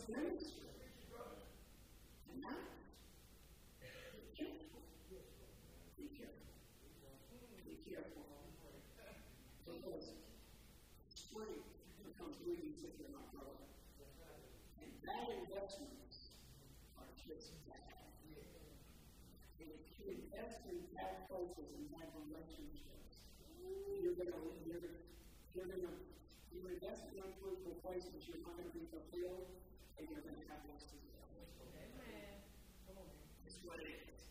Ministry. 0.08 0.70
And 2.32 2.40
now, 2.42 2.56
because 9.66 10.12
strength 11.14 11.68
becomes 12.04 12.36
really 12.46 12.74
if 12.76 12.94
you're 12.98 13.12
not 13.12 13.30
growing. 13.32 13.64
And 14.82 14.88
bad 15.04 15.28
investments 15.46 16.34
are 16.98 17.08
just 17.16 17.54
bad. 17.68 17.78
And 19.60 19.68
if 19.68 19.84
you 19.98 20.04
invest 20.10 20.64
in 21.30 21.46
places 21.46 21.70
and 21.78 21.86
bad 21.94 22.10
relationships, 22.26 23.22
you're 24.02 24.18
going 24.18 24.34
to 24.34 24.42
you're, 24.66 24.82
you're 25.54 25.70
going 25.70 25.86
to 25.86 25.94
you 26.50 26.66
invest 26.66 27.06
in 27.14 27.22
unfruitful 27.22 27.78
places, 27.86 28.26
you're 28.26 28.42
not 28.42 28.58
going 28.58 28.66
to 28.66 28.74
be 28.74 28.82
fulfilled, 28.90 29.46
and 29.94 30.10
you're 30.10 30.26
going 30.26 30.34
to 30.34 30.46
have 30.50 30.58
less 30.66 30.82
to 30.90 30.96
do. 30.98 31.06
It's 31.46 31.94
what 31.94 32.10
it 32.10 32.18
is. 32.18 32.42
It's 33.46 33.62
what 33.62 33.78
it 33.78 33.86
is, 33.94 34.29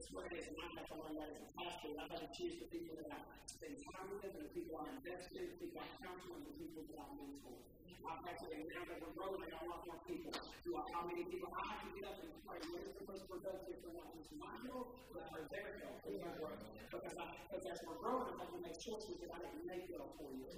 and 0.00 0.16
I 0.16 0.80
have 0.80 0.88
to 0.88 0.96
learn 0.96 1.12
that 1.20 1.28
as 1.28 1.44
a 1.44 1.48
pastor. 1.60 1.92
I 1.92 2.08
have 2.08 2.24
to 2.24 2.30
choose 2.32 2.56
the 2.56 2.72
people 2.72 2.96
that 2.96 3.12
I 3.12 3.20
spend 3.44 3.76
time 3.84 4.08
with 4.08 4.24
and 4.32 4.48
the 4.48 4.52
people 4.56 4.80
I 4.80 4.88
invest 4.96 5.28
in, 5.36 5.44
the 5.44 5.56
people 5.60 5.76
I 5.76 5.92
counsel, 6.00 6.40
and 6.40 6.48
the 6.48 6.56
people 6.56 6.88
that 6.88 7.04
I 7.04 7.08
mentor. 7.20 7.60
I've 8.08 8.24
to, 8.24 8.48
now 8.48 8.84
that 8.88 8.96
we're 8.96 9.12
growing, 9.12 9.44
I 9.44 9.60
a 9.60 9.68
lot 9.68 9.84
more 9.84 10.00
people. 10.08 10.32
Do 10.64 10.70
I, 10.72 10.82
how 10.96 11.04
many 11.04 11.28
people 11.28 11.52
I 11.52 11.62
have 11.68 11.84
to 11.84 11.92
get 11.92 12.08
up 12.08 12.16
and 12.16 12.32
pray? 12.48 12.64
What 12.72 12.80
is 12.80 12.96
the 12.96 13.04
most 13.12 13.28
productive 13.28 13.76
for 13.84 13.92
not 13.92 14.08
just 14.16 14.32
my 14.40 14.56
health, 14.64 14.88
but 15.12 15.28
for 15.28 15.44
their 15.52 15.68
health, 15.84 16.00
for 16.00 16.16
their 16.16 16.32
growth? 16.40 16.64
Because, 16.88 17.16
I, 17.20 17.26
because 17.44 17.64
as 17.68 17.78
we're 17.84 18.00
growing, 18.00 18.24
I 18.24 18.40
have 18.40 18.56
to 18.56 18.60
make 18.64 18.80
choices 18.80 19.20
that 19.20 19.30
I 19.36 19.38
didn't 19.44 19.68
make 19.68 19.84
well 19.92 20.16
for 20.16 20.32
you. 20.32 20.48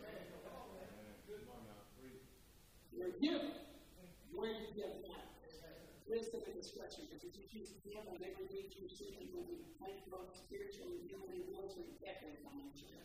You're 2.94 3.18
given. 3.18 3.58
Where 4.30 4.54
you 4.54 4.70
give 4.78 5.02
that? 5.10 5.41
Wisdom 6.12 6.44
and 6.44 6.60
discretion, 6.60 7.08
because 7.08 7.24
if 7.24 7.32
you 7.40 7.48
choose 7.48 7.72
to 7.72 7.80
give 7.88 8.04
on 8.04 8.20
every 8.20 8.44
need 8.52 8.68
you 8.76 8.84
see, 8.84 9.16
you 9.16 9.32
will 9.32 9.48
be 9.48 9.64
bankrupt 9.80 10.36
spiritually, 10.44 11.08
mentally, 11.08 11.40
emotionally, 11.48 11.96
definitely 12.04 12.36
financially. 12.44 13.00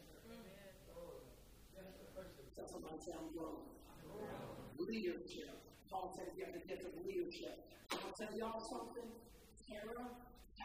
Tell 2.52 2.68
somebody, 2.68 3.00
say, 3.00 3.16
I'm 3.16 3.32
growing. 3.32 3.64
Leadership. 4.76 5.56
Paul 5.88 6.12
says 6.20 6.36
you 6.36 6.52
have 6.52 6.60
the 6.60 6.68
gift 6.68 6.84
of 6.84 7.00
leadership. 7.08 7.72
I'll 7.96 8.12
tell 8.12 8.36
y'all 8.36 8.60
something. 8.60 9.08
Tara 9.64 10.04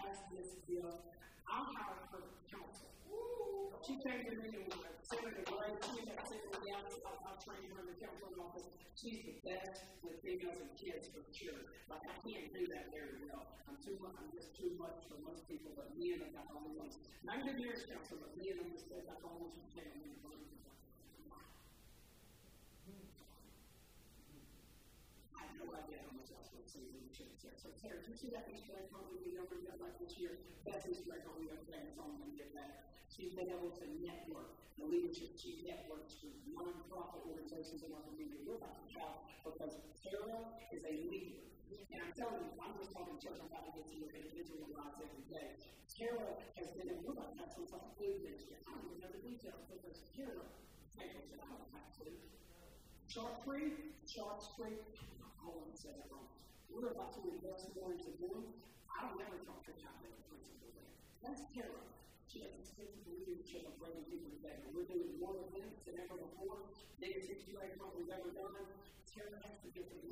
has 0.02 0.18
this 0.34 0.58
gift. 0.66 0.98
I'll 1.46 1.70
hire 1.78 2.10
her 2.10 2.26
counsel. 2.50 2.90
She 3.82 3.98
came 3.98 4.22
to 4.24 4.34
me 4.38 4.50
and 4.62 4.72
Senator 5.02 5.42
Gray, 5.42 5.74
she 5.82 6.06
had 6.06 6.22
me 6.22 6.58
down, 6.62 6.86
I'll 7.26 7.40
train 7.42 7.66
her 7.74 7.82
in 7.82 7.86
the 7.90 7.98
counseling 7.98 8.38
office. 8.38 8.70
She's 8.94 9.26
the 9.26 9.36
best 9.42 9.82
with 10.06 10.22
females 10.22 10.62
and 10.62 10.70
kids 10.78 11.10
for 11.10 11.26
sure. 11.34 11.58
Like, 11.90 12.06
I 12.06 12.14
can't 12.22 12.48
do 12.54 12.62
that 12.70 12.94
very 12.94 13.18
well. 13.26 13.58
I'm 13.66 13.82
too 13.82 13.98
much, 13.98 14.14
I'm 14.16 14.30
just 14.30 14.54
too 14.54 14.70
much 14.78 15.02
for 15.10 15.18
most 15.26 15.48
people, 15.50 15.74
but 15.74 15.98
me 15.98 16.14
and. 16.14 16.22
And 17.22 17.30
I'm 17.30 17.46
a 17.46 17.54
marriage 17.54 17.86
counselor, 17.86 18.18
but 18.18 18.36
me 18.36 18.50
and 18.50 18.58
I'm 18.58 18.72
just 18.74 18.90
like 18.90 19.06
the 19.06 19.14
only 19.22 19.46
ones 19.46 19.62
I 25.42 25.58
how 26.06 26.14
much 26.14 26.30
else 26.30 26.48
we'll 26.54 26.68
see 26.68 26.86
in 26.86 26.94
the. 26.94 27.10
So, 27.58 27.70
Sarah, 27.78 27.98
did 28.02 28.10
you 28.10 28.18
see 28.18 28.30
that 28.34 28.46
Easter 28.50 28.74
egg 28.74 28.90
hunt 28.90 29.06
we 29.10 29.34
number 29.34 29.58
got 29.66 29.78
like 29.82 29.94
this 29.98 30.14
year? 30.18 30.38
That's 30.66 30.86
we 31.38 31.46
got 31.50 31.62
planned. 31.66 31.86
It's 31.90 31.98
only 31.98 32.18
going 32.18 32.34
to 32.34 32.38
get 32.38 32.50
that. 32.54 32.90
She's 33.10 33.34
been 33.34 33.50
able 33.50 33.70
to 33.70 33.84
network. 34.02 34.58
The 34.78 34.86
leadership, 34.88 35.36
she 35.38 35.62
networks 35.62 36.18
with 36.24 36.34
nonprofit 36.48 37.22
organizations 37.28 37.86
in 37.86 37.92
our 37.92 38.02
community. 38.08 38.42
We're 38.42 38.58
about 38.58 38.78
to 38.82 38.86
shout 38.90 39.30
because 39.44 39.78
Sarah 40.00 40.42
is 40.74 40.82
a 40.86 40.94
leader. 41.06 41.44
And 41.92 41.98
I'm 42.02 42.14
telling 42.16 42.40
you, 42.40 42.50
I'm 42.56 42.74
just 42.80 42.90
talking 42.96 43.14
church, 43.20 43.36
I'm 43.38 43.52
about 43.52 43.68
to 43.68 43.72
get 43.76 43.84
to 43.90 43.96
your 44.00 44.10
individual 44.10 44.64
lives 44.72 44.98
every 44.98 45.24
day. 45.28 45.60
Tara 45.92 46.40
has 46.56 46.72
been 46.72 46.88
in, 46.88 47.04
about 47.04 47.36
to 47.36 47.38
have 47.44 47.52
some 47.52 47.68
type 47.68 47.84
of. 47.84 48.00
I 48.00 48.74
don't 48.74 48.98
know 48.98 49.12
the 49.12 49.22
details 49.22 49.62
because 49.68 50.02
Tara, 50.16 50.40
I 50.98 51.04
don't 51.04 51.70
have. 51.76 51.82
Shark 53.12 53.44
Creek, 53.44 53.92
Sharks 54.08 54.56
Creek, 54.56 54.80
I 55.20 55.44
to 55.68 55.76
say 55.76 55.92
that 55.92 56.08
wrong. 56.08 56.24
We're 56.72 56.96
about 56.96 57.12
to 57.12 57.20
invest 57.28 57.68
more 57.76 57.92
into 57.92 58.08
them. 58.16 58.40
I 58.88 59.04
don't 59.04 59.20
ever 59.20 59.36
talk 59.44 59.60
to 59.68 59.76
a 59.76 59.76
child 59.76 60.00
top 60.00 60.00
level 60.00 60.24
principal 60.32 60.72
there. 60.72 60.88
That's 61.20 61.44
Tara. 61.52 61.76
She 62.32 62.40
has 62.40 62.56
a 62.56 62.64
sense 62.64 62.96
of 62.96 63.12
leadership 63.12 63.68
of 63.68 63.76
bringing 63.76 64.08
people 64.08 64.32
together. 64.32 64.64
We're 64.72 64.88
doing 64.88 65.20
more 65.20 65.36
events 65.52 65.84
than 65.84 66.00
ever 66.00 66.16
before. 66.16 66.64
Biggest 66.96 67.28
Easter 67.28 67.60
what 67.76 67.92
we've 67.92 68.08
ever 68.08 68.32
done. 68.32 68.56
Tara 69.04 69.36
has 69.44 69.60
to 69.60 69.68
get 69.76 69.92
the 69.92 70.02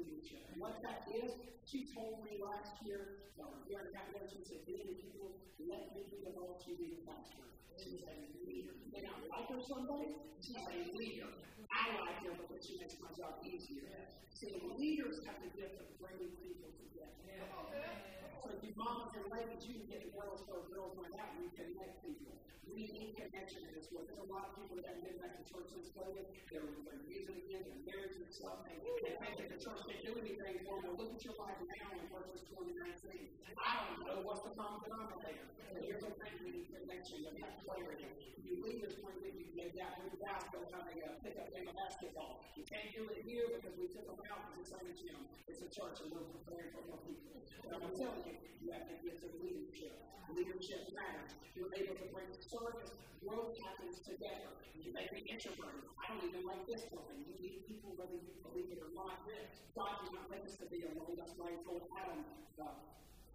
what 0.60 0.76
that 0.84 1.08
is, 1.08 1.32
she 1.64 1.88
told 1.88 2.20
me 2.20 2.36
last 2.36 2.84
year, 2.84 3.32
here 3.64 3.80
in 3.80 3.88
Capital, 3.96 4.28
she 4.28 4.44
said, 4.44 4.60
many 4.68 4.92
people 5.00 5.40
let 5.56 5.88
me 5.96 6.04
be 6.12 6.20
the 6.20 6.36
be 6.36 7.00
the 7.00 7.00
pastor. 7.08 7.48
She's 7.80 8.04
a 8.04 8.12
leader. 8.44 8.76
May 8.92 9.00
not 9.08 9.24
like 9.32 9.48
her 9.48 9.64
someday, 9.64 10.12
she's 10.44 10.60
a 10.60 10.92
leader. 10.92 11.32
I 11.72 11.96
like 12.04 12.20
her 12.28 12.36
because 12.44 12.60
she 12.60 12.76
makes 12.76 13.00
my 13.00 13.08
job 13.16 13.40
easier. 13.40 13.88
See, 14.36 14.52
leaders 14.76 15.24
have 15.24 15.40
the 15.40 15.48
gift 15.56 15.80
of 15.80 15.88
bringing 15.96 16.36
people 16.36 16.68
together. 16.76 17.24
So 18.44 18.52
if 18.52 18.60
you 18.60 18.76
moms 18.76 19.16
and 19.16 19.32
ladies, 19.32 19.64
you 19.64 19.80
can 19.80 19.88
get 19.88 20.12
girls 20.12 20.44
for 20.44 20.68
girls 20.68 20.92
like 21.00 21.16
that, 21.16 21.40
we 21.40 21.48
connect 21.56 22.04
people. 22.10 22.34
We 22.70 22.86
need 22.90 23.18
connection 23.18 23.66
in 23.66 23.72
this 23.74 23.90
world. 23.90 24.06
There's 24.06 24.22
a 24.22 24.30
lot 24.30 24.50
of 24.50 24.52
people 24.58 24.78
that 24.78 25.02
been 25.02 25.18
back 25.18 25.34
to 25.38 25.42
church 25.46 25.68
since 25.74 25.90
COVID. 25.94 26.26
They're, 26.50 26.62
they're 26.62 27.02
using 27.06 27.38
again, 27.46 27.66
their 27.66 27.82
marriage 27.82 28.14
and 28.18 28.30
stuff, 28.30 28.62
and 28.66 28.78
they 28.78 29.14
think 29.18 29.34
that 29.38 29.48
the 29.50 29.58
church 29.58 29.80
can't 29.86 30.02
do 30.06 30.14
anything 30.18 30.62
for 30.66 30.78
them. 30.82 30.94
Look 30.94 31.10
at 31.14 31.22
your 31.22 31.34
life 31.38 31.58
now 31.58 31.88
in 31.98 32.06
versus 32.14 32.46
2019. 32.50 33.30
I 33.58 33.90
don't 33.90 34.02
know 34.06 34.18
what's 34.22 34.42
the 34.46 34.54
common 34.54 34.80
denominator. 34.86 35.46
But 35.74 35.82
here's 35.86 36.02
the 36.02 36.14
thing, 36.14 36.34
we 36.46 36.50
need 36.62 36.66
connection, 36.70 37.26
you 37.26 37.30
have 37.42 37.58
clarity. 37.62 38.06
You 38.42 38.58
leaders 38.62 38.98
point 38.98 39.18
with 39.22 39.34
you, 39.38 39.46
you 39.50 39.70
got 39.74 39.98
new 40.02 40.14
guys 40.18 40.42
go 40.50 40.62
having 40.74 40.98
a 41.06 41.10
pickup 41.22 41.50
game 41.54 41.70
of 41.70 41.74
basketball. 41.78 42.42
You 42.58 42.66
can't 42.66 42.90
do 42.94 43.06
it 43.14 43.22
here 43.22 43.46
because 43.54 43.74
we 43.78 43.86
took 43.90 44.06
them 44.06 44.18
out 44.30 44.50
it's 44.60 44.68
the 44.68 44.94
gym. 44.94 45.18
It's 45.48 45.62
a 45.66 45.70
church 45.72 45.98
and 46.04 46.14
we're 46.14 46.22
preparing 46.30 46.70
for 46.70 46.86
more 46.86 47.02
people. 47.02 47.42
But 47.64 47.80
I'm 47.80 47.90
telling 47.96 48.22
you, 48.22 48.38
you 48.62 48.68
have 48.70 48.86
to 48.86 48.94
get 49.02 49.18
to 49.18 49.26
leadership. 49.42 49.98
Leadership 50.30 50.94
matters. 50.94 51.32
You're 51.58 51.74
able 51.74 51.98
to 52.00 52.08
bring 52.16 52.32
service. 52.40 52.96
Growth 53.20 53.52
happens 53.60 54.00
together. 54.00 54.48
You 54.72 54.96
may 54.96 55.04
be 55.12 55.20
introverted. 55.28 55.84
I 56.00 56.08
don't 56.08 56.24
even 56.24 56.48
like 56.48 56.64
this 56.64 56.88
one. 56.88 57.04
You 57.20 57.36
need 57.36 57.68
people, 57.68 57.92
whether 58.00 58.16
you 58.16 58.32
believe 58.40 58.72
it 58.72 58.80
or 58.80 58.88
not. 58.96 59.28
God 59.76 60.00
not 60.08 60.32
make 60.32 60.44
us 60.48 60.56
to 60.56 60.66
be 60.72 60.80
alone. 60.88 61.12
That's 61.20 61.36
why 61.36 61.52
he 61.52 61.60
told 61.60 61.84
Adam, 62.00 62.24
God, 62.56 62.80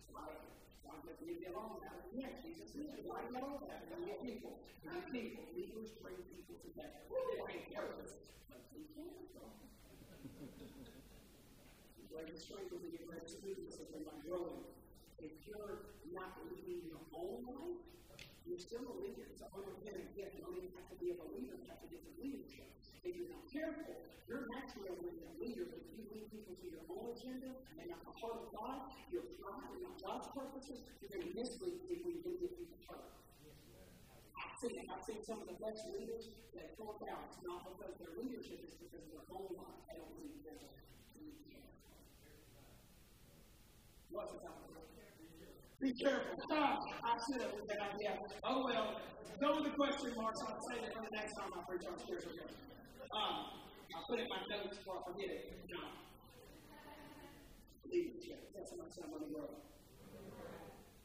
God 0.09 0.99
let 1.05 1.21
me 1.21 1.37
along 1.45 1.77
with 1.77 1.85
that. 1.85 2.09
Yeah, 2.09 2.33
Jesus 2.41 2.73
said, 2.73 3.05
why 3.05 3.21
get 3.29 3.37
along 3.37 3.61
with 3.61 3.69
that? 3.69 3.85
We 3.93 4.09
need 4.09 4.19
people. 4.25 4.57
We 4.81 4.89
need 4.89 5.37
people. 5.37 5.45
Leaders 5.53 5.93
bring 6.01 6.17
people 6.33 6.57
together. 6.65 7.05
Bring 7.05 7.61
purpose. 7.69 8.17
But 8.49 8.65
we 8.73 8.89
can't. 8.97 9.13
Greatest 12.09 12.47
strength 12.47 12.73
is 12.73 12.81
to 12.81 12.89
get 12.89 13.05
ready 13.11 13.27
to 13.27 13.37
if 13.43 13.91
they're 13.91 14.07
not 14.07 14.23
growing 14.23 14.65
if 15.19 15.31
you're 15.47 15.95
not 16.11 16.37
leading 16.51 16.85
your 16.85 17.01
own 17.15 17.41
life, 17.47 17.81
you're 18.45 18.61
still 18.61 18.85
a 18.85 18.95
leader. 19.01 19.25
It's 19.33 19.41
a 19.41 19.49
unrepentant 19.49 20.13
gift. 20.13 20.37
You 20.37 20.45
don't 20.45 20.57
even 20.57 20.69
have 20.77 20.87
to 20.93 20.97
be 21.01 21.09
a 21.11 21.17
believer, 21.17 21.57
you 21.57 21.67
have 21.69 21.81
to 21.81 21.89
get 21.89 22.05
to 22.05 22.13
leadership. 22.21 22.69
If 23.01 23.17
you're 23.17 23.33
not 23.33 23.45
careful, 23.49 23.97
you're 24.29 24.45
naturally 24.49 24.89
a 24.93 25.33
leader, 25.37 25.65
but 25.69 25.81
you 25.93 26.05
lead 26.09 26.29
people 26.29 26.53
to 26.57 26.65
your 26.65 26.85
own 26.89 27.13
agenda 27.13 27.53
and 27.77 27.85
not 27.89 28.01
the 28.05 28.15
heart 28.17 28.41
of 28.41 28.47
God, 28.53 28.89
your 29.13 29.25
pride 29.37 29.69
and 29.73 29.85
not 29.85 29.97
God's 30.01 30.29
purposes, 30.33 30.81
you're 31.01 31.13
going 31.13 31.25
to 31.25 31.33
mislead 31.33 31.77
people, 31.89 32.09
you're 32.09 32.25
going 32.25 32.41
to 32.41 32.49
people. 32.53 32.73
I've 32.95 34.57
seen, 34.57 34.77
I've 34.89 35.03
seen 35.05 35.21
some 35.21 35.41
of 35.41 35.47
the 35.49 35.57
best 35.61 35.85
leaders 35.93 36.33
that 36.57 36.73
talk 36.77 37.01
out. 37.05 37.29
It's 37.29 37.41
not 37.45 37.65
because 37.69 37.93
their 38.01 38.13
leadership, 38.17 38.61
it's 38.65 38.77
because 38.77 39.05
of 39.05 39.11
their 39.13 39.27
own 39.29 39.53
life. 39.57 39.79
They 39.89 39.99
don't 39.99 40.15
lead 40.17 40.41
them. 40.45 40.57
What's 44.09 44.31
the? 44.31 44.55
Be 45.85 45.93
careful. 45.93 46.33
Ah, 46.49 46.81
I 46.81 47.13
should 47.21 47.45
have 47.45 47.53
with 47.53 47.69
that 47.69 47.77
idea. 47.93 48.17
Oh 48.41 48.65
well. 48.65 48.97
Go 49.37 49.53
with 49.53 49.69
the 49.69 49.75
question 49.77 50.17
marks. 50.17 50.41
I'll 50.41 50.57
say 50.65 50.81
that 50.81 50.97
for 50.97 51.05
the 51.05 51.13
next 51.13 51.37
time 51.37 51.53
I 51.53 51.61
preach 51.69 51.85
on 51.85 51.93
spiritual 52.01 52.33
gifts. 52.33 52.57
Um, 53.13 53.61
I'll 53.93 54.01
put 54.09 54.17
it 54.17 54.25
in 54.25 54.29
my 54.33 54.41
notes 54.49 54.81
before 54.81 54.97
I 54.97 55.13
forget 55.13 55.29
it. 55.29 55.53
No. 55.69 55.85
Leadership. 57.85 58.49
That's 58.57 58.73
how 58.73 58.81
much 58.81 58.97
I'm 58.97 59.13
going 59.13 59.29
to 59.29 59.31
grow. 59.37 59.61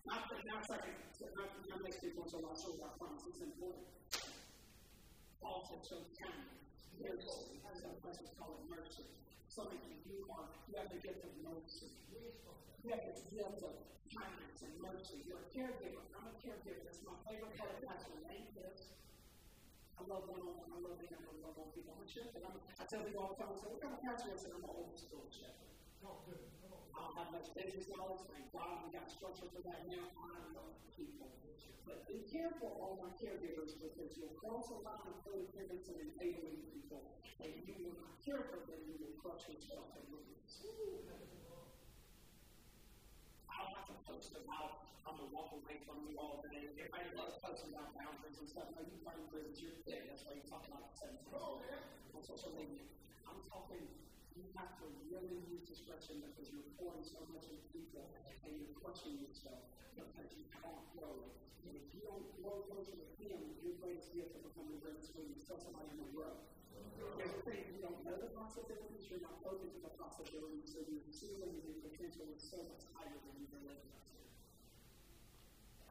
Not 0.08 0.32
not 0.48 0.64
second, 0.64 0.96
not, 1.36 1.52
not 1.68 1.84
next 1.84 2.00
week 2.00 2.16
once 2.16 2.32
a 2.32 2.40
while, 2.40 2.56
so 2.56 2.72
I 2.80 2.88
promise 2.96 3.20
it's 3.28 3.44
important. 3.44 3.84
Also 5.44 5.76
shows 5.84 6.08
kindness. 6.16 6.56
Mercy. 6.96 7.60
As 7.68 7.84
a 7.84 7.92
message 8.00 8.32
call 8.40 8.56
it 8.56 8.64
mercy. 8.64 9.04
Something 9.44 9.76
you 10.08 10.24
are, 10.32 10.48
you 10.72 10.80
have 10.80 10.88
the 10.88 11.04
gift 11.04 11.20
of 11.20 11.36
mercy. 11.44 11.92
You 12.80 12.96
have 12.96 13.04
the 13.04 13.28
gift 13.28 13.60
of 13.60 13.90
kindness 14.10 14.66
and 14.66 14.74
mercy. 14.82 15.22
You're 15.22 15.38
a 15.38 15.48
caregiver. 15.54 16.02
I'm 16.18 16.26
a 16.26 16.34
caregiver. 16.42 16.82
That's 16.82 17.02
my 17.06 17.14
favorite 17.22 17.54
part 17.54 17.70
of 17.70 17.78
pastor. 17.86 18.18
Ain't 18.26 18.50
this? 18.58 18.90
I 19.94 20.02
love 20.10 20.26
one 20.26 20.42
on 20.42 20.54
one. 20.58 20.70
I 20.74 20.78
love 20.82 20.98
being 20.98 21.14
able 21.14 21.30
to 21.30 21.42
love 21.46 21.56
on 21.60 21.70
people. 21.70 21.94
I'm 21.94 22.02
a 22.02 22.10
shepherd. 22.10 22.42
I'm, 22.42 22.58
I 22.58 22.84
tell 22.90 23.06
people 23.06 23.22
all 23.22 23.32
the 23.36 23.38
time, 23.38 23.54
what 23.54 23.78
kind 23.78 23.94
of 23.94 24.02
pastor 24.02 24.34
is 24.34 24.42
it? 24.48 24.50
I'm 24.50 24.66
an 24.66 24.72
old 24.74 24.98
school 24.98 25.30
shepherd. 25.30 25.70
Oh, 26.02 26.26
good. 26.26 26.42
Oh. 26.66 26.80
I 26.96 26.98
don't 27.06 27.16
have 27.22 27.30
much 27.30 27.48
business 27.54 27.86
knowledge. 27.86 28.26
Thank 28.32 28.50
God 28.50 28.82
we 28.82 28.90
got 28.90 29.06
structure 29.06 29.46
for 29.52 29.62
that 29.62 29.86
now. 29.86 30.06
I 30.18 30.42
love 30.56 30.74
people. 30.96 31.30
But 31.86 32.06
be 32.06 32.26
careful, 32.26 32.70
all 32.82 33.02
my 33.02 33.10
caregivers, 33.18 33.78
because 33.78 34.14
you'll 34.14 34.36
cross 34.38 34.70
a 34.70 34.78
line 34.82 35.06
of 35.10 35.16
codependence 35.26 35.90
and 35.90 35.98
enabling 35.98 36.62
people, 36.70 37.18
and 37.42 37.50
you 37.66 37.74
will 37.82 37.98
not 37.98 38.14
care 38.22 38.46
for 38.46 38.62
them, 38.68 38.80
you 38.86 38.94
will 39.00 39.16
crush 39.18 39.48
yourself 39.50 39.90
and 39.98 40.06
lose. 40.14 40.30
I 43.60 43.68
have 43.76 43.84
to 43.92 43.96
post 44.08 44.32
about 44.32 44.88
I'm 45.04 45.20
gonna 45.20 45.28
walk 45.36 45.52
away 45.52 45.84
from 45.84 46.00
you 46.08 46.16
all 46.16 46.40
day. 46.48 46.72
Everybody 46.80 47.12
loves 47.12 47.36
posting 47.44 47.76
about 47.76 47.92
boundaries 47.92 48.40
and 48.40 48.48
stuff. 48.48 48.72
No, 48.72 48.80
you 48.88 48.96
find 49.04 49.20
prisons, 49.28 49.60
you're 49.60 49.76
dead. 49.84 50.08
That's 50.08 50.24
why 50.24 50.40
you 50.40 50.44
talk 50.48 50.64
about 50.64 50.88
the 50.88 50.96
same 50.96 51.16
thing 51.20 51.36
on 51.36 52.22
social 52.24 52.52
media. 52.56 52.84
I'm 53.28 53.40
talking 53.52 53.84
you 54.40 54.48
have 54.56 54.72
to 54.80 54.88
really 55.12 55.36
use 55.52 55.68
discretion 55.68 56.24
because 56.24 56.48
you're 56.48 56.64
pouring 56.80 57.04
so 57.04 57.20
much 57.28 57.44
into 57.52 57.66
people 57.76 58.08
and 58.48 58.56
you're 58.56 58.72
crushing 58.80 59.20
yourself 59.20 59.60
because 59.92 60.32
you 60.32 60.48
can't 60.48 60.80
grow. 60.96 61.28
And 61.68 61.76
if 61.76 61.92
you 61.92 62.00
don't 62.08 62.24
grow 62.40 62.64
closer 62.72 62.96
to 62.96 63.06
Him, 63.20 63.36
your 63.60 63.76
greatest 63.76 64.16
gift 64.16 64.32
will 64.32 64.48
become 64.48 64.72
the 64.72 64.80
greatest 64.80 65.12
when 65.12 65.28
you 65.28 65.36
tell 65.44 65.60
somebody 65.60 65.92
to 65.92 66.08
grow. 66.16 66.40
There's 67.20 67.36
things 67.44 67.68
you 67.68 67.84
don't 67.84 68.00
know 68.00 68.16
the 68.16 68.32
possibilities, 68.32 69.12
you're 69.12 69.20
not 69.20 69.44
open 69.44 69.68
to 69.68 69.80
the 69.84 69.92
possibilities, 70.00 70.72
so 70.72 70.80
your 70.88 71.04
ceiling 71.12 71.60
and 71.60 71.64
your 71.68 71.80
potential 71.84 72.24
is 72.32 72.40
so 72.40 72.64
much 72.64 72.88
higher 72.96 73.12
than 73.12 73.34
you 73.44 73.48
live. 73.60 73.84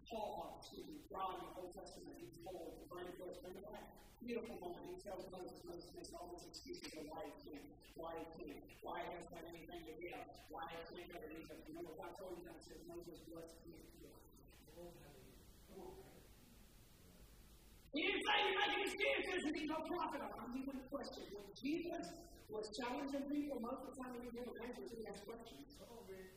Paul, 0.10 0.58
me, 0.74 1.06
God 1.14 1.38
in 1.38 1.46
the 1.46 1.52
Old 1.54 1.72
Testament, 1.78 2.18
he 2.18 2.28
told 2.42 2.82
the 2.82 2.86
burning 2.90 3.14
bush, 3.22 3.38
remember 3.46 3.70
that? 3.70 3.94
Beautiful 4.20 4.58
moment. 4.58 4.90
He 4.90 4.98
tells 5.06 5.24
Moses, 5.30 5.62
Moses 5.64 5.90
makes 5.94 6.12
all 6.18 6.34
these 6.34 6.46
excuses 6.50 6.92
of 6.98 7.06
why 7.14 7.30
he 7.30 7.34
can't, 7.46 7.70
why 7.94 8.12
he 8.18 8.26
can't, 8.42 8.64
why 8.82 9.06
he 9.06 9.08
doesn't 9.14 9.34
have 9.38 9.48
anything 9.48 9.82
to 9.86 9.94
give, 10.02 10.22
why 10.50 10.66
he 10.74 10.82
can't 10.90 11.08
go 11.14 11.18
to 11.22 11.30
Egypt. 11.30 11.62
Remember 11.70 11.94
God 11.94 12.12
told 12.18 12.42
him 12.42 12.44
that? 12.50 12.58
He 12.58 12.74
said, 12.74 12.82
Moses, 12.90 13.22
me. 13.70 13.90
He 17.90 18.06
didn't 18.06 18.22
say 18.22 18.36
you're 18.46 18.54
making 18.54 18.82
excuses 18.86 19.42
and 19.50 19.54
he's 19.58 19.70
no 19.70 19.82
prophet. 19.90 20.22
I'm 20.22 20.54
even 20.54 20.78
question. 20.94 21.26
When 21.34 21.50
Jesus 21.58 22.06
was 22.46 22.70
challenging 22.78 23.26
people, 23.34 23.58
most 23.66 23.82
of 23.82 23.90
the 23.92 23.96
time 23.98 24.14
when 24.14 24.24
he 24.30 24.32
gave 24.34 24.46
answers, 24.62 24.90
he 24.94 25.02
asked 25.10 25.26
questions. 25.26 25.74
Moses 25.82 26.29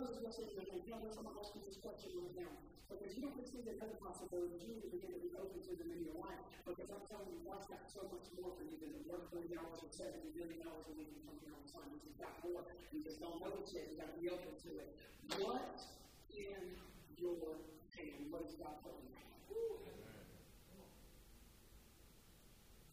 was 0.00 0.16
saying 0.32 0.56
that 0.56 0.68
they 0.72 0.80
tell 0.88 1.02
us 1.04 1.16
I'm 1.20 1.28
asking 1.36 1.62
this 1.68 1.76
question 1.76 2.16
right 2.16 2.36
now. 2.40 2.54
Because 2.88 3.14
you 3.14 3.22
don't 3.22 3.38
receive 3.38 3.62
the 3.68 3.78
other 3.78 3.98
possibilities, 4.02 4.66
you 4.66 4.74
need 4.74 4.82
to 4.82 4.90
begin 4.90 5.14
to 5.14 5.22
be 5.22 5.30
open 5.38 5.62
to 5.62 5.72
them 5.78 5.94
in 5.94 6.02
your 6.02 6.18
life. 6.18 6.42
Because 6.66 6.90
I'm 6.90 7.04
telling 7.06 7.30
you, 7.30 7.38
God's 7.46 7.70
got 7.70 7.86
so 7.86 8.08
much 8.10 8.26
more 8.34 8.50
for 8.56 8.66
you 8.66 8.80
than 8.82 8.96
to 8.98 9.02
work 9.06 9.30
40 9.30 9.46
hours 9.54 9.78
or 9.84 9.90
70 9.92 10.34
million 10.34 10.58
hours 10.66 10.90
a 10.90 10.94
week 10.98 11.14
and 11.14 11.38
here 11.38 11.54
on 11.54 11.62
Sunday. 11.70 12.02
He's 12.02 12.18
got 12.18 12.34
more. 12.42 12.66
You 12.90 13.04
just 13.04 13.22
don't 13.22 13.38
know 13.38 13.54
it. 13.62 13.70
You've 13.70 14.00
got 14.00 14.10
to 14.10 14.18
be 14.18 14.26
open 14.26 14.56
to 14.66 14.70
it. 14.82 14.90
What 15.38 15.78
in 16.34 16.74
your 17.20 17.60
hand? 17.94 18.26
What 18.32 18.42
is 18.48 18.56
God 18.56 18.80
putting 18.82 19.06
in 19.06 19.20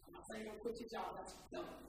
I'm 0.05 0.13
not 0.13 0.25
saying 0.29 0.45
don't 0.45 0.61
quit 0.61 0.77
your 0.77 0.89
job. 0.89 1.17
That's 1.17 1.33
dumb. 1.49 1.87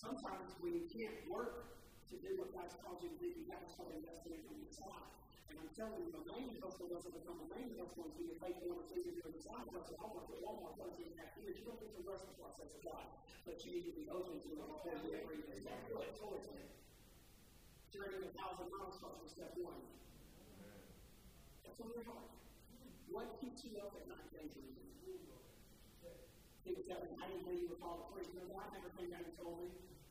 Sometimes 0.00 0.56
when 0.64 0.72
you 0.72 0.88
can't 0.88 1.12
work 1.28 1.76
to 2.08 2.16
do 2.24 2.40
what 2.40 2.48
God's 2.56 2.72
called 2.80 3.04
you 3.04 3.12
to 3.12 3.18
do, 3.20 3.28
you 3.28 3.44
have 3.52 3.60
to 3.60 3.70
start 3.70 3.92
investing 3.92 4.40
from 4.48 4.56
inside. 4.64 5.12
And 5.52 5.60
I'm 5.60 5.68
telling 5.76 6.00
you, 6.00 6.08
the 6.08 6.24
main 6.24 6.56
hustle 6.56 6.88
doesn't 6.88 7.12
become 7.12 7.36
the 7.36 7.50
main 7.52 7.76
hustle 7.76 8.08
until 8.08 8.24
you 8.24 8.34
make 8.40 8.56
one 8.64 8.80
or 8.80 8.86
two 8.88 9.04
of 9.04 9.14
your 9.20 9.36
side 9.36 9.68
hustle. 9.68 10.00
I 10.00 10.08
want 10.08 10.24
to 10.32 10.40
Walmart 10.40 10.80
close 10.80 10.96
in 11.04 11.12
that 11.20 11.36
image. 11.36 11.60
You 11.60 11.68
don't 11.68 11.78
need 11.84 11.94
to 12.00 12.02
rush 12.08 12.24
the 12.24 12.34
process 12.40 12.72
of 12.72 12.80
God, 12.80 13.04
but 13.44 13.60
you 13.60 13.76
need 13.76 13.86
to 13.92 13.94
be 13.94 14.08
open 14.08 14.40
to 14.40 14.48
it 14.56 14.64
before 14.64 14.96
you 15.04 15.10
ever 15.20 15.32
even 15.36 15.54
start 15.60 15.84
going 15.92 16.12
towards 16.16 16.48
it. 16.48 16.68
Journey 17.92 18.24
a 18.24 18.30
thousand 18.32 18.72
miles 18.72 18.96
starts 18.96 19.20
with 19.20 19.30
step 19.30 19.52
one. 19.60 19.84
That's 21.66 21.76
on 21.76 21.90
your 21.92 22.06
heart. 22.08 22.30
What 23.10 23.36
keeps 23.42 23.66
you 23.66 23.76
up 23.82 23.92
at 23.98 24.06
night 24.06 24.30
daydreaming? 24.32 24.99
He 26.64 26.76
was 26.76 26.84
telling 26.84 27.08
me, 27.08 27.16
I 27.16 27.24
didn't 27.32 27.44
believe 27.48 27.64
you 27.64 27.70
were 27.72 27.80
called 27.80 28.04
a 28.04 28.12
priest. 28.12 28.36
No, 28.36 28.44
I 28.52 28.68
never 28.76 28.92
think 28.92 29.08
that 29.16 29.24
he 29.24 29.32
told 29.40 29.64
me. 29.64 29.68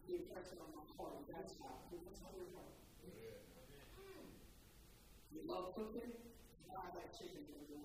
He 0.10 0.26
impressed 0.26 0.58
it 0.58 0.60
on 0.60 0.74
my 0.74 0.82
heart. 0.98 1.22
That's 1.30 1.54
how. 1.62 1.86
That's 1.86 2.22
how 2.26 2.34
your 2.34 2.50
heart. 2.58 2.74
You 5.30 5.46
love 5.46 5.78
cooking? 5.78 6.10
Buy 6.66 6.90
that 6.98 7.14
chicken 7.14 7.46
for 7.46 7.62
the 7.62 7.78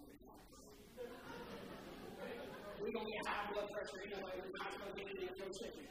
We 2.80 2.88
don't 2.92 3.08
get 3.08 3.20
high 3.28 3.52
blood 3.52 3.68
pressure 3.68 4.00
anyway. 4.00 4.32
We're 4.40 4.56
not 4.56 4.72
going 4.80 4.92
to 4.92 4.96
get 4.96 5.08
any 5.12 5.24
of 5.28 5.36
your 5.36 5.52
chicken. 5.52 5.84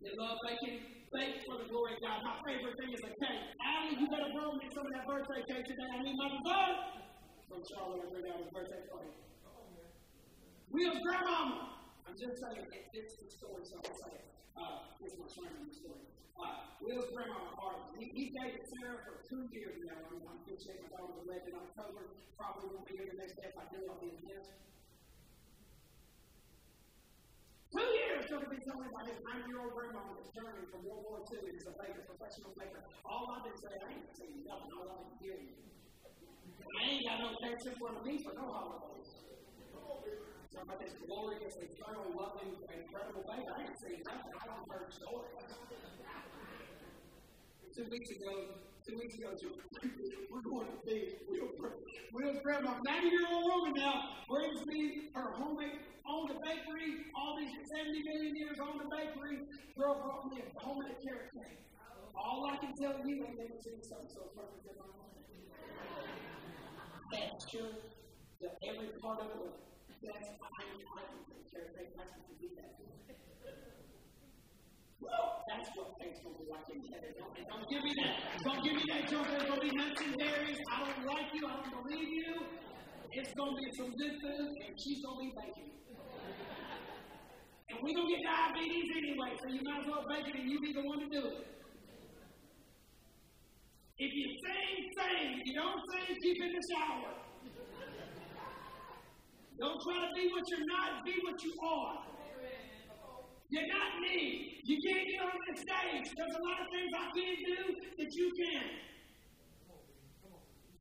You 0.00 0.12
love 0.16 0.36
baking? 0.48 0.80
Bake 1.12 1.44
for 1.44 1.60
the 1.60 1.68
glory 1.68 1.92
of 1.92 2.00
God. 2.00 2.24
My 2.24 2.36
favorite 2.48 2.76
thing 2.80 2.90
is 2.96 3.04
a 3.04 3.12
cake. 3.20 3.44
Allie, 3.60 4.00
you 4.00 4.08
better 4.08 4.32
bring 4.32 4.56
me 4.56 4.66
some 4.72 4.88
of 4.88 4.92
that 4.96 5.04
birthday 5.04 5.44
cake 5.44 5.68
today. 5.68 5.88
I 5.92 6.00
need 6.00 6.16
my 6.16 6.28
dessert. 6.32 6.76
From 7.52 7.60
Charlotte, 7.68 8.08
bring 8.08 8.32
out 8.32 8.40
his 8.40 8.48
birthday 8.48 8.80
party. 10.72 10.84
Will's 10.84 11.00
grandmama. 11.04 11.76
I'm 12.08 12.16
just 12.16 12.40
saying, 12.40 12.64
it 12.72 12.84
fits 12.92 13.14
the 13.20 13.28
story, 13.30 13.62
so 13.64 13.76
I'll 13.76 13.98
say. 14.08 14.16
Uh, 14.56 14.96
here's 15.00 15.16
my 15.20 15.28
sermon 15.28 15.68
story. 15.72 16.00
Uh, 16.32 16.72
Will's 16.80 17.08
grandmama, 17.12 17.52
Harvey, 17.60 18.00
he, 18.00 18.04
he 18.16 18.24
dated 18.32 18.64
Sarah 18.80 19.00
for 19.04 19.20
two 19.28 19.44
years 19.52 19.76
now. 19.84 20.00
I'm, 20.08 20.20
I'm 20.24 20.40
good 20.48 20.58
shape. 20.60 20.80
My 20.80 20.88
daughter 20.96 21.12
was 21.12 21.28
late 21.28 21.44
in 21.44 21.54
October. 21.54 22.16
Probably 22.40 22.72
won't 22.72 22.88
be 22.88 22.96
here 22.96 23.08
the 23.12 23.20
next 23.20 23.36
day. 23.36 23.52
If 23.52 23.56
I 23.56 23.64
do, 23.68 23.84
I'll 23.84 24.00
be 24.00 24.16
in 24.16 24.20
this. 24.24 24.48
Two 27.72 27.88
years 27.88 28.28
going 28.28 28.44
to 28.44 28.50
be 28.52 28.60
telling 28.68 28.84
about 28.84 29.06
his 29.08 29.20
90 29.24 29.48
year 29.48 29.60
old 29.64 29.72
grandma 29.72 30.04
that's 30.12 30.28
journey 30.36 30.64
from 30.68 30.84
World 30.84 31.04
War 31.08 31.20
II 31.24 31.40
is 31.52 31.64
a 31.64 31.72
baker, 31.80 32.04
professional 32.04 32.52
baker. 32.52 32.84
All 33.08 33.24
I've 33.32 33.48
been 33.48 33.56
saying, 33.56 33.80
I 33.80 33.88
ain't 33.96 34.12
saying 34.12 34.44
nothing. 34.44 34.72
All 34.76 34.88
I've 34.92 35.08
been 35.08 35.20
hearing. 35.24 35.52
I 35.56 36.80
ain't 36.84 37.04
got 37.08 37.16
no 37.24 37.30
patience 37.40 37.76
for 37.80 37.92
me 38.04 38.20
for 38.20 38.32
no 38.36 38.44
holidays. 38.52 38.92
About 40.52 40.78
this 40.84 40.92
glorious, 41.08 41.56
eternal, 41.56 42.12
loving, 42.12 42.52
incredible 42.68 43.24
baby. 43.24 43.48
I 43.48 43.64
ain't 43.64 43.78
seen 43.80 44.04
nothing. 44.04 44.36
I 44.36 44.44
don't 44.52 44.68
heard 44.68 44.92
stories. 44.92 45.32
Two 47.72 47.88
weeks 47.88 48.10
ago, 48.12 48.60
two 48.84 49.00
weeks 49.00 49.16
ago, 49.16 49.32
we're 50.28 50.44
going 50.44 50.68
to 50.68 50.76
be, 50.84 51.16
we'll, 52.12 52.36
grab 52.44 52.62
my 52.64 52.76
90 52.84 53.08
year 53.08 53.24
old 53.32 53.44
woman 53.48 53.72
now, 53.80 54.20
brings 54.28 54.60
me 54.66 55.08
her 55.14 55.32
homemade, 55.32 55.80
own 56.04 56.28
the 56.28 56.36
bakery, 56.44 57.00
all 57.16 57.34
these 57.40 57.56
70 57.72 58.02
million 58.04 58.36
years 58.36 58.60
on 58.60 58.76
the 58.76 58.84
bakery. 58.92 59.40
Girl 59.72 59.96
brought 60.04 60.28
me 60.28 60.44
a 60.44 60.60
homemade 60.60 61.00
carrot 61.00 61.32
cake. 61.32 61.64
All 62.14 62.44
I 62.44 62.60
can 62.60 62.76
tell 62.76 63.00
you, 63.08 63.24
I've 63.24 63.40
never 63.40 63.56
seen 63.56 63.80
something 63.80 64.12
so 64.12 64.28
perfect 64.36 64.68
in 64.68 64.76
my 64.76 64.84
life. 65.00 65.16
Texture, 67.08 67.72
every 68.68 68.92
part 69.00 69.20
of 69.20 69.32
it 69.32 69.71
that's 70.02 70.34
items 70.34 70.82
that 71.30 71.42
caretaker 71.46 71.94
has 71.94 72.10
to 72.26 72.34
do 72.42 72.48
that. 72.58 72.74
Well, 74.98 75.46
that's 75.46 75.68
what 75.78 75.94
going 75.98 76.14
to 76.18 76.30
be 76.42 76.46
like 76.50 76.66
in 76.74 76.82
heaven. 76.90 77.10
Don't, 77.14 77.34
don't 77.38 77.66
give 77.70 77.82
me 77.86 77.92
that. 78.02 78.14
Don't 78.42 78.62
give 78.66 78.74
me 78.74 78.84
that 78.90 79.02
junk. 79.06 79.26
There's 79.30 79.46
going 79.46 79.62
to 79.62 79.66
be 79.66 79.74
nuts 79.78 80.00
and 80.02 80.14
berries. 80.18 80.58
I 80.70 80.76
don't 80.82 81.06
like 81.06 81.30
you. 81.34 81.42
I 81.46 81.54
don't 81.62 81.86
believe 81.86 82.10
you. 82.10 82.34
It's 83.12 83.32
going 83.34 83.54
to 83.54 83.58
be 83.62 83.70
some 83.78 83.90
good 83.94 84.14
food, 84.18 84.50
and 84.66 84.72
she's 84.74 84.98
going 85.04 85.18
to 85.18 85.22
be 85.22 85.30
baking. 85.38 85.70
And 87.70 87.76
we're 87.78 87.94
going 87.94 88.08
to 88.08 88.14
get 88.16 88.22
diabetes 88.26 88.88
anyway, 88.90 89.30
so 89.38 89.46
you 89.54 89.62
might 89.62 89.80
as 89.80 89.86
well 89.86 90.04
bake 90.08 90.26
it 90.28 90.34
and 90.34 90.50
you 90.50 90.58
be 90.60 90.72
the 90.72 90.82
one 90.82 90.98
to 90.98 91.08
do 91.08 91.22
it. 91.30 91.46
If 93.98 94.10
you 94.10 94.26
sing, 94.34 94.74
sing. 94.98 95.28
If 95.38 95.44
you 95.46 95.54
don't 95.54 95.78
sing, 95.94 96.16
keep 96.22 96.42
in 96.42 96.50
the 96.50 96.62
shower. 96.74 97.31
Don't 99.58 99.80
try 99.82 100.06
to 100.06 100.10
be 100.14 100.28
what 100.32 100.44
you're 100.48 100.66
not, 100.66 101.04
be 101.04 101.14
what 101.22 101.42
you 101.42 101.54
are. 101.62 101.98
You're 103.50 103.68
not 103.68 104.00
me. 104.00 104.60
You 104.64 104.78
can't 104.80 105.06
get 105.08 105.20
on 105.20 105.30
the 105.46 105.60
stage. 105.60 106.14
There's 106.16 106.34
a 106.34 106.42
lot 106.42 106.60
of 106.62 106.68
things 106.72 106.90
I 106.96 107.06
can't 107.12 107.40
do 107.44 107.74
that 107.98 108.14
you 108.14 108.32
can. 108.32 108.64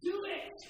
Do 0.02 0.24
it. 0.26 0.66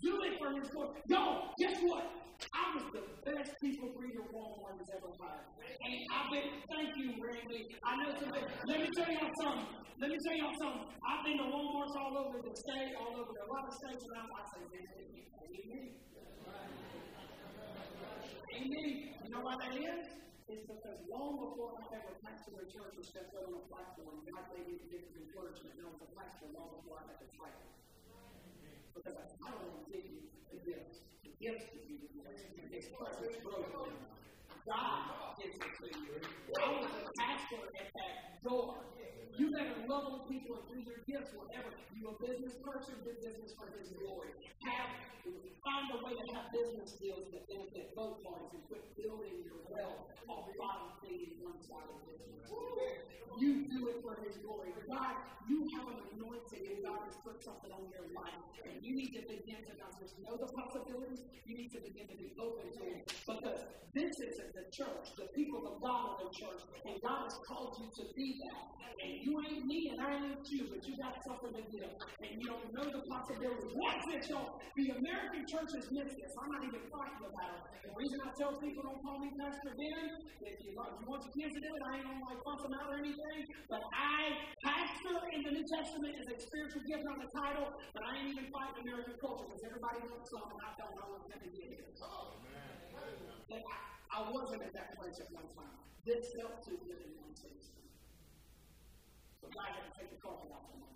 Do 0.00 0.22
it 0.22 0.38
for 0.38 0.52
his 0.60 0.70
glory. 0.70 1.00
Yo, 1.08 1.50
guess 1.58 1.80
what? 1.82 2.25
I 2.56 2.72
was 2.72 2.88
the 2.88 3.04
best 3.20 3.52
people 3.60 3.92
breeder 3.92 4.24
Walmart 4.32 4.80
has 4.80 4.88
ever 4.96 5.12
hard. 5.20 5.44
And 5.60 5.92
I've 6.08 6.28
been, 6.32 6.48
thank 6.72 6.90
you, 6.96 7.20
Randy. 7.20 7.68
I 7.84 7.92
know 8.00 8.10
some, 8.16 8.32
let 8.32 8.80
me 8.80 8.88
tell 8.96 9.12
y'all 9.12 9.36
something. 9.44 9.76
Let 10.00 10.08
me 10.08 10.18
tell 10.24 10.36
y'all 10.40 10.56
something. 10.56 10.88
I've 11.04 11.20
been 11.24 11.36
to 11.36 11.48
Walmarts 11.52 11.96
all 12.00 12.16
over 12.16 12.40
the 12.40 12.54
state, 12.56 12.96
all 12.96 13.12
over 13.12 13.28
the, 13.28 13.44
a 13.44 13.48
lot 13.52 13.68
of 13.68 13.74
states 13.76 14.04
around. 14.08 14.32
I 14.32 14.42
say, 14.56 14.62
man, 14.72 14.88
amen. 14.88 15.96
Amen. 18.56 18.92
You 19.20 19.28
know 19.28 19.42
why 19.44 19.54
that 19.60 19.76
is? 19.76 20.04
It's 20.48 20.64
because 20.64 20.98
long 21.12 21.36
before 21.36 21.76
I 21.76 21.84
ever 21.92 22.16
pastored 22.24 22.56
a 22.56 22.66
church 22.72 22.94
or 22.96 23.04
stepped 23.04 23.36
on 23.36 23.52
a 23.52 23.62
platform, 23.68 24.24
God 24.24 24.44
gave 24.54 24.64
me 24.64 24.80
the 24.80 24.88
gift 24.88 25.12
of 25.12 25.16
encouragement. 25.28 25.76
And 25.76 25.84
I 25.84 25.90
was 25.92 26.00
a 26.06 26.10
pastor 26.16 26.48
long 26.56 26.72
before 26.80 27.04
I 27.04 27.12
had 27.12 27.20
a 27.20 27.28
title. 27.36 27.68
Because 28.96 29.16
I 29.44 29.48
don't 29.52 29.60
want 29.60 29.84
to 29.84 29.92
give 29.92 30.04
you 30.08 30.24
the 30.54 30.58
gifts. 30.64 31.15
The 31.38 31.48
God 34.66 35.38
gives 35.38 35.54
it 35.54 35.62
to 35.62 35.86
you. 35.94 36.18
I 36.58 36.66
was 36.74 36.90
a 36.90 37.06
pastor 37.22 37.62
at 37.70 37.86
that 37.86 38.42
door. 38.42 38.82
You 39.38 39.52
better 39.54 39.78
love 39.86 40.04
on 40.10 40.20
people 40.26 40.58
and 40.58 40.66
do 40.66 40.78
your 40.82 40.98
gifts 41.06 41.30
whatever. 41.38 41.70
You 41.94 42.10
a 42.10 42.14
business 42.18 42.58
person, 42.66 42.98
do 43.06 43.14
business 43.22 43.54
for 43.54 43.70
His 43.78 43.94
glory. 43.94 44.34
Have 44.66 44.90
find 45.66 45.86
a 45.94 45.98
way 46.02 46.14
to 46.14 46.26
have 46.34 46.46
business 46.54 46.94
deals 46.98 47.26
that 47.30 47.42
benefit 47.50 47.90
both 47.94 48.22
parties 48.22 48.54
and 48.54 48.62
quit 48.70 48.82
building 48.94 49.42
your 49.42 49.62
wealth 49.70 50.06
off 50.30 50.46
bottom 50.58 50.94
feeding 51.02 51.42
one 51.42 51.58
side 51.62 51.86
of 51.90 51.98
business. 52.06 52.46
You 53.38 53.66
do 53.70 53.90
it 53.90 53.98
for 54.02 54.14
His 54.22 54.38
glory. 54.42 54.70
God, 54.86 55.14
you 55.50 55.66
have 55.78 55.86
an 55.94 56.00
anointing 56.16 56.64
and 56.70 56.78
God 56.86 57.06
has 57.06 57.18
put 57.22 57.42
something 57.42 57.70
on 57.70 57.86
your 57.90 58.06
life, 58.14 58.40
and 58.66 58.78
you 58.80 58.94
need 58.94 59.12
to 59.14 59.22
begin 59.26 59.62
to 59.66 59.74
not 59.78 59.94
just 60.00 60.16
know 60.22 60.38
the 60.38 60.48
possibilities. 60.54 61.22
You 61.44 61.54
need 61.54 61.70
to 61.76 61.80
begin 61.82 62.06
to 62.08 62.16
be 62.16 62.32
open 62.40 62.66
to 62.72 62.82
it 62.86 63.02
because 63.26 63.60
this 63.92 64.14
isn't 64.16 64.55
the 64.56 64.64
church. 64.72 65.06
The 65.20 65.28
people 65.36 65.60
of 65.68 65.76
God 65.84 66.16
are 66.16 66.18
the 66.24 66.32
church, 66.32 66.64
and 66.88 66.96
God 67.04 67.28
has 67.28 67.36
called 67.44 67.76
you 67.76 67.92
to 67.92 68.04
be 68.16 68.40
that. 68.48 68.64
And 68.96 69.12
you 69.20 69.36
ain't 69.44 69.68
me 69.68 69.92
and 69.92 70.00
I 70.00 70.16
ain't 70.16 70.40
you, 70.48 70.72
but 70.72 70.80
you 70.80 70.96
got 70.96 71.12
something 71.28 71.52
to 71.52 71.64
give. 71.68 71.84
And 71.84 72.32
you 72.40 72.48
don't 72.48 72.72
know 72.72 72.88
the 72.88 73.04
possibilities. 73.04 73.76
Watch 73.76 74.00
this, 74.08 74.32
y'all. 74.32 74.56
The 74.72 74.96
American 74.96 75.44
church 75.44 75.68
is 75.76 75.84
missed 75.92 76.16
this. 76.16 76.32
I'm 76.32 76.48
not 76.48 76.64
even 76.64 76.80
fighting 76.88 77.28
about 77.28 77.60
it. 77.60 77.84
The 77.84 77.92
reason 77.92 78.16
I 78.24 78.32
tell 78.40 78.56
people 78.56 78.88
don't 78.88 78.96
call 79.04 79.20
me 79.20 79.28
Pastor 79.36 79.76
Ben, 79.76 80.16
if 80.48 80.56
you, 80.64 80.72
if 80.72 80.96
you 80.96 81.04
want 81.04 81.28
your 81.28 81.34
kids 81.36 81.52
to 81.52 81.60
do 81.60 81.70
it, 81.76 81.82
I 81.84 81.90
ain't 82.00 82.08
gonna 82.08 82.24
like 82.24 82.40
fuss 82.40 82.60
them 82.64 82.72
out 82.72 82.88
or 82.88 82.96
anything. 82.96 83.40
But 83.68 83.84
I, 83.92 84.32
pastor 84.64 85.16
in 85.28 85.40
the 85.44 85.52
New 85.60 85.66
Testament 85.68 86.16
is 86.16 86.26
a 86.32 86.36
spiritual 86.40 86.80
gift 86.88 87.04
on 87.04 87.20
the 87.20 87.28
title, 87.36 87.68
but 87.92 88.00
I 88.00 88.10
ain't 88.16 88.32
even 88.32 88.48
fighting 88.48 88.80
American 88.80 89.20
culture 89.20 89.44
because 89.44 89.60
everybody 89.60 90.08
wants 90.08 90.32
something. 90.32 90.56
I 90.56 90.72
don't 90.80 90.94
know 90.96 91.06
what's 91.12 91.28
going 91.28 91.44
to 91.44 91.52
get 91.52 91.68
it. 91.68 91.84
I, 93.56 93.95
I 94.10 94.30
wasn't 94.30 94.62
at 94.62 94.72
that 94.74 94.98
place 94.98 95.20
at 95.20 95.32
one 95.32 95.48
time. 95.56 95.76
This 96.04 96.32
felt 96.34 96.64
too 96.64 96.78
good 96.86 97.02
in 97.02 97.12
one 97.18 97.34
season. 97.34 97.74
So 99.40 99.48
God 99.52 99.66
had 99.74 99.84
to 99.86 99.92
take 99.98 100.10
the 100.10 100.20
carpet 100.22 100.50
off 100.52 100.70
from 100.70 100.86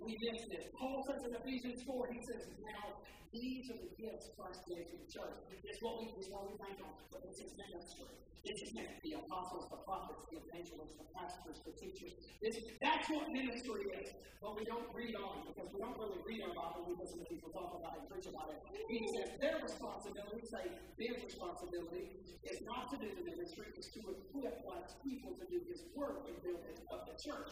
We 0.00 0.18
missed 0.20 0.52
it. 0.52 0.72
Paul 0.78 1.04
says 1.06 1.24
in 1.24 1.34
Ephesians 1.34 1.82
4, 1.82 2.08
he 2.12 2.20
says, 2.20 2.48
Now 2.60 3.00
these 3.32 3.70
are 3.70 3.80
the 3.80 3.92
gifts 3.96 4.30
Christ 4.36 4.64
gave 4.68 4.88
to 4.92 4.96
the 4.96 5.08
church. 5.10 5.38
It's 5.64 5.80
what 5.82 6.00
we, 6.00 6.12
it's 6.16 6.28
what 6.28 6.48
we 6.48 6.54
on. 6.60 6.94
But 7.12 7.26
this 7.26 7.40
is 7.40 7.52
ministry. 7.56 8.12
This 8.46 8.62
is 8.62 8.70
the 8.78 9.18
apostles, 9.18 9.66
the 9.74 9.82
prophets, 9.82 10.22
the 10.30 10.38
evangelists, 10.38 10.94
the 10.94 11.08
pastors, 11.10 11.58
the 11.66 11.74
teachers. 11.74 12.14
This, 12.38 12.62
that's 12.78 13.10
what 13.10 13.26
ministry 13.34 13.90
is. 13.90 14.14
But 14.38 14.54
we 14.54 14.62
don't 14.62 14.86
read 14.94 15.18
on 15.18 15.50
because 15.50 15.66
we 15.74 15.82
don't 15.82 15.98
really 15.98 16.22
read 16.22 16.46
about 16.46 16.78
it. 16.78 16.86
We 16.86 16.94
listen 16.94 17.18
to 17.18 17.26
people 17.26 17.50
talk 17.50 17.74
about 17.74 17.98
it, 17.98 18.06
and 18.06 18.08
preach 18.08 18.30
about 18.30 18.54
it. 18.54 18.62
He 18.86 19.02
says 19.18 19.34
their 19.42 19.58
responsibility, 19.58 20.46
say 20.46 20.62
their 20.94 21.18
responsibility, 21.18 22.22
is 22.46 22.62
not 22.62 22.86
to 22.94 22.96
do 23.02 23.10
the 23.18 23.26
ministry, 23.26 23.66
it's 23.74 23.90
to 23.98 24.14
equip 24.14 24.62
God's 24.62 24.94
people 25.02 25.34
to 25.42 25.44
do 25.50 25.58
His 25.66 25.82
work 25.98 26.30
in 26.30 26.38
building 26.46 26.78
of 26.94 27.02
the 27.10 27.18
church. 27.18 27.50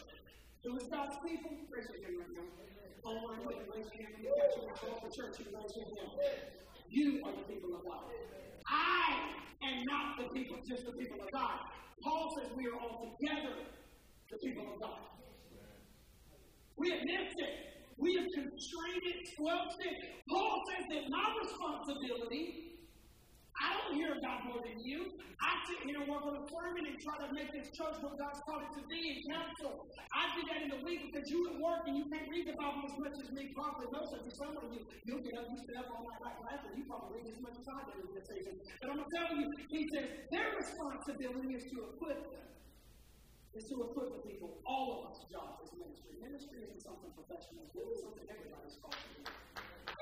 So 0.65 0.73
it's 0.81 0.89
God's 0.89 1.21
people. 1.21 1.53
Raise 1.69 1.85
your 1.93 2.01
hand 2.09 2.17
right 2.25 2.33
now. 2.41 2.49
Oh, 3.05 3.21
my 3.29 3.37
God. 3.37 3.69
Raise 3.69 3.85
your 3.93 4.01
hand. 4.01 4.17
You 4.17 4.33
show 4.33 4.97
the 4.97 5.13
church. 5.13 5.37
You 5.45 5.53
raise 5.53 5.77
your 5.77 5.85
hand. 5.93 6.17
You 6.89 7.21
are 7.21 7.37
the 7.37 7.45
people 7.45 7.77
of 7.77 7.85
God. 7.85 8.09
I 8.65 9.29
am 9.61 9.85
not 9.85 10.17
the 10.17 10.33
people, 10.33 10.57
just 10.65 10.87
the 10.89 10.97
people 10.97 11.21
of 11.21 11.29
God. 11.37 11.69
Paul 12.01 12.33
says 12.33 12.49
we 12.57 12.65
are 12.65 12.81
all 12.81 13.13
together 13.13 13.61
the 14.33 14.39
people 14.41 14.65
of 14.73 14.81
God. 14.81 15.05
We 16.81 16.89
missed 16.97 17.37
it. 17.45 17.55
We 17.99 18.17
have 18.17 18.29
constrained 18.33 19.05
it, 19.05 19.21
squelched 19.37 19.85
it. 19.85 19.97
Paul 20.33 20.65
says 20.73 20.85
that 20.97 21.05
my 21.13 21.29
responsibility 21.45 22.74
I 23.63 23.69
don't 23.79 23.95
hear 23.95 24.11
God 24.19 24.39
more 24.51 24.61
than 24.63 24.83
you. 24.83 25.15
I 25.39 25.51
sit 25.71 25.79
here 25.87 26.03
and 26.03 26.11
work 26.11 26.27
on 26.27 26.35
a 26.35 26.45
sermon 26.51 26.83
and 26.91 26.97
try 26.99 27.17
to 27.23 27.29
make 27.31 27.55
this 27.55 27.71
church 27.71 27.97
what 28.03 28.19
God's 28.19 28.43
called 28.43 28.67
it 28.67 28.73
to 28.75 28.83
be 28.91 28.99
and 28.99 29.21
counsel. 29.31 29.87
I 30.11 30.35
do 30.35 30.41
that 30.51 30.61
in 30.67 30.71
the 30.75 30.81
week 30.83 31.07
because 31.07 31.27
you 31.31 31.47
at 31.53 31.57
work 31.63 31.87
and 31.87 31.95
you 31.95 32.05
can't 32.11 32.27
read 32.27 32.51
the 32.51 32.57
Bible 32.59 32.83
as 32.91 32.97
much 32.99 33.17
as 33.23 33.29
me, 33.31 33.55
probably 33.55 33.87
most 33.95 34.11
of 34.11 34.27
you. 34.27 34.33
Some 34.35 34.59
of 34.59 34.67
you, 34.75 34.83
you'll 35.07 35.23
get 35.23 35.39
up, 35.39 35.47
you 35.47 35.59
sit 35.63 35.79
up 35.79 35.87
all 35.95 36.03
night 36.03 36.23
like 36.25 36.67
and 36.67 36.75
you 36.75 36.85
probably 36.91 37.23
read 37.23 37.31
as 37.31 37.39
much 37.39 37.55
as 37.55 37.67
I 37.71 37.79
do 37.95 37.97
in 38.03 38.11
this 38.11 38.27
season. 38.27 38.55
But 38.83 38.91
I'm 38.91 38.99
going 38.99 39.07
to 39.07 39.15
tell 39.15 39.31
you, 39.39 39.47
he 39.71 39.81
says 39.95 40.07
their 40.35 40.51
responsibility 40.59 41.55
is 41.55 41.65
to 41.71 41.77
equip 41.95 42.21
them. 42.35 42.47
Is 43.55 43.71
to 43.71 43.87
equip 43.87 44.11
the 44.19 44.23
people. 44.27 44.59
All 44.67 44.99
of 44.99 45.15
us 45.15 45.23
job 45.31 45.63
is 45.63 45.71
ministry. 45.79 46.19
Ministry 46.19 46.59
isn't 46.67 46.83
something 46.83 47.07
professional. 47.15 47.63
It's 47.71 48.03
something 48.03 48.27
everybody's 48.27 48.75
called 48.83 48.99
to 48.99 49.09
do. 49.15 49.31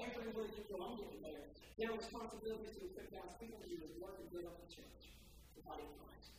Everywhere 0.01 0.49
you 0.49 0.65
go, 0.73 0.81
I'm 0.81 0.97
getting 0.97 1.21
there. 1.21 1.45
Their 1.77 1.93
responsibility 1.93 2.65
is 2.71 2.77
to 2.81 2.89
equip 2.89 3.13
God's 3.13 3.37
people 3.37 3.61
to 3.61 3.69
do 3.69 3.77
His 3.77 3.93
work 4.01 4.17
and 4.23 4.31
build 4.33 4.49
up 4.49 4.57
the 4.65 4.71
church, 4.73 5.13
the 5.57 5.63
body 5.67 5.85
of 5.85 5.93
Christ. 6.01 6.33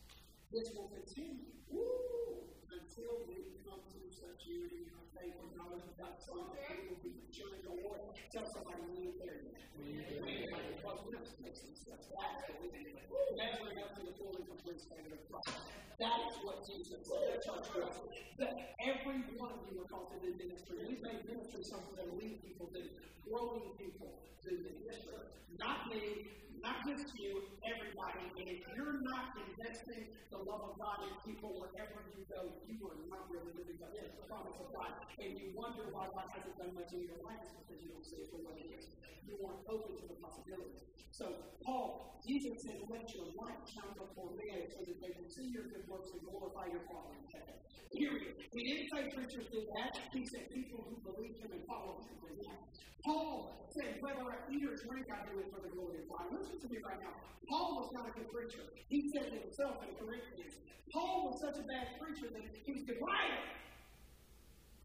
This 0.50 0.74
will 0.74 0.90
continue 0.90 1.54
woo, 1.70 2.50
until 2.74 3.14
we 3.30 3.38
come 3.62 3.82
to 3.86 4.00
such 4.10 4.50
unity 4.50 4.86
in 4.86 4.90
our 4.98 5.08
faith 5.14 5.38
and 5.38 5.52
knowledge 5.54 5.86
of 5.86 5.94
God's 5.98 6.22
Son 6.26 6.42
that 6.50 6.66
we 6.74 6.90
will 6.90 7.02
be 7.06 7.14
mature 7.14 7.54
in 7.54 7.64
the 7.66 7.76
Lord. 7.86 8.02
Tell 8.34 8.46
somebody 8.50 8.82
we 8.90 9.14
ain't 9.14 9.18
there 9.22 9.38
yet. 9.46 9.62
We 9.78 9.86
ain't 10.02 10.10
there 10.10 10.26
yet. 10.26 10.82
Because 10.82 11.00
we 11.06 11.10
have 11.14 11.28
to 11.30 11.38
make 11.46 11.58
some 11.58 11.76
steps. 11.78 12.10
That's 12.10 12.42
what 12.50 12.58
we 12.62 12.68
need. 12.74 12.98
Measuring 13.38 13.78
up 13.78 13.94
to 13.98 14.02
the 14.10 14.14
full 14.18 14.34
and 14.34 14.46
complete 14.50 14.82
standard 14.82 15.14
of 15.14 15.22
Christ. 15.30 15.54
That 16.02 16.18
is 16.26 16.36
what 16.42 16.66
Jesus 16.66 17.00
said 17.06 17.38
at 17.38 17.40
church 17.46 17.68
was. 17.78 17.96
That 18.42 18.54
every 18.82 19.22
one 19.38 19.54
of 19.54 19.62
you 19.70 19.86
are 19.86 19.90
called 19.94 20.10
to 20.14 20.18
do 20.18 20.34
ministry. 20.34 20.82
We've 20.90 21.04
made 21.06 21.22
ministry 21.30 21.62
something 21.62 21.94
that 22.02 22.10
lead 22.18 22.42
people 22.42 22.74
to 22.74 22.82
growing 23.30 23.78
people 23.78 24.10
to 24.44 24.50
ministry. 24.50 25.14
Not 25.62 25.94
me, 25.94 26.34
not 26.66 26.82
just 26.88 27.06
you, 27.20 27.44
everybody. 27.62 28.26
And 28.40 28.48
if 28.50 28.66
you're 28.74 29.00
not 29.06 29.38
investing 29.38 30.10
the 30.32 30.40
love 30.42 30.74
of 30.74 30.80
God 30.82 31.06
in 31.06 31.14
people 31.28 31.54
wherever 31.60 32.02
you 32.16 32.26
go, 32.26 32.50
you 32.68 32.80
are 32.88 32.98
not 33.10 33.28
really 33.30 33.54
living 33.56 33.80
up 33.84 33.92
to 33.94 34.04
the 34.04 34.28
promise 34.28 34.58
of 34.60 34.70
God. 34.74 34.92
And 35.20 35.38
you 35.38 35.54
wonder 35.56 35.88
why 35.92 36.10
God 36.12 36.28
hasn't 36.34 36.58
done 36.58 36.74
much 36.76 36.92
in 36.96 37.06
your 37.06 37.20
life 37.24 37.44
because 37.64 37.80
you 37.84 37.90
don't 37.92 38.06
see 38.06 38.24
it 38.24 38.30
for 38.32 38.40
what 38.44 38.56
it 38.60 38.68
is. 38.72 38.92
You 39.24 39.40
aren't 39.44 39.64
open 39.72 39.96
to 40.00 40.06
the 40.08 40.18
possibilities. 40.20 40.84
So, 41.14 41.30
Paul, 41.64 42.20
Jesus 42.26 42.58
said, 42.66 42.82
let 42.90 43.06
your 43.14 43.30
light 43.38 43.62
shine 43.70 43.94
before 43.94 44.34
men 44.34 44.66
so 44.74 44.82
that 44.82 44.98
they 44.98 45.14
can 45.14 45.28
see 45.30 45.48
your 45.54 45.70
good 45.70 45.86
works 45.86 46.10
and 46.12 46.26
glorify 46.26 46.74
your 46.74 46.84
Father 46.90 47.14
in 47.16 47.26
heaven. 47.30 47.56
Period. 47.94 48.34
He 48.52 48.62
didn't 48.66 48.90
say 48.90 49.02
preachers 49.14 49.48
did 49.54 49.70
that. 49.78 49.94
He 50.10 50.26
said 50.26 50.50
people 50.50 50.82
who 50.90 50.98
believe 51.06 51.38
him 51.38 51.54
and 51.54 51.64
follow 51.70 52.02
him 52.02 52.18
did 52.18 52.42
that. 52.50 52.60
Paul 53.06 53.70
said, 53.78 54.02
whether 54.02 54.26
I 54.26 54.40
eat 54.50 54.64
or 54.66 54.74
drink, 54.74 55.06
I 55.12 55.22
do 55.30 55.38
it 55.44 55.54
for 55.54 55.62
the 55.62 55.70
glory 55.70 56.02
of 56.02 56.10
God. 56.10 56.34
Listen 56.34 56.58
to 56.58 56.68
me 56.72 56.80
right 56.82 56.98
now. 57.04 57.14
Paul 57.52 57.84
was 57.84 57.90
not 57.94 58.10
a 58.10 58.14
good 58.18 58.30
preacher. 58.32 58.64
He 58.88 59.04
said 59.14 59.30
to 59.30 59.38
himself 59.38 59.84
in 59.84 59.94
Corinthians, 60.00 60.56
Paul 60.90 61.30
was 61.30 61.42
such 61.42 61.58
a 61.58 61.66
bad 61.68 62.00
preacher 62.00 62.30
that 62.32 62.42
he 62.42 62.53
was 62.62 62.86
a 62.90 62.98
writer. 63.02 63.44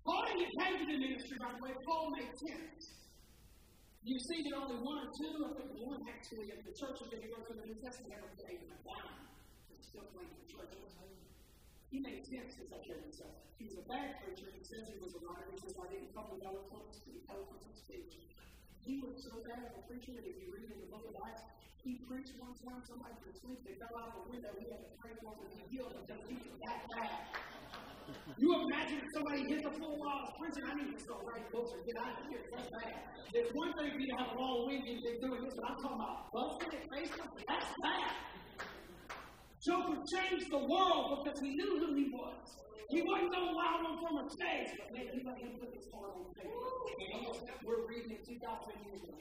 Paul 0.05 0.25
didn't 0.25 0.49
get 0.49 0.79
to 0.79 0.87
do 0.89 0.97
ministry, 0.97 1.37
by 1.37 1.53
the 1.53 1.61
way. 1.61 1.73
Paul 1.85 2.17
made 2.17 2.33
tents. 2.33 2.85
You 4.09 4.17
see 4.17 4.41
that 4.49 4.57
only 4.57 4.81
one 4.81 5.05
or 5.05 5.11
two, 5.13 5.37
I 5.45 5.53
think 5.53 5.69
one 5.85 6.01
actually, 6.09 6.49
of 6.49 6.65
the 6.65 6.73
churches 6.73 7.13
that 7.13 7.21
he 7.21 7.29
wrote 7.29 7.45
in 7.53 7.61
the 7.61 7.69
New 7.69 7.77
Testament 7.77 8.17
ever 8.17 8.31
paid 8.41 8.65
a 8.65 8.79
dime 8.81 9.21
to 9.69 9.73
still 9.85 10.09
playing 10.17 10.33
for 10.33 10.47
churches. 10.49 10.97
He 11.93 12.01
made 12.01 12.21
tents 12.25 12.57
as 12.61 12.69
I 12.73 12.81
carried 12.85 13.05
himself. 13.05 13.33
He 13.57 13.65
was 13.65 13.81
a 13.81 13.87
bad 13.89 14.21
preacher. 14.21 14.49
He 14.53 14.61
says 14.61 14.89
he 14.93 15.01
was 15.01 15.17
a 15.17 15.21
writer. 15.25 15.49
He 15.53 15.59
says, 15.61 15.73
I 15.81 15.89
didn't 15.89 16.13
come 16.13 16.29
with 16.29 16.45
eloquence, 16.45 17.01
eloquence 17.33 17.65
of 17.65 17.75
speech. 17.77 18.13
He 18.89 19.05
was 19.05 19.21
so 19.21 19.37
bad 19.45 19.69
of 19.69 19.77
a 19.77 19.83
preacher 19.85 20.17
that 20.17 20.25
if 20.25 20.41
you 20.41 20.49
read 20.49 20.73
in 20.73 20.81
the 20.81 20.89
book 20.89 21.05
of 21.05 21.13
Acts, 21.29 21.45
he 21.85 22.01
preached 22.09 22.33
one 22.41 22.57
time, 22.57 22.81
somebody 22.89 23.21
could 23.21 23.37
sleep, 23.37 23.61
they 23.61 23.77
fell 23.77 23.93
out 24.01 24.17
of 24.17 24.25
the 24.25 24.33
window, 24.33 24.49
he 24.57 24.65
had 24.65 24.81
to 24.81 24.91
pray 24.97 25.13
for 25.21 25.37
them 25.37 25.45
to 25.45 25.57
be 25.61 25.65
healed 25.69 25.93
because 25.93 26.25
he 26.25 26.41
was 26.41 26.57
that 26.57 26.81
bad. 26.97 27.13
You 28.41 28.49
imagine 28.49 29.05
if 29.05 29.09
somebody 29.13 29.45
hit 29.45 29.61
the 29.61 29.77
floor 29.77 29.93
while 29.93 30.09
I 30.09 30.19
was 30.25 30.33
preaching, 30.41 30.65
I 30.65 30.73
need 30.81 30.89
to 30.97 31.01
start 31.05 31.21
writing 31.21 31.53
books 31.53 31.69
or 31.69 31.85
get 31.85 32.01
out 32.01 32.17
of 32.17 32.25
here. 32.33 32.41
That's 32.49 32.69
bad. 32.81 32.97
There's 33.29 33.53
one 33.53 33.71
thing 33.77 33.93
for 33.93 34.01
you 34.01 34.09
to 34.09 34.17
have 34.25 34.31
a 34.33 34.37
long 34.41 34.59
week 34.73 34.85
and 34.89 34.97
you're 35.05 35.21
doing 35.21 35.41
this, 35.45 35.53
but 35.53 35.65
I'm 35.69 35.77
talking 35.85 36.01
about 36.01 36.33
busting 36.33 36.73
it, 36.73 36.85
face 36.89 37.13
That's 37.13 37.69
bad. 37.85 38.09
Joker 39.61 39.99
changed 40.07 40.51
the 40.51 40.59
world 40.59 41.25
because 41.25 41.41
he 41.41 41.57
knew 41.57 41.79
who 41.81 41.95
he 41.95 42.11
was. 42.11 42.57
He 42.91 43.03
wasn't 43.03 43.33
going 43.33 43.47
to 43.47 43.53
allow 43.53 43.79
him 43.85 43.99
from 44.01 44.25
a 44.25 44.31
stage, 44.31 44.69
but 44.79 44.95
man, 44.95 45.07
he 45.13 45.21
let 45.27 45.37
him 45.39 45.59
put 45.61 45.75
his 45.75 45.85
heart 45.93 46.15
on 46.15 46.33
paper. 46.35 46.49
We're 47.67 47.87
reading 47.87 48.13
it 48.13 48.25
2,000 48.25 48.39
years 48.87 49.03
ago. 49.03 49.19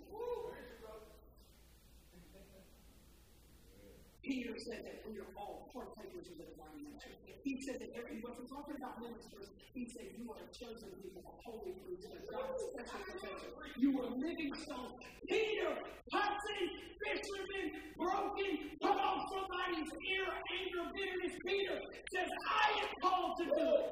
Peter 4.28 4.60
said 4.60 4.84
that 4.84 5.08
we 5.08 5.16
are 5.24 5.32
all 5.40 5.72
partakers 5.72 6.28
of 6.28 6.36
the 6.36 6.44
divine 6.52 6.84
nature. 6.84 7.16
He 7.48 7.56
said 7.64 7.80
that 7.80 7.96
every, 7.96 8.20
when 8.20 8.36
we're 8.36 8.52
talking 8.52 8.76
about 8.76 9.00
ministers, 9.00 9.48
he 9.72 9.88
said 9.88 10.12
you 10.20 10.28
are 10.28 10.36
a 10.36 10.48
chosen 10.52 10.92
people, 11.00 11.24
a 11.24 11.36
holy 11.48 11.80
priesthood, 11.80 12.28
God's 12.28 12.60
special 12.76 13.00
possession. 13.08 13.50
You 13.80 13.96
are 14.04 14.12
living 14.12 14.52
stones. 14.68 15.00
Peter, 15.32 15.72
Hudson, 16.12 16.64
fisherman, 17.00 17.68
broken, 17.96 18.52
put 18.84 19.00
on 19.00 19.18
somebody's 19.32 19.92
ear, 19.96 20.28
anger, 20.28 20.84
bitterness. 20.92 21.36
Peter 21.48 21.78
says, 22.12 22.28
I 22.28 22.68
am 22.84 22.90
called 23.00 23.32
to 23.40 23.46
do 23.48 23.68
it. 23.80 23.90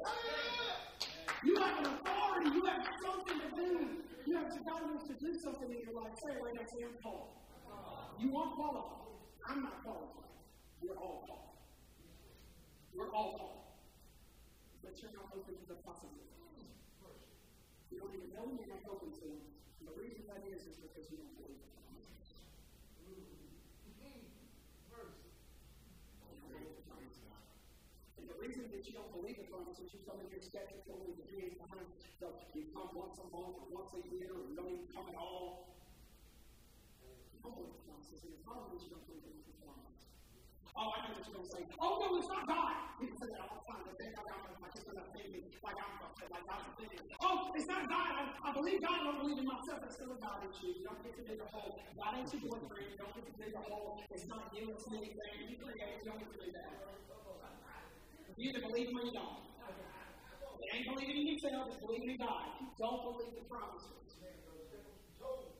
You 1.48 1.54
have 1.64 1.78
an 1.80 1.86
authority. 1.96 2.50
You 2.52 2.62
have 2.68 2.84
something 3.08 3.38
to 3.40 3.48
do. 3.56 3.72
You 4.26 4.36
have 4.36 4.52
to 4.52 4.60
God 4.68 4.82
wants 4.84 5.08
to 5.08 5.14
do 5.16 5.32
something 5.40 5.70
in 5.72 5.80
your 5.80 5.96
life. 5.96 6.12
Say 6.28 6.36
right 6.44 6.52
now. 6.52 6.66
Say, 6.68 6.84
I'm 6.84 6.96
called. 7.00 7.32
You 8.20 8.36
are 8.36 8.50
qualified. 8.52 9.06
I'm 9.48 9.62
not 9.62 9.82
qualified. 9.84 10.05
We're 12.96 13.12
all. 13.12 13.76
But 14.80 14.96
you're 15.04 15.12
not 15.12 15.28
open 15.36 15.52
to 15.52 15.66
the 15.68 15.76
possibilities. 15.84 16.32
You 17.92 18.00
don't 18.00 18.16
even 18.16 18.32
know 18.32 18.48
you're 18.56 18.72
not 18.72 18.88
open 18.88 19.12
to. 19.20 19.28
And 19.28 19.84
the 19.84 19.96
reason 20.00 20.24
that 20.32 20.40
is 20.48 20.64
is 20.64 20.80
because 20.80 21.04
you 21.12 21.20
don't 21.20 21.36
believe 21.36 21.60
it. 21.60 21.76
And 28.16 28.24
the 28.24 28.38
reason 28.40 28.64
that 28.72 28.82
you 28.88 28.92
don't 28.96 29.12
believe 29.12 29.36
the 29.36 29.48
promises, 29.52 29.92
you 29.92 30.00
tell 30.08 30.16
me 30.16 30.24
you're 30.32 30.40
skeptical 30.40 30.96
and 31.04 31.12
you're 31.20 31.28
being 31.28 31.54
behind, 31.60 31.84
so 32.18 32.32
you 32.56 32.64
come 32.72 32.88
once 32.96 33.20
a 33.20 33.28
month 33.28 33.60
or 33.60 33.68
once 33.70 33.92
a 33.92 34.02
year 34.08 34.32
or 34.32 34.40
you 34.48 34.56
don't 34.56 34.72
even 34.72 34.88
come 34.96 35.04
at 35.12 35.20
all. 35.20 35.76
You 37.04 37.44
don't 37.44 37.54
believe 37.54 37.76
the 37.76 37.84
promises, 37.86 38.24
and 38.24 38.32
the 38.32 38.42
problem 38.42 38.72
is 38.72 38.88
you 38.88 38.96
don't 38.96 39.04
believe 39.04 39.36
the 39.46 39.56
promises. 39.62 39.95
Oh, 40.76 40.92
I 40.92 41.08
know 41.08 41.16
what 41.16 41.24
you're 41.24 41.36
going 41.40 41.48
to 41.48 41.52
say. 41.56 41.62
Oh, 41.80 41.92
no, 42.04 42.06
it's 42.20 42.28
not 42.28 42.44
God. 42.44 42.76
People 43.00 43.16
say 43.16 43.28
that 43.32 43.40
all 43.48 43.56
the 43.56 43.64
time. 43.64 43.82
They 43.88 43.96
think 43.96 44.12
I'm 44.12 44.28
like 44.28 44.76
it's 44.76 44.84
going 44.84 44.98
to 45.00 45.04
offend 45.08 45.28
me, 45.32 45.40
like 45.64 45.78
I'm 45.80 45.92
like 46.04 46.44
God's 46.44 46.68
offended. 46.68 47.00
Oh, 47.24 47.36
it's 47.56 47.68
not 47.68 47.82
God. 47.88 48.10
I, 48.12 48.22
I 48.44 48.50
believe 48.52 48.80
God. 48.84 48.96
I 49.00 49.04
don't 49.08 49.20
believe 49.24 49.40
in 49.40 49.48
myself. 49.48 49.80
That's 49.80 49.96
still 49.96 50.12
a 50.12 50.18
God 50.20 50.44
issue. 50.44 50.76
You 50.76 50.84
don't 50.84 51.00
get 51.00 51.16
to 51.16 51.22
dig 51.24 51.40
a 51.40 51.48
hole. 51.48 51.80
God 51.96 52.12
ain't 52.20 52.28
your 52.28 52.42
boyfriend. 52.44 52.92
You 52.92 52.98
don't 53.00 53.14
get 53.16 53.24
to 53.24 53.34
dig 53.40 53.52
a 53.56 53.62
hole. 53.64 54.04
It's 54.12 54.26
not 54.28 54.44
you. 54.52 54.64
It's 54.76 54.86
me. 54.92 55.00
You 55.16 55.56
create. 55.56 55.96
You 56.04 56.08
don't 56.12 56.20
get 56.20 56.28
to 56.28 56.38
do 56.44 56.48
that. 56.52 56.70
You 58.36 58.44
either 58.52 58.60
believe 58.68 58.88
him 58.92 59.00
or 59.00 59.04
you 59.08 59.14
don't. 59.16 59.40
You 60.60 60.68
ain't 60.76 60.86
believing 60.92 61.16
in 61.24 61.26
yourself. 61.40 61.72
It's 61.72 61.80
believing 61.80 62.10
in 62.10 62.18
God. 62.20 62.52
Don't 62.76 63.00
believe 63.00 63.32
the 63.32 63.48
promises. 63.48 63.96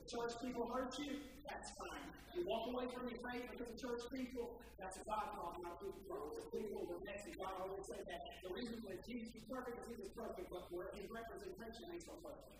Church 0.07 0.39
people 0.39 0.71
hurt 0.71 0.95
you. 0.95 1.19
That's 1.43 1.75
fine. 1.75 2.07
You 2.31 2.47
walk 2.47 2.71
away 2.71 2.87
from 2.95 3.11
your 3.11 3.19
faith 3.19 3.43
because 3.51 3.67
of 3.67 3.75
church 3.75 4.07
people, 4.07 4.55
that's 4.79 4.95
a 4.95 5.03
God 5.03 5.35
problem, 5.35 5.67
not 5.67 5.83
people 5.83 5.99
problem. 6.07 6.31
It's 6.39 6.47
people 6.47 6.87
were 6.87 7.03
messy. 7.03 7.35
God 7.35 7.51
always 7.59 7.83
said 7.83 8.07
that. 8.07 8.23
The 8.39 8.47
reason 8.55 8.79
that 8.87 9.03
Jesus 9.03 9.35
was 9.35 9.43
perfect 9.51 9.83
is 9.83 9.91
he 9.91 9.99
was 9.99 10.07
perfect, 10.15 10.47
but 10.47 10.71
where 10.71 10.95
his 10.95 11.11
representation 11.11 11.91
ain't 11.91 12.07
so 12.07 12.15
perfect. 12.23 12.55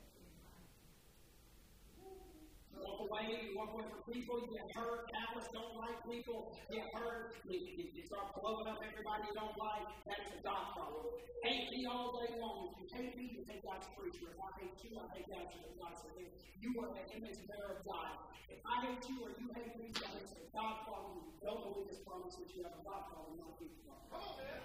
Walk 2.76 2.99
away, 3.07 3.47
you 3.47 3.57
walk 3.57 3.72
away 3.74 3.88
from 3.88 4.03
people, 4.11 4.36
you 4.43 4.49
get 4.51 4.68
hurt, 4.76 5.07
callous, 5.09 5.47
don't 5.55 5.76
like 5.80 5.97
people, 6.05 6.51
get 6.70 6.86
hurt, 6.93 7.34
you, 7.47 7.57
you, 7.57 7.86
you 7.95 8.03
start 8.05 8.36
blowing 8.38 8.68
up 8.68 8.78
everybody 8.84 9.24
you 9.28 9.36
don't 9.36 9.57
like, 9.57 9.88
that's 10.05 10.28
a 10.36 10.39
God 10.43 10.76
problem. 10.76 11.07
Hate 11.43 11.72
me 11.72 11.88
all 11.88 12.13
day 12.20 12.38
long. 12.38 12.76
If 12.76 12.84
you 12.84 12.88
hate 12.93 13.13
me, 13.18 13.26
you 13.34 13.41
hate 13.47 13.63
God's 13.63 13.88
preacher. 13.97 14.30
If 14.30 14.38
I 14.38 14.49
hate 14.61 14.78
you, 14.84 14.91
I 14.99 15.05
hate 15.15 15.28
God's 15.30 15.53
preacher. 15.55 16.38
You 16.59 16.72
are 16.82 16.91
the 16.91 17.03
image 17.15 17.39
bearer 17.45 17.78
of 17.78 17.82
God. 17.86 18.11
If 18.49 18.61
I 18.65 18.76
hate 18.86 19.03
you 19.07 19.24
or 19.24 19.32
you 19.38 19.47
hate 19.53 19.74
me, 19.78 19.93
that 19.93 20.13
is 20.20 20.34
a 20.34 20.43
God 20.51 20.84
problem. 20.89 21.30
You 21.38 21.45
don't 21.45 21.61
believe 21.63 21.88
this 21.88 22.01
promise 22.01 22.36
that 22.36 22.49
you 22.51 22.65
have 22.65 22.74
a 22.74 22.84
God 22.84 23.01
problem, 23.13 23.38
not 23.38 23.53
a 23.53 23.57
people 23.61 23.80
problem. 23.86 24.09
Come 24.09 24.22
on, 24.26 24.34
man. 24.41 24.61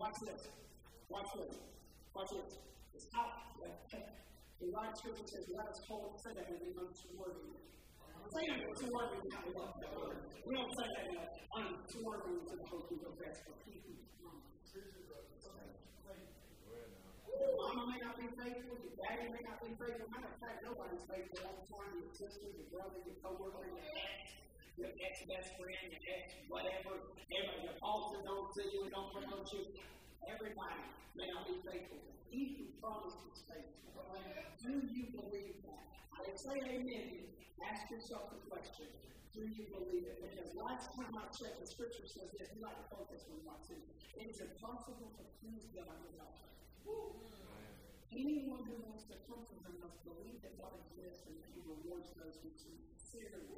Watch 0.00 0.18
this. 0.24 0.42
Watch 1.08 1.30
this. 1.36 1.54
Watch 2.14 2.30
this. 2.32 2.58
It's 2.94 3.06
out. 3.14 3.42
The 4.62 4.70
right 4.70 4.94
scripture 4.94 5.26
says, 5.26 5.50
let 5.50 5.66
us 5.66 5.82
hold, 5.90 6.22
say 6.22 6.38
that 6.38 6.46
with 6.46 6.62
unswerving. 6.62 7.50
Say 8.30 8.46
unswerving, 8.46 9.26
not 9.26 9.42
love 9.58 9.74
that 9.82 9.90
word. 9.98 10.22
We 10.46 10.54
don't 10.54 10.70
say 10.78 10.86
that 10.86 11.06
uh, 11.18 11.66
unswerving 11.66 12.46
to 12.46 12.54
the 12.54 12.66
hope 12.70 12.86
we 12.86 12.96
profess, 13.02 13.42
but 13.42 13.58
people 13.66 13.90
Mama 17.42 17.82
may 17.90 18.00
not 18.06 18.14
be 18.14 18.28
faithful, 18.38 18.78
your 18.78 18.94
daddy 19.02 19.26
may 19.34 19.42
not 19.42 19.58
be 19.64 19.74
faithful. 19.74 20.06
Matter 20.14 20.30
of 20.30 20.38
fact, 20.38 20.62
nobody's 20.62 21.04
faithful 21.10 21.42
all 21.42 21.56
the 21.58 21.66
time. 21.66 21.92
Your 21.98 22.12
sister, 22.14 22.46
your 22.54 22.68
brother, 22.70 23.02
your 23.02 23.18
co-worker, 23.18 23.66
your 23.66 23.82
ex, 23.82 24.20
your 24.78 24.92
ex-best 24.92 25.48
friend, 25.58 25.86
your 25.90 26.04
ex 26.06 26.38
whatever. 26.46 27.02
Everybody, 27.02 27.66
your 27.66 27.76
boss 27.82 28.14
don't 28.14 28.46
see 28.54 28.68
you, 28.76 28.86
don't 28.92 29.10
promote 29.10 29.46
you. 29.56 29.62
Everybody 30.28 30.82
may 31.16 31.28
not 31.30 31.46
be 31.46 31.58
faithful. 31.66 31.98
He 32.30 32.56
who 32.58 32.64
promises 32.80 33.42
faithful. 33.48 33.92
Do 34.62 34.72
you 34.86 35.10
believe 35.10 35.58
that? 35.66 35.84
I 36.14 36.22
say 36.36 36.62
amen. 36.62 37.26
Ask 37.62 37.90
yourself 37.90 38.30
the 38.30 38.40
question. 38.50 38.86
Do 39.34 39.42
you 39.42 39.66
believe 39.72 40.06
it? 40.06 40.22
Because 40.22 40.54
last 40.54 40.94
time 40.94 41.14
I 41.16 41.26
checked, 41.34 41.58
the 41.58 41.66
scripture 41.66 42.06
says 42.06 42.30
that 42.38 42.52
you 42.54 42.62
like 42.62 42.76
to 42.76 42.88
focus 42.94 43.26
on 43.32 43.40
what 43.42 43.64
too. 43.66 43.80
It 44.14 44.28
is 44.28 44.38
impossible 44.40 45.10
to 45.18 45.24
please 45.40 45.66
God 45.74 45.88
without 46.04 46.36
faith. 46.38 47.51
Anyone 48.12 48.62
who 48.68 48.76
wants 48.84 49.08
to 49.08 49.16
come 49.24 49.40
to 49.40 49.56
him 49.64 49.74
must 49.80 49.98
believe 50.04 50.36
that 50.44 50.54
God 50.60 50.76
exists 50.84 51.24
and 51.32 51.36
that 51.40 51.48
he 51.56 51.60
rewards 51.64 52.12
those 52.12 52.36
who 52.44 52.52
sincerely. 52.52 53.48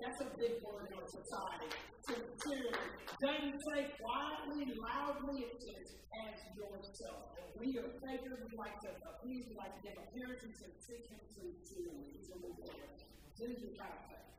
That's 0.00 0.20
a 0.22 0.28
big 0.36 0.60
word 0.60 0.88
in 0.88 1.00
our 1.00 1.08
society. 1.08 1.72
Sincerely. 2.04 2.84
Doesn't 3.20 3.58
say 3.72 3.80
quietly, 3.96 4.76
loudly, 4.76 5.48
it 5.48 5.56
says 5.56 5.88
as 6.28 6.36
yourself. 6.54 7.32
We 7.58 7.74
are 7.80 7.90
fakers, 7.98 8.38
we 8.44 8.54
like 8.56 8.78
to 8.86 8.90
appease, 9.08 9.44
we 9.50 9.56
like 9.58 9.74
to 9.74 9.82
give 9.82 9.96
appearances 9.98 10.56
and 10.62 10.72
seek 10.78 11.04
him 11.10 11.24
sincerely. 11.32 12.12
He's 12.14 12.30
a 12.30 12.38
reward. 12.38 12.96
Do 13.36 13.44
you 13.50 13.72
have 13.82 13.98
faith? 14.06 14.30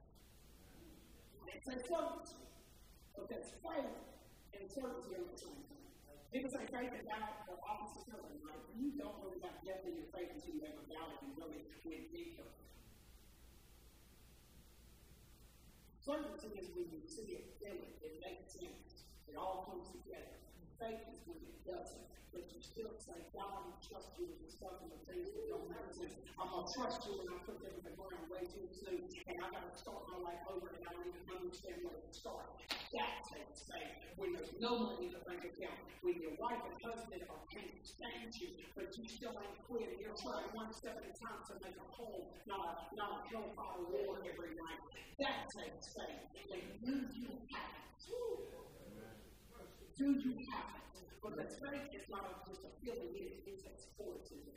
It 1.51 1.61
says 1.67 1.81
certainty. 1.89 2.39
Because 3.17 3.47
faith 3.59 3.97
and 4.55 4.63
certainty 4.71 5.11
are 5.19 5.27
the 5.27 5.37
same 5.37 5.61
thing. 5.67 5.78
People 6.29 6.53
say 6.53 6.61
faith 6.69 6.93
and 6.93 7.05
doubt 7.09 7.41
are 7.49 7.57
opposites 7.65 8.05
numbers, 8.05 8.37
right? 8.45 8.61
You 8.77 8.93
don't 8.93 9.17
really 9.25 9.41
have 9.41 9.57
depth 9.65 9.89
in 9.89 9.97
your 9.97 10.09
faith 10.13 10.29
until 10.29 10.53
you 10.53 10.61
have 10.61 10.77
a 10.77 10.85
doubt 10.85 11.17
and 11.25 11.33
really 11.33 11.65
went 11.81 12.05
deeper. 12.13 12.45
Certainty 16.05 16.53
is 16.53 16.69
when 16.77 16.85
you 16.93 17.01
see 17.09 17.33
it, 17.33 17.57
feel 17.57 17.81
it, 17.81 17.97
it 18.05 18.21
makes 18.21 18.53
sense. 18.53 19.09
It 19.25 19.33
all 19.37 19.65
comes 19.73 19.89
together. 19.89 20.37
Faith 20.79 21.11
is 21.11 21.19
when 21.27 21.43
it 21.43 21.59
doesn't. 21.67 22.07
But 22.31 22.47
you 22.55 22.63
still 22.63 22.95
say, 23.03 23.19
God, 23.35 23.51
I 23.51 23.75
trust 23.83 24.15
you 24.15 24.31
with 24.31 24.39
the 24.39 24.47
stuff 24.47 24.79
and 24.79 24.95
the 24.95 25.01
things 25.03 25.27
don't 25.51 25.67
make 25.67 25.91
sense. 25.91 26.15
I'm 26.39 26.47
going 26.47 26.63
to 26.63 26.71
trust 26.71 27.03
you 27.03 27.19
and 27.19 27.27
I 27.35 27.37
put 27.43 27.59
them 27.59 27.75
in 27.75 27.83
the 27.83 27.93
ground 27.99 28.31
way 28.31 28.47
too 28.47 28.63
soon. 28.71 29.03
And 29.27 29.35
I 29.43 29.47
got 29.51 29.67
to 29.67 29.75
start 29.75 30.07
my 30.07 30.23
life 30.23 30.39
over 30.47 30.71
and 30.71 30.79
I 30.79 30.89
don't 30.95 31.03
even 31.03 31.25
understand 31.35 31.83
where 31.83 31.99
to 31.99 32.11
start. 32.15 32.47
That 32.71 33.13
takes 33.27 33.67
faith. 33.67 33.91
When 34.15 34.31
there's 34.31 34.55
no 34.63 34.71
money 34.87 35.11
in 35.11 35.19
the 35.19 35.23
bank 35.27 35.43
account, 35.43 35.83
when 35.99 36.15
your 36.23 36.39
wife 36.39 36.63
and 36.63 36.79
husband 36.79 37.27
are 37.27 37.43
can't 37.51 37.75
stand 37.83 38.31
you, 38.39 38.55
but 38.79 38.87
you 38.95 39.03
still 39.03 39.35
ain't 39.35 39.59
quit. 39.67 39.99
You're 39.99 40.15
trying 40.15 40.47
one 40.55 40.71
step 40.71 40.95
at 40.95 41.03
a 41.03 41.15
time 41.19 41.43
to 41.43 41.53
make 41.59 41.75
a 41.75 41.87
home, 41.91 42.23
not 42.47 42.61
a, 42.63 42.71
not 42.95 43.09
a 43.09 43.19
hellfire 43.35 43.83
war 43.83 44.23
every 44.23 44.55
night. 44.55 44.81
That 45.27 45.43
takes 45.59 45.91
faith. 45.91 46.23
And 46.55 46.63
do 46.79 46.93
you 47.19 47.35
have? 47.51 47.68
Do 49.99 50.15
you 50.15 50.31
have 50.47 50.79
it? 50.79 50.95
Because 51.19 51.59
faith 51.59 51.91
is 51.91 52.07
not 52.07 52.47
just 52.47 52.63
a 52.63 52.71
feeling, 52.79 53.11
it, 53.19 53.43
it 53.43 53.59
takes 53.59 53.91
fortitude. 53.99 54.47
The 54.47 54.55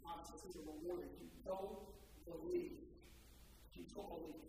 Bible 0.00 0.24
says 0.24 0.40
he's 0.40 0.56
a 0.56 0.64
rewarder. 0.64 1.12
You 1.20 1.28
don't 1.44 1.92
believe. 2.24 2.88
You 3.76 3.84
don't 3.92 4.08
believe 4.08 4.42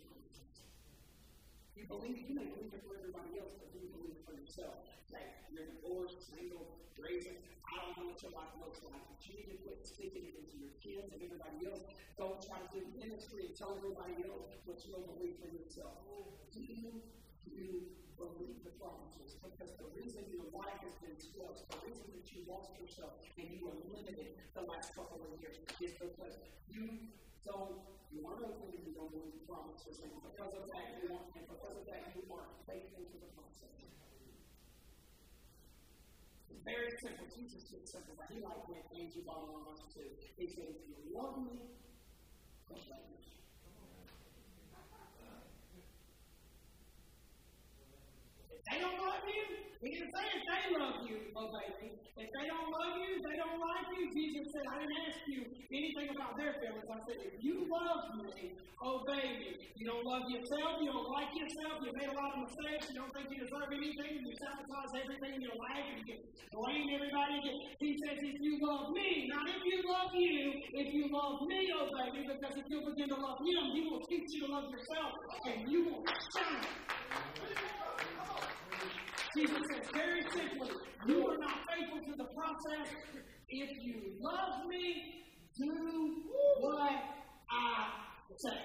you 1.84 1.92
believe, 1.92 2.16
you 2.16 2.32
may 2.32 2.48
believe 2.48 2.72
for 2.88 2.96
everybody 2.96 3.44
else, 3.44 3.60
but 3.60 3.68
you 3.76 3.92
believe 3.92 4.16
for 4.24 4.32
yourself? 4.32 4.88
Like, 5.12 5.28
you're 5.52 5.68
divorced, 5.68 6.32
single, 6.32 6.80
raising, 6.96 7.36
I 7.68 7.84
don't 7.84 7.92
know 8.00 8.16
what 8.16 8.24
your 8.24 8.32
life 8.32 8.56
looks 8.64 8.80
like, 8.88 9.04
but 9.04 9.20
you 9.28 9.36
need 9.36 9.52
to 9.52 9.60
quit 9.68 9.84
speaking 9.84 10.32
it 10.32 10.40
into 10.40 10.64
your 10.64 10.72
kids 10.80 11.12
and 11.12 11.20
everybody 11.20 11.68
else. 11.68 11.84
Don't 12.16 12.40
try 12.40 12.64
to 12.64 12.70
do 12.72 12.88
ministry 12.96 13.52
and 13.52 13.54
tell 13.60 13.76
everybody 13.76 14.16
else 14.24 14.48
what 14.64 14.80
you 14.88 14.96
don't 14.96 15.12
believe 15.12 15.36
for 15.44 15.52
yourself. 15.52 16.08
Oh, 16.08 16.40
do 16.56 16.64
you, 16.64 17.04
you 17.52 17.92
believe 18.16 18.64
the 18.64 18.74
promises? 18.80 19.36
Because 19.44 19.76
the 19.76 19.90
reason 19.98 20.24
your 20.32 20.48
life 20.56 20.80
has 20.86 20.96
been 21.04 21.18
squelched, 21.20 21.68
the 21.68 21.80
reason 21.84 22.08
that 22.16 22.28
you 22.32 22.48
lost 22.48 22.72
yourself 22.80 23.20
and 23.36 23.48
you 23.52 23.60
were 23.66 23.76
limited 23.92 24.40
the 24.56 24.64
last 24.64 24.96
couple 24.96 25.20
of 25.20 25.36
years 25.42 25.60
is 25.82 25.94
because 26.00 26.40
you 26.70 27.12
don't 27.44 27.84
are 28.24 28.40
open 28.40 28.70
and 28.72 28.82
you 28.88 28.94
don't 28.96 29.12
believe 29.12 29.36
the 29.36 29.46
promises, 29.46 30.00
and 30.02 30.10
because 30.24 30.54
of 30.56 30.66
that, 30.72 30.98
you 31.02 31.12
want, 31.12 31.28
and 31.36 31.46
because 31.46 31.76
of 31.76 31.86
that, 31.86 32.14
you 32.16 32.24
are 32.34 32.48
faithful 32.66 33.04
to 33.04 33.18
the 33.20 33.30
process. 33.36 33.74
It's 36.50 36.64
very 36.64 36.90
simple. 37.02 37.26
Jesus 37.30 37.68
just 37.68 37.90
simple, 37.92 38.16
but 38.18 38.32
he 38.32 38.40
liked 38.42 38.70
what 38.70 38.86
James 38.90 39.18
bottom 39.26 39.54
on 39.54 39.70
us 39.70 39.82
too. 39.92 40.08
He 40.38 40.48
said, 40.50 40.72
if 40.72 40.82
you 40.88 40.98
love 41.12 41.42
me, 41.46 41.68
obey 42.72 43.02
me. 43.12 43.43
They 48.72 48.80
don't 48.80 48.96
love 48.96 49.24
you. 49.28 49.44
He 49.84 49.92
didn't 50.00 50.16
say 50.16 50.26
if 50.32 50.44
they 50.48 50.64
love 50.80 51.04
you, 51.04 51.18
oh, 51.36 51.52
obey 51.52 51.68
me. 51.84 51.92
If 52.16 52.30
they 52.32 52.46
don't 52.48 52.72
love 52.72 52.96
you, 53.04 53.20
they 53.20 53.36
don't 53.36 53.60
like 53.60 53.88
you. 53.92 54.08
Jesus 54.16 54.48
said, 54.56 54.64
I 54.72 54.80
didn't 54.80 54.96
ask 55.12 55.20
you 55.28 55.42
anything 55.76 56.08
about 56.16 56.40
their 56.40 56.56
feelings. 56.56 56.88
I 56.88 57.00
said, 57.04 57.20
if 57.20 57.36
you 57.44 57.68
love 57.68 58.16
me, 58.16 58.56
oh, 58.80 59.04
obey 59.04 59.28
me. 59.44 59.50
You 59.76 59.86
don't 59.92 60.08
love 60.08 60.24
yourself. 60.32 60.80
You 60.80 60.88
don't 60.88 61.12
like 61.12 61.36
yourself. 61.36 61.84
You 61.84 61.92
made 62.00 62.08
a 62.08 62.16
lot 62.16 62.32
of 62.32 62.48
mistakes. 62.48 62.96
You 62.96 63.04
don't 63.04 63.12
think 63.12 63.28
you 63.36 63.44
deserve 63.44 63.70
anything. 63.76 64.12
You 64.24 64.32
sabotage 64.40 64.94
everything 65.04 65.34
in 65.36 65.42
your 65.44 65.58
life. 65.60 65.84
And 65.84 66.04
you 66.08 66.16
blame 66.56 66.88
everybody. 66.88 67.38
He 67.84 67.92
says, 68.08 68.24
if 68.24 68.38
you 68.40 68.54
love 68.64 68.88
me, 68.96 69.28
not 69.28 69.44
if 69.52 69.60
you 69.68 69.78
love 69.84 70.16
you, 70.16 70.48
if 70.80 70.88
you 70.96 71.12
love 71.12 71.44
me, 71.44 71.60
oh, 71.76 71.92
obey 71.92 72.08
me. 72.16 72.22
Because 72.24 72.56
if 72.56 72.68
you 72.72 72.80
begin 72.88 73.12
to 73.12 73.20
love 73.20 73.44
him, 73.44 73.64
he 73.76 73.82
will 73.84 74.00
teach 74.08 74.32
you 74.32 74.48
to 74.48 74.56
love 74.56 74.72
yourself. 74.72 75.12
And 75.52 75.68
you 75.68 75.92
will 75.92 76.08
shine. 76.40 76.72
Jesus 79.34 79.62
says 79.72 79.90
very 79.94 80.22
simply, 80.30 80.70
you 81.08 81.18
are 81.26 81.38
not 81.42 81.58
faithful 81.66 82.00
to 82.06 82.14
the 82.18 82.30
process. 82.38 82.88
If 83.50 83.70
you 83.82 84.14
love 84.22 84.68
me, 84.70 85.26
do 85.58 85.74
what 86.62 86.94
I 87.50 88.04
say. 88.38 88.60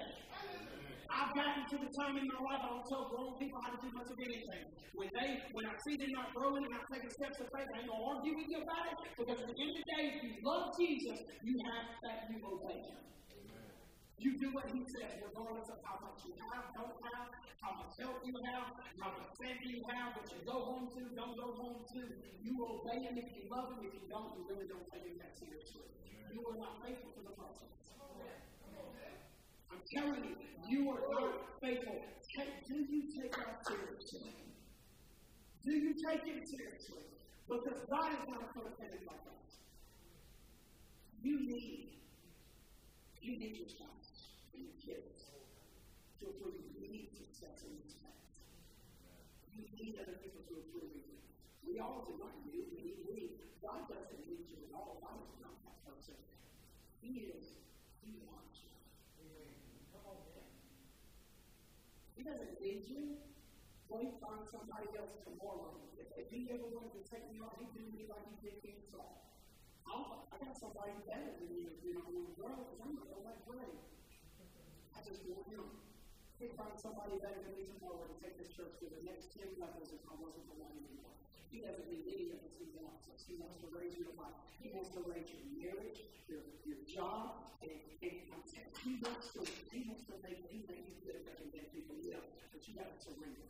I've 1.09 1.33
gotten 1.33 1.65
to 1.73 1.77
the 1.81 1.89
time 1.97 2.21
in 2.21 2.25
my 2.29 2.39
life 2.45 2.61
I 2.61 2.69
don't 2.69 2.85
tell 2.85 3.09
grown 3.09 3.33
people 3.41 3.57
how 3.65 3.73
to 3.73 3.81
do 3.81 3.89
much 3.97 4.09
of 4.13 4.17
anything. 4.21 4.63
When 4.93 5.09
they, 5.09 5.29
when 5.57 5.65
I 5.65 5.73
see 5.89 5.97
them 5.97 6.13
not 6.13 6.29
growing 6.37 6.61
and 6.61 6.73
not 6.73 6.85
taking 6.93 7.09
steps 7.17 7.37
of 7.41 7.49
faith, 7.49 7.65
I 7.65 7.81
ain't 7.81 7.89
gonna 7.89 8.05
argue 8.13 8.33
with 8.37 8.45
you 8.45 8.61
about 8.61 8.85
it 8.93 8.97
because 9.17 9.37
at 9.41 9.47
the 9.49 9.57
end 9.57 9.71
of 9.73 9.77
the 9.81 9.87
day, 9.89 10.03
if 10.05 10.17
you 10.21 10.31
love 10.45 10.69
Jesus, 10.77 11.17
you 11.41 11.53
have 11.65 11.85
that 12.05 12.29
you 12.29 12.37
obey. 12.45 12.81
You 14.19 14.35
do 14.35 14.51
what 14.51 14.67
he 14.75 14.83
says, 14.83 15.15
regardless 15.23 15.71
of 15.71 15.79
how 15.79 15.95
much 16.03 16.27
you 16.27 16.35
have, 16.51 16.75
don't 16.75 16.91
have, 17.07 17.31
how 17.63 17.71
much 17.79 17.95
help 17.95 18.19
you 18.27 18.35
have, 18.51 18.75
how 18.99 19.15
much 19.15 19.31
family 19.39 19.79
you 19.79 19.83
have, 19.95 20.11
what 20.11 20.27
you 20.27 20.43
go 20.43 20.59
home 20.59 20.91
to, 20.91 21.07
don't 21.15 21.39
go 21.39 21.55
home 21.55 21.79
to. 21.95 22.03
You 22.43 22.53
obey 22.59 22.99
him 22.99 23.15
if 23.15 23.31
you 23.31 23.47
love 23.47 23.71
him. 23.71 23.87
If 23.87 23.95
you 23.95 24.03
don't, 24.11 24.35
you 24.35 24.43
really 24.43 24.67
don't 24.67 24.83
take 24.91 25.07
him 25.07 25.23
that 25.23 25.39
seriously. 25.39 25.87
You 26.35 26.43
are 26.51 26.59
not 26.59 26.83
faithful 26.83 27.15
to 27.15 27.21
the 27.23 27.35
process. 27.39 27.95
I'm 29.71 29.83
telling 29.87 30.23
you, 30.27 30.35
you 30.67 30.91
are 30.91 31.03
not 31.15 31.55
faithful. 31.63 32.03
do 32.67 32.75
you 32.75 33.07
take 33.15 33.31
that 33.39 33.63
seriously? 33.63 34.35
Do 35.63 35.71
you 35.71 35.95
take 35.95 36.27
it 36.27 36.43
seriously? 36.43 37.07
Because 37.47 37.87
God 37.87 38.11
is 38.19 38.23
not 38.27 38.43
a 38.43 38.49
codependent 38.51 39.07
like 39.07 39.23
us. 39.31 39.63
You 41.23 41.39
need, 41.39 42.03
you 43.21 43.39
need 43.39 43.55
your 43.55 43.67
spouse 43.67 43.98
your 44.59 44.75
kids 44.77 45.31
to 46.19 46.27
you. 46.27 46.83
need 46.91 47.07
success 47.15 47.63
in 47.63 47.73
this 47.79 47.95
life. 48.03 48.23
You 49.55 49.63
need 49.79 49.95
other 50.03 50.19
people 50.19 50.43
to 50.51 50.59
approve 50.67 50.91
you. 50.91 51.07
We 51.63 51.79
all 51.79 52.03
do 52.03 52.19
not 52.19 52.35
need 52.43 52.67
we 52.75 52.83
need 52.83 52.99
we. 53.07 53.39
God 53.63 53.87
doesn't 53.87 54.19
need 54.27 54.43
you 54.51 54.59
at 54.67 54.71
all. 54.75 54.99
God 54.99 55.15
is 55.23 55.35
not 55.39 55.55
that 55.63 55.79
person. 55.87 56.19
He 56.99 57.31
is, 57.31 57.55
He 58.03 58.19
wants 58.27 58.59
you. 58.59 58.73
He 62.19 62.27
doesn't 62.27 62.59
need 62.59 62.83
you. 62.83 63.15
Go 63.87 64.03
find 64.19 64.43
somebody 64.51 64.91
else 64.99 65.15
tomorrow. 65.23 65.71
If, 65.95 66.11
if 66.19 66.27
he 66.27 66.51
ever 66.51 66.67
wanted 66.67 66.99
to 66.99 67.03
take 67.07 67.25
me 67.31 67.39
on, 67.39 67.49
he'd 67.57 67.71
do 67.73 67.81
me 67.95 68.05
like 68.11 68.21
he 68.27 68.35
did 68.43 68.59
himself. 68.59 69.23
I 69.87 70.35
got 70.37 70.53
somebody 70.53 70.93
better 71.07 71.31
than 71.41 71.49
you, 71.55 71.73
you 71.81 71.95
know, 71.95 72.05
when 72.05 72.27
you 72.27 72.35
grow, 72.37 72.53
because 72.53 72.79
I'm 72.85 72.93
not 72.93 73.07
going 73.07 73.23
to 73.23 73.33
let 73.33 73.39
just 75.05 75.23
want 75.27 75.47
him. 75.47 75.65
Can't 76.39 76.55
find 76.55 76.75
somebody 76.79 77.19
better 77.19 77.39
than 77.43 77.53
me 77.55 77.67
tomorrow 77.67 78.07
to 78.07 78.15
take 78.23 78.39
this 78.39 78.51
church 78.55 78.79
to 78.79 78.87
the 78.87 79.03
next 79.03 79.35
10 79.35 79.59
levels 79.59 79.91
if 79.91 80.03
I 80.07 80.15
wasn't 80.15 80.47
the 80.47 80.55
one 80.55 80.71
anymore. 80.75 81.11
He 81.51 81.59
doesn't 81.59 81.87
need 81.91 82.07
any 82.07 82.31
of 82.35 82.39
us. 82.47 82.55
He 82.55 82.71
wants 82.75 83.11
us. 83.11 83.27
He 83.27 83.35
wants 83.35 83.59
to 83.63 83.67
raise 83.75 83.95
your 83.99 84.15
life. 84.15 84.35
He 84.63 84.71
wants 84.71 84.95
to 84.95 85.03
raise 85.03 85.27
your 85.31 85.43
marriage, 85.51 85.99
your, 86.31 86.43
your 86.63 86.79
job, 86.87 87.43
and, 87.59 87.75
and 87.99 88.15
he 88.83 88.95
wants 89.03 89.35
to 89.35 89.43
he 89.75 89.83
wants 89.83 90.07
to 90.07 90.15
make 90.23 90.39
he 90.47 90.63
make 90.63 90.87
you 90.87 90.95
good 91.03 91.19
at 91.19 91.37
get 91.51 91.67
people 91.75 91.99
yeah, 91.99 92.23
but 92.55 92.63
you 92.63 92.79
gotta 92.79 92.95
surrender. 92.95 93.43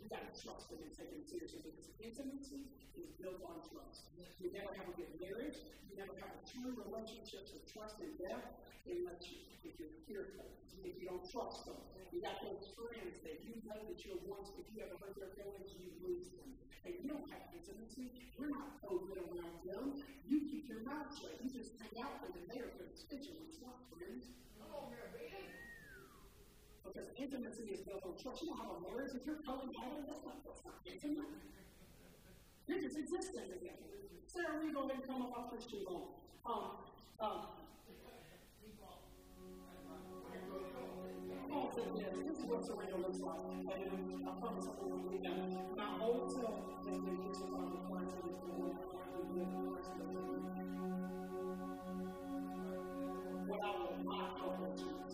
You 0.00 0.06
gotta 0.08 0.30
trust 0.32 0.70
him 0.70 0.80
and 0.80 0.92
take 0.94 1.10
him 1.10 1.24
seriously 1.26 1.60
because 1.66 1.90
intimacy 1.98 2.70
is 2.94 3.10
built 3.18 3.42
on 3.42 3.60
trust. 3.66 4.14
You 4.38 4.54
never 4.54 4.70
have 4.76 4.86
a 4.86 4.94
good 4.94 5.10
marriage, 5.18 5.58
you 5.90 5.98
never 5.98 6.14
have 6.22 6.32
a 6.32 6.42
true 6.46 6.76
relationship 6.76 7.50
of 7.52 7.62
trust 7.66 7.98
and 7.98 8.14
depth 8.16 8.62
unless 8.86 9.26
you 9.26 9.42
if 9.66 9.74
you're 9.82 9.98
fearful, 10.06 10.46
if 10.86 10.94
you 10.94 11.10
don't 11.10 11.26
trust 11.26 11.66
them. 11.66 11.80
You 12.14 12.22
got 12.22 12.38
those 12.38 12.70
friends 12.78 13.18
that 13.26 13.42
you 13.42 13.58
know 13.66 13.76
that 13.82 13.98
you're 14.06 14.22
once, 14.30 14.54
if 14.56 14.70
you 14.70 14.78
ever 14.86 14.94
hurt 15.02 15.18
their 15.18 15.34
feelings, 15.34 15.74
you 15.74 15.90
lose 15.98 16.30
them. 16.38 16.54
And 16.86 16.94
you 17.02 17.10
don't 17.10 17.26
have 17.34 17.50
intimacy. 17.50 18.14
You're 18.38 18.54
not 18.54 18.78
open 18.86 19.18
around 19.18 19.58
them. 19.66 20.06
You 20.22 20.46
keep 20.46 20.70
your 20.70 20.86
mouth 20.86 21.10
shut. 21.18 21.34
You 21.42 21.50
just 21.50 21.74
hang 21.82 21.98
out 21.98 22.22
with 22.22 22.38
them 22.38 22.46
there 22.46 22.70
for. 22.78 22.86
It's 22.86 23.60
not 23.60 23.82
friends. 23.90 24.30
Because 26.86 27.08
intimacy 27.16 27.66
is 27.74 27.80
built 27.82 28.02
on 28.04 28.14
trust. 28.16 28.42
You 28.42 28.50
know 28.50 28.56
how 28.56 28.76
a 28.76 28.80
marriage, 28.86 29.12
if 29.14 29.26
you're 29.26 29.42
coming 29.42 29.70
out 29.82 29.98
that's 30.06 30.22
not, 30.24 30.38
that's 30.44 30.62
intimate. 31.04 31.26
You're 32.66 32.82
just 32.82 32.98
existing 32.98 33.46
together. 33.50 33.86
Sarah, 34.26 34.58
ahead 34.86 34.98
and 34.98 35.06
come 35.06 35.22
up 35.22 35.32
off 35.38 35.50
Christian 35.50 35.84
law. 35.86 36.18
Um, 36.46 36.86
um, 37.20 37.56
this, 41.74 42.12
this 42.26 42.38
is 42.38 42.44
what 42.46 42.64
looks 43.00 43.20
like. 43.20 43.40
And 43.50 44.28
I 44.28 44.32
promise 44.40 44.66
I 44.66 44.82
will 44.82 44.98
read 45.06 45.22
that. 45.24 45.56
Self 46.28 46.58
is 46.90 46.98
the 46.98 47.10
required 47.70 48.08
to 48.10 48.16
what 53.46 53.60
I 53.62 53.70
will 53.78 54.04
not 54.04 54.30
go 54.40 54.48
to 54.74 55.05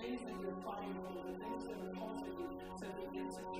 things 0.00 0.20
that 0.24 0.34
you're 0.40 0.56
fighting 0.64 0.94
for, 1.04 1.22
the 1.28 1.34
things 1.38 1.64
that 1.64 1.76
are 1.76 1.94
causing 1.94 2.34
you 2.40 2.48
to 2.80 2.86
be 3.12 3.18
insecure 3.18 3.59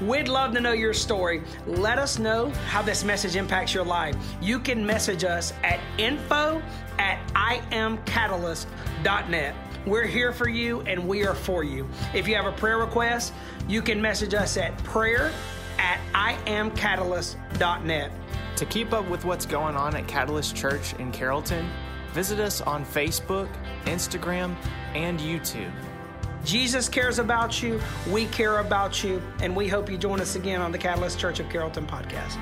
We'd 0.00 0.28
love 0.28 0.52
to 0.54 0.60
know 0.60 0.72
your 0.72 0.94
story. 0.94 1.42
Let 1.66 1.98
us 1.98 2.18
know 2.18 2.50
how 2.68 2.82
this 2.82 3.04
message 3.04 3.36
impacts 3.36 3.72
your 3.72 3.84
life. 3.84 4.16
You 4.40 4.58
can 4.58 4.84
message 4.84 5.22
us 5.24 5.52
at 5.62 5.78
info 5.98 6.60
at 6.98 7.24
iamcatalyst.net. 7.34 9.54
We're 9.86 10.06
here 10.06 10.32
for 10.32 10.48
you 10.48 10.80
and 10.82 11.06
we 11.06 11.26
are 11.26 11.34
for 11.34 11.62
you. 11.62 11.86
If 12.14 12.26
you 12.26 12.34
have 12.36 12.46
a 12.46 12.52
prayer 12.52 12.78
request, 12.78 13.34
you 13.68 13.82
can 13.82 14.00
message 14.00 14.32
us 14.34 14.56
at 14.56 14.76
prayer 14.78 15.30
at 15.78 16.00
iamcatalyst.net. 16.14 18.10
To 18.56 18.66
keep 18.66 18.92
up 18.92 19.08
with 19.08 19.24
what's 19.24 19.46
going 19.46 19.76
on 19.76 19.96
at 19.96 20.06
Catalyst 20.06 20.54
Church 20.56 20.94
in 20.94 21.12
Carrollton, 21.12 21.68
visit 22.12 22.40
us 22.40 22.60
on 22.60 22.84
Facebook, 22.84 23.48
Instagram, 23.84 24.54
and 24.94 25.18
YouTube. 25.18 25.72
Jesus 26.44 26.88
cares 26.88 27.18
about 27.18 27.62
you, 27.62 27.80
we 28.10 28.26
care 28.26 28.58
about 28.58 29.02
you, 29.02 29.22
and 29.40 29.56
we 29.56 29.68
hope 29.68 29.90
you 29.90 29.98
join 29.98 30.20
us 30.20 30.36
again 30.36 30.60
on 30.60 30.72
the 30.72 30.78
Catalyst 30.78 31.18
Church 31.18 31.40
of 31.40 31.48
Carrollton 31.48 31.86
podcast. 31.86 32.36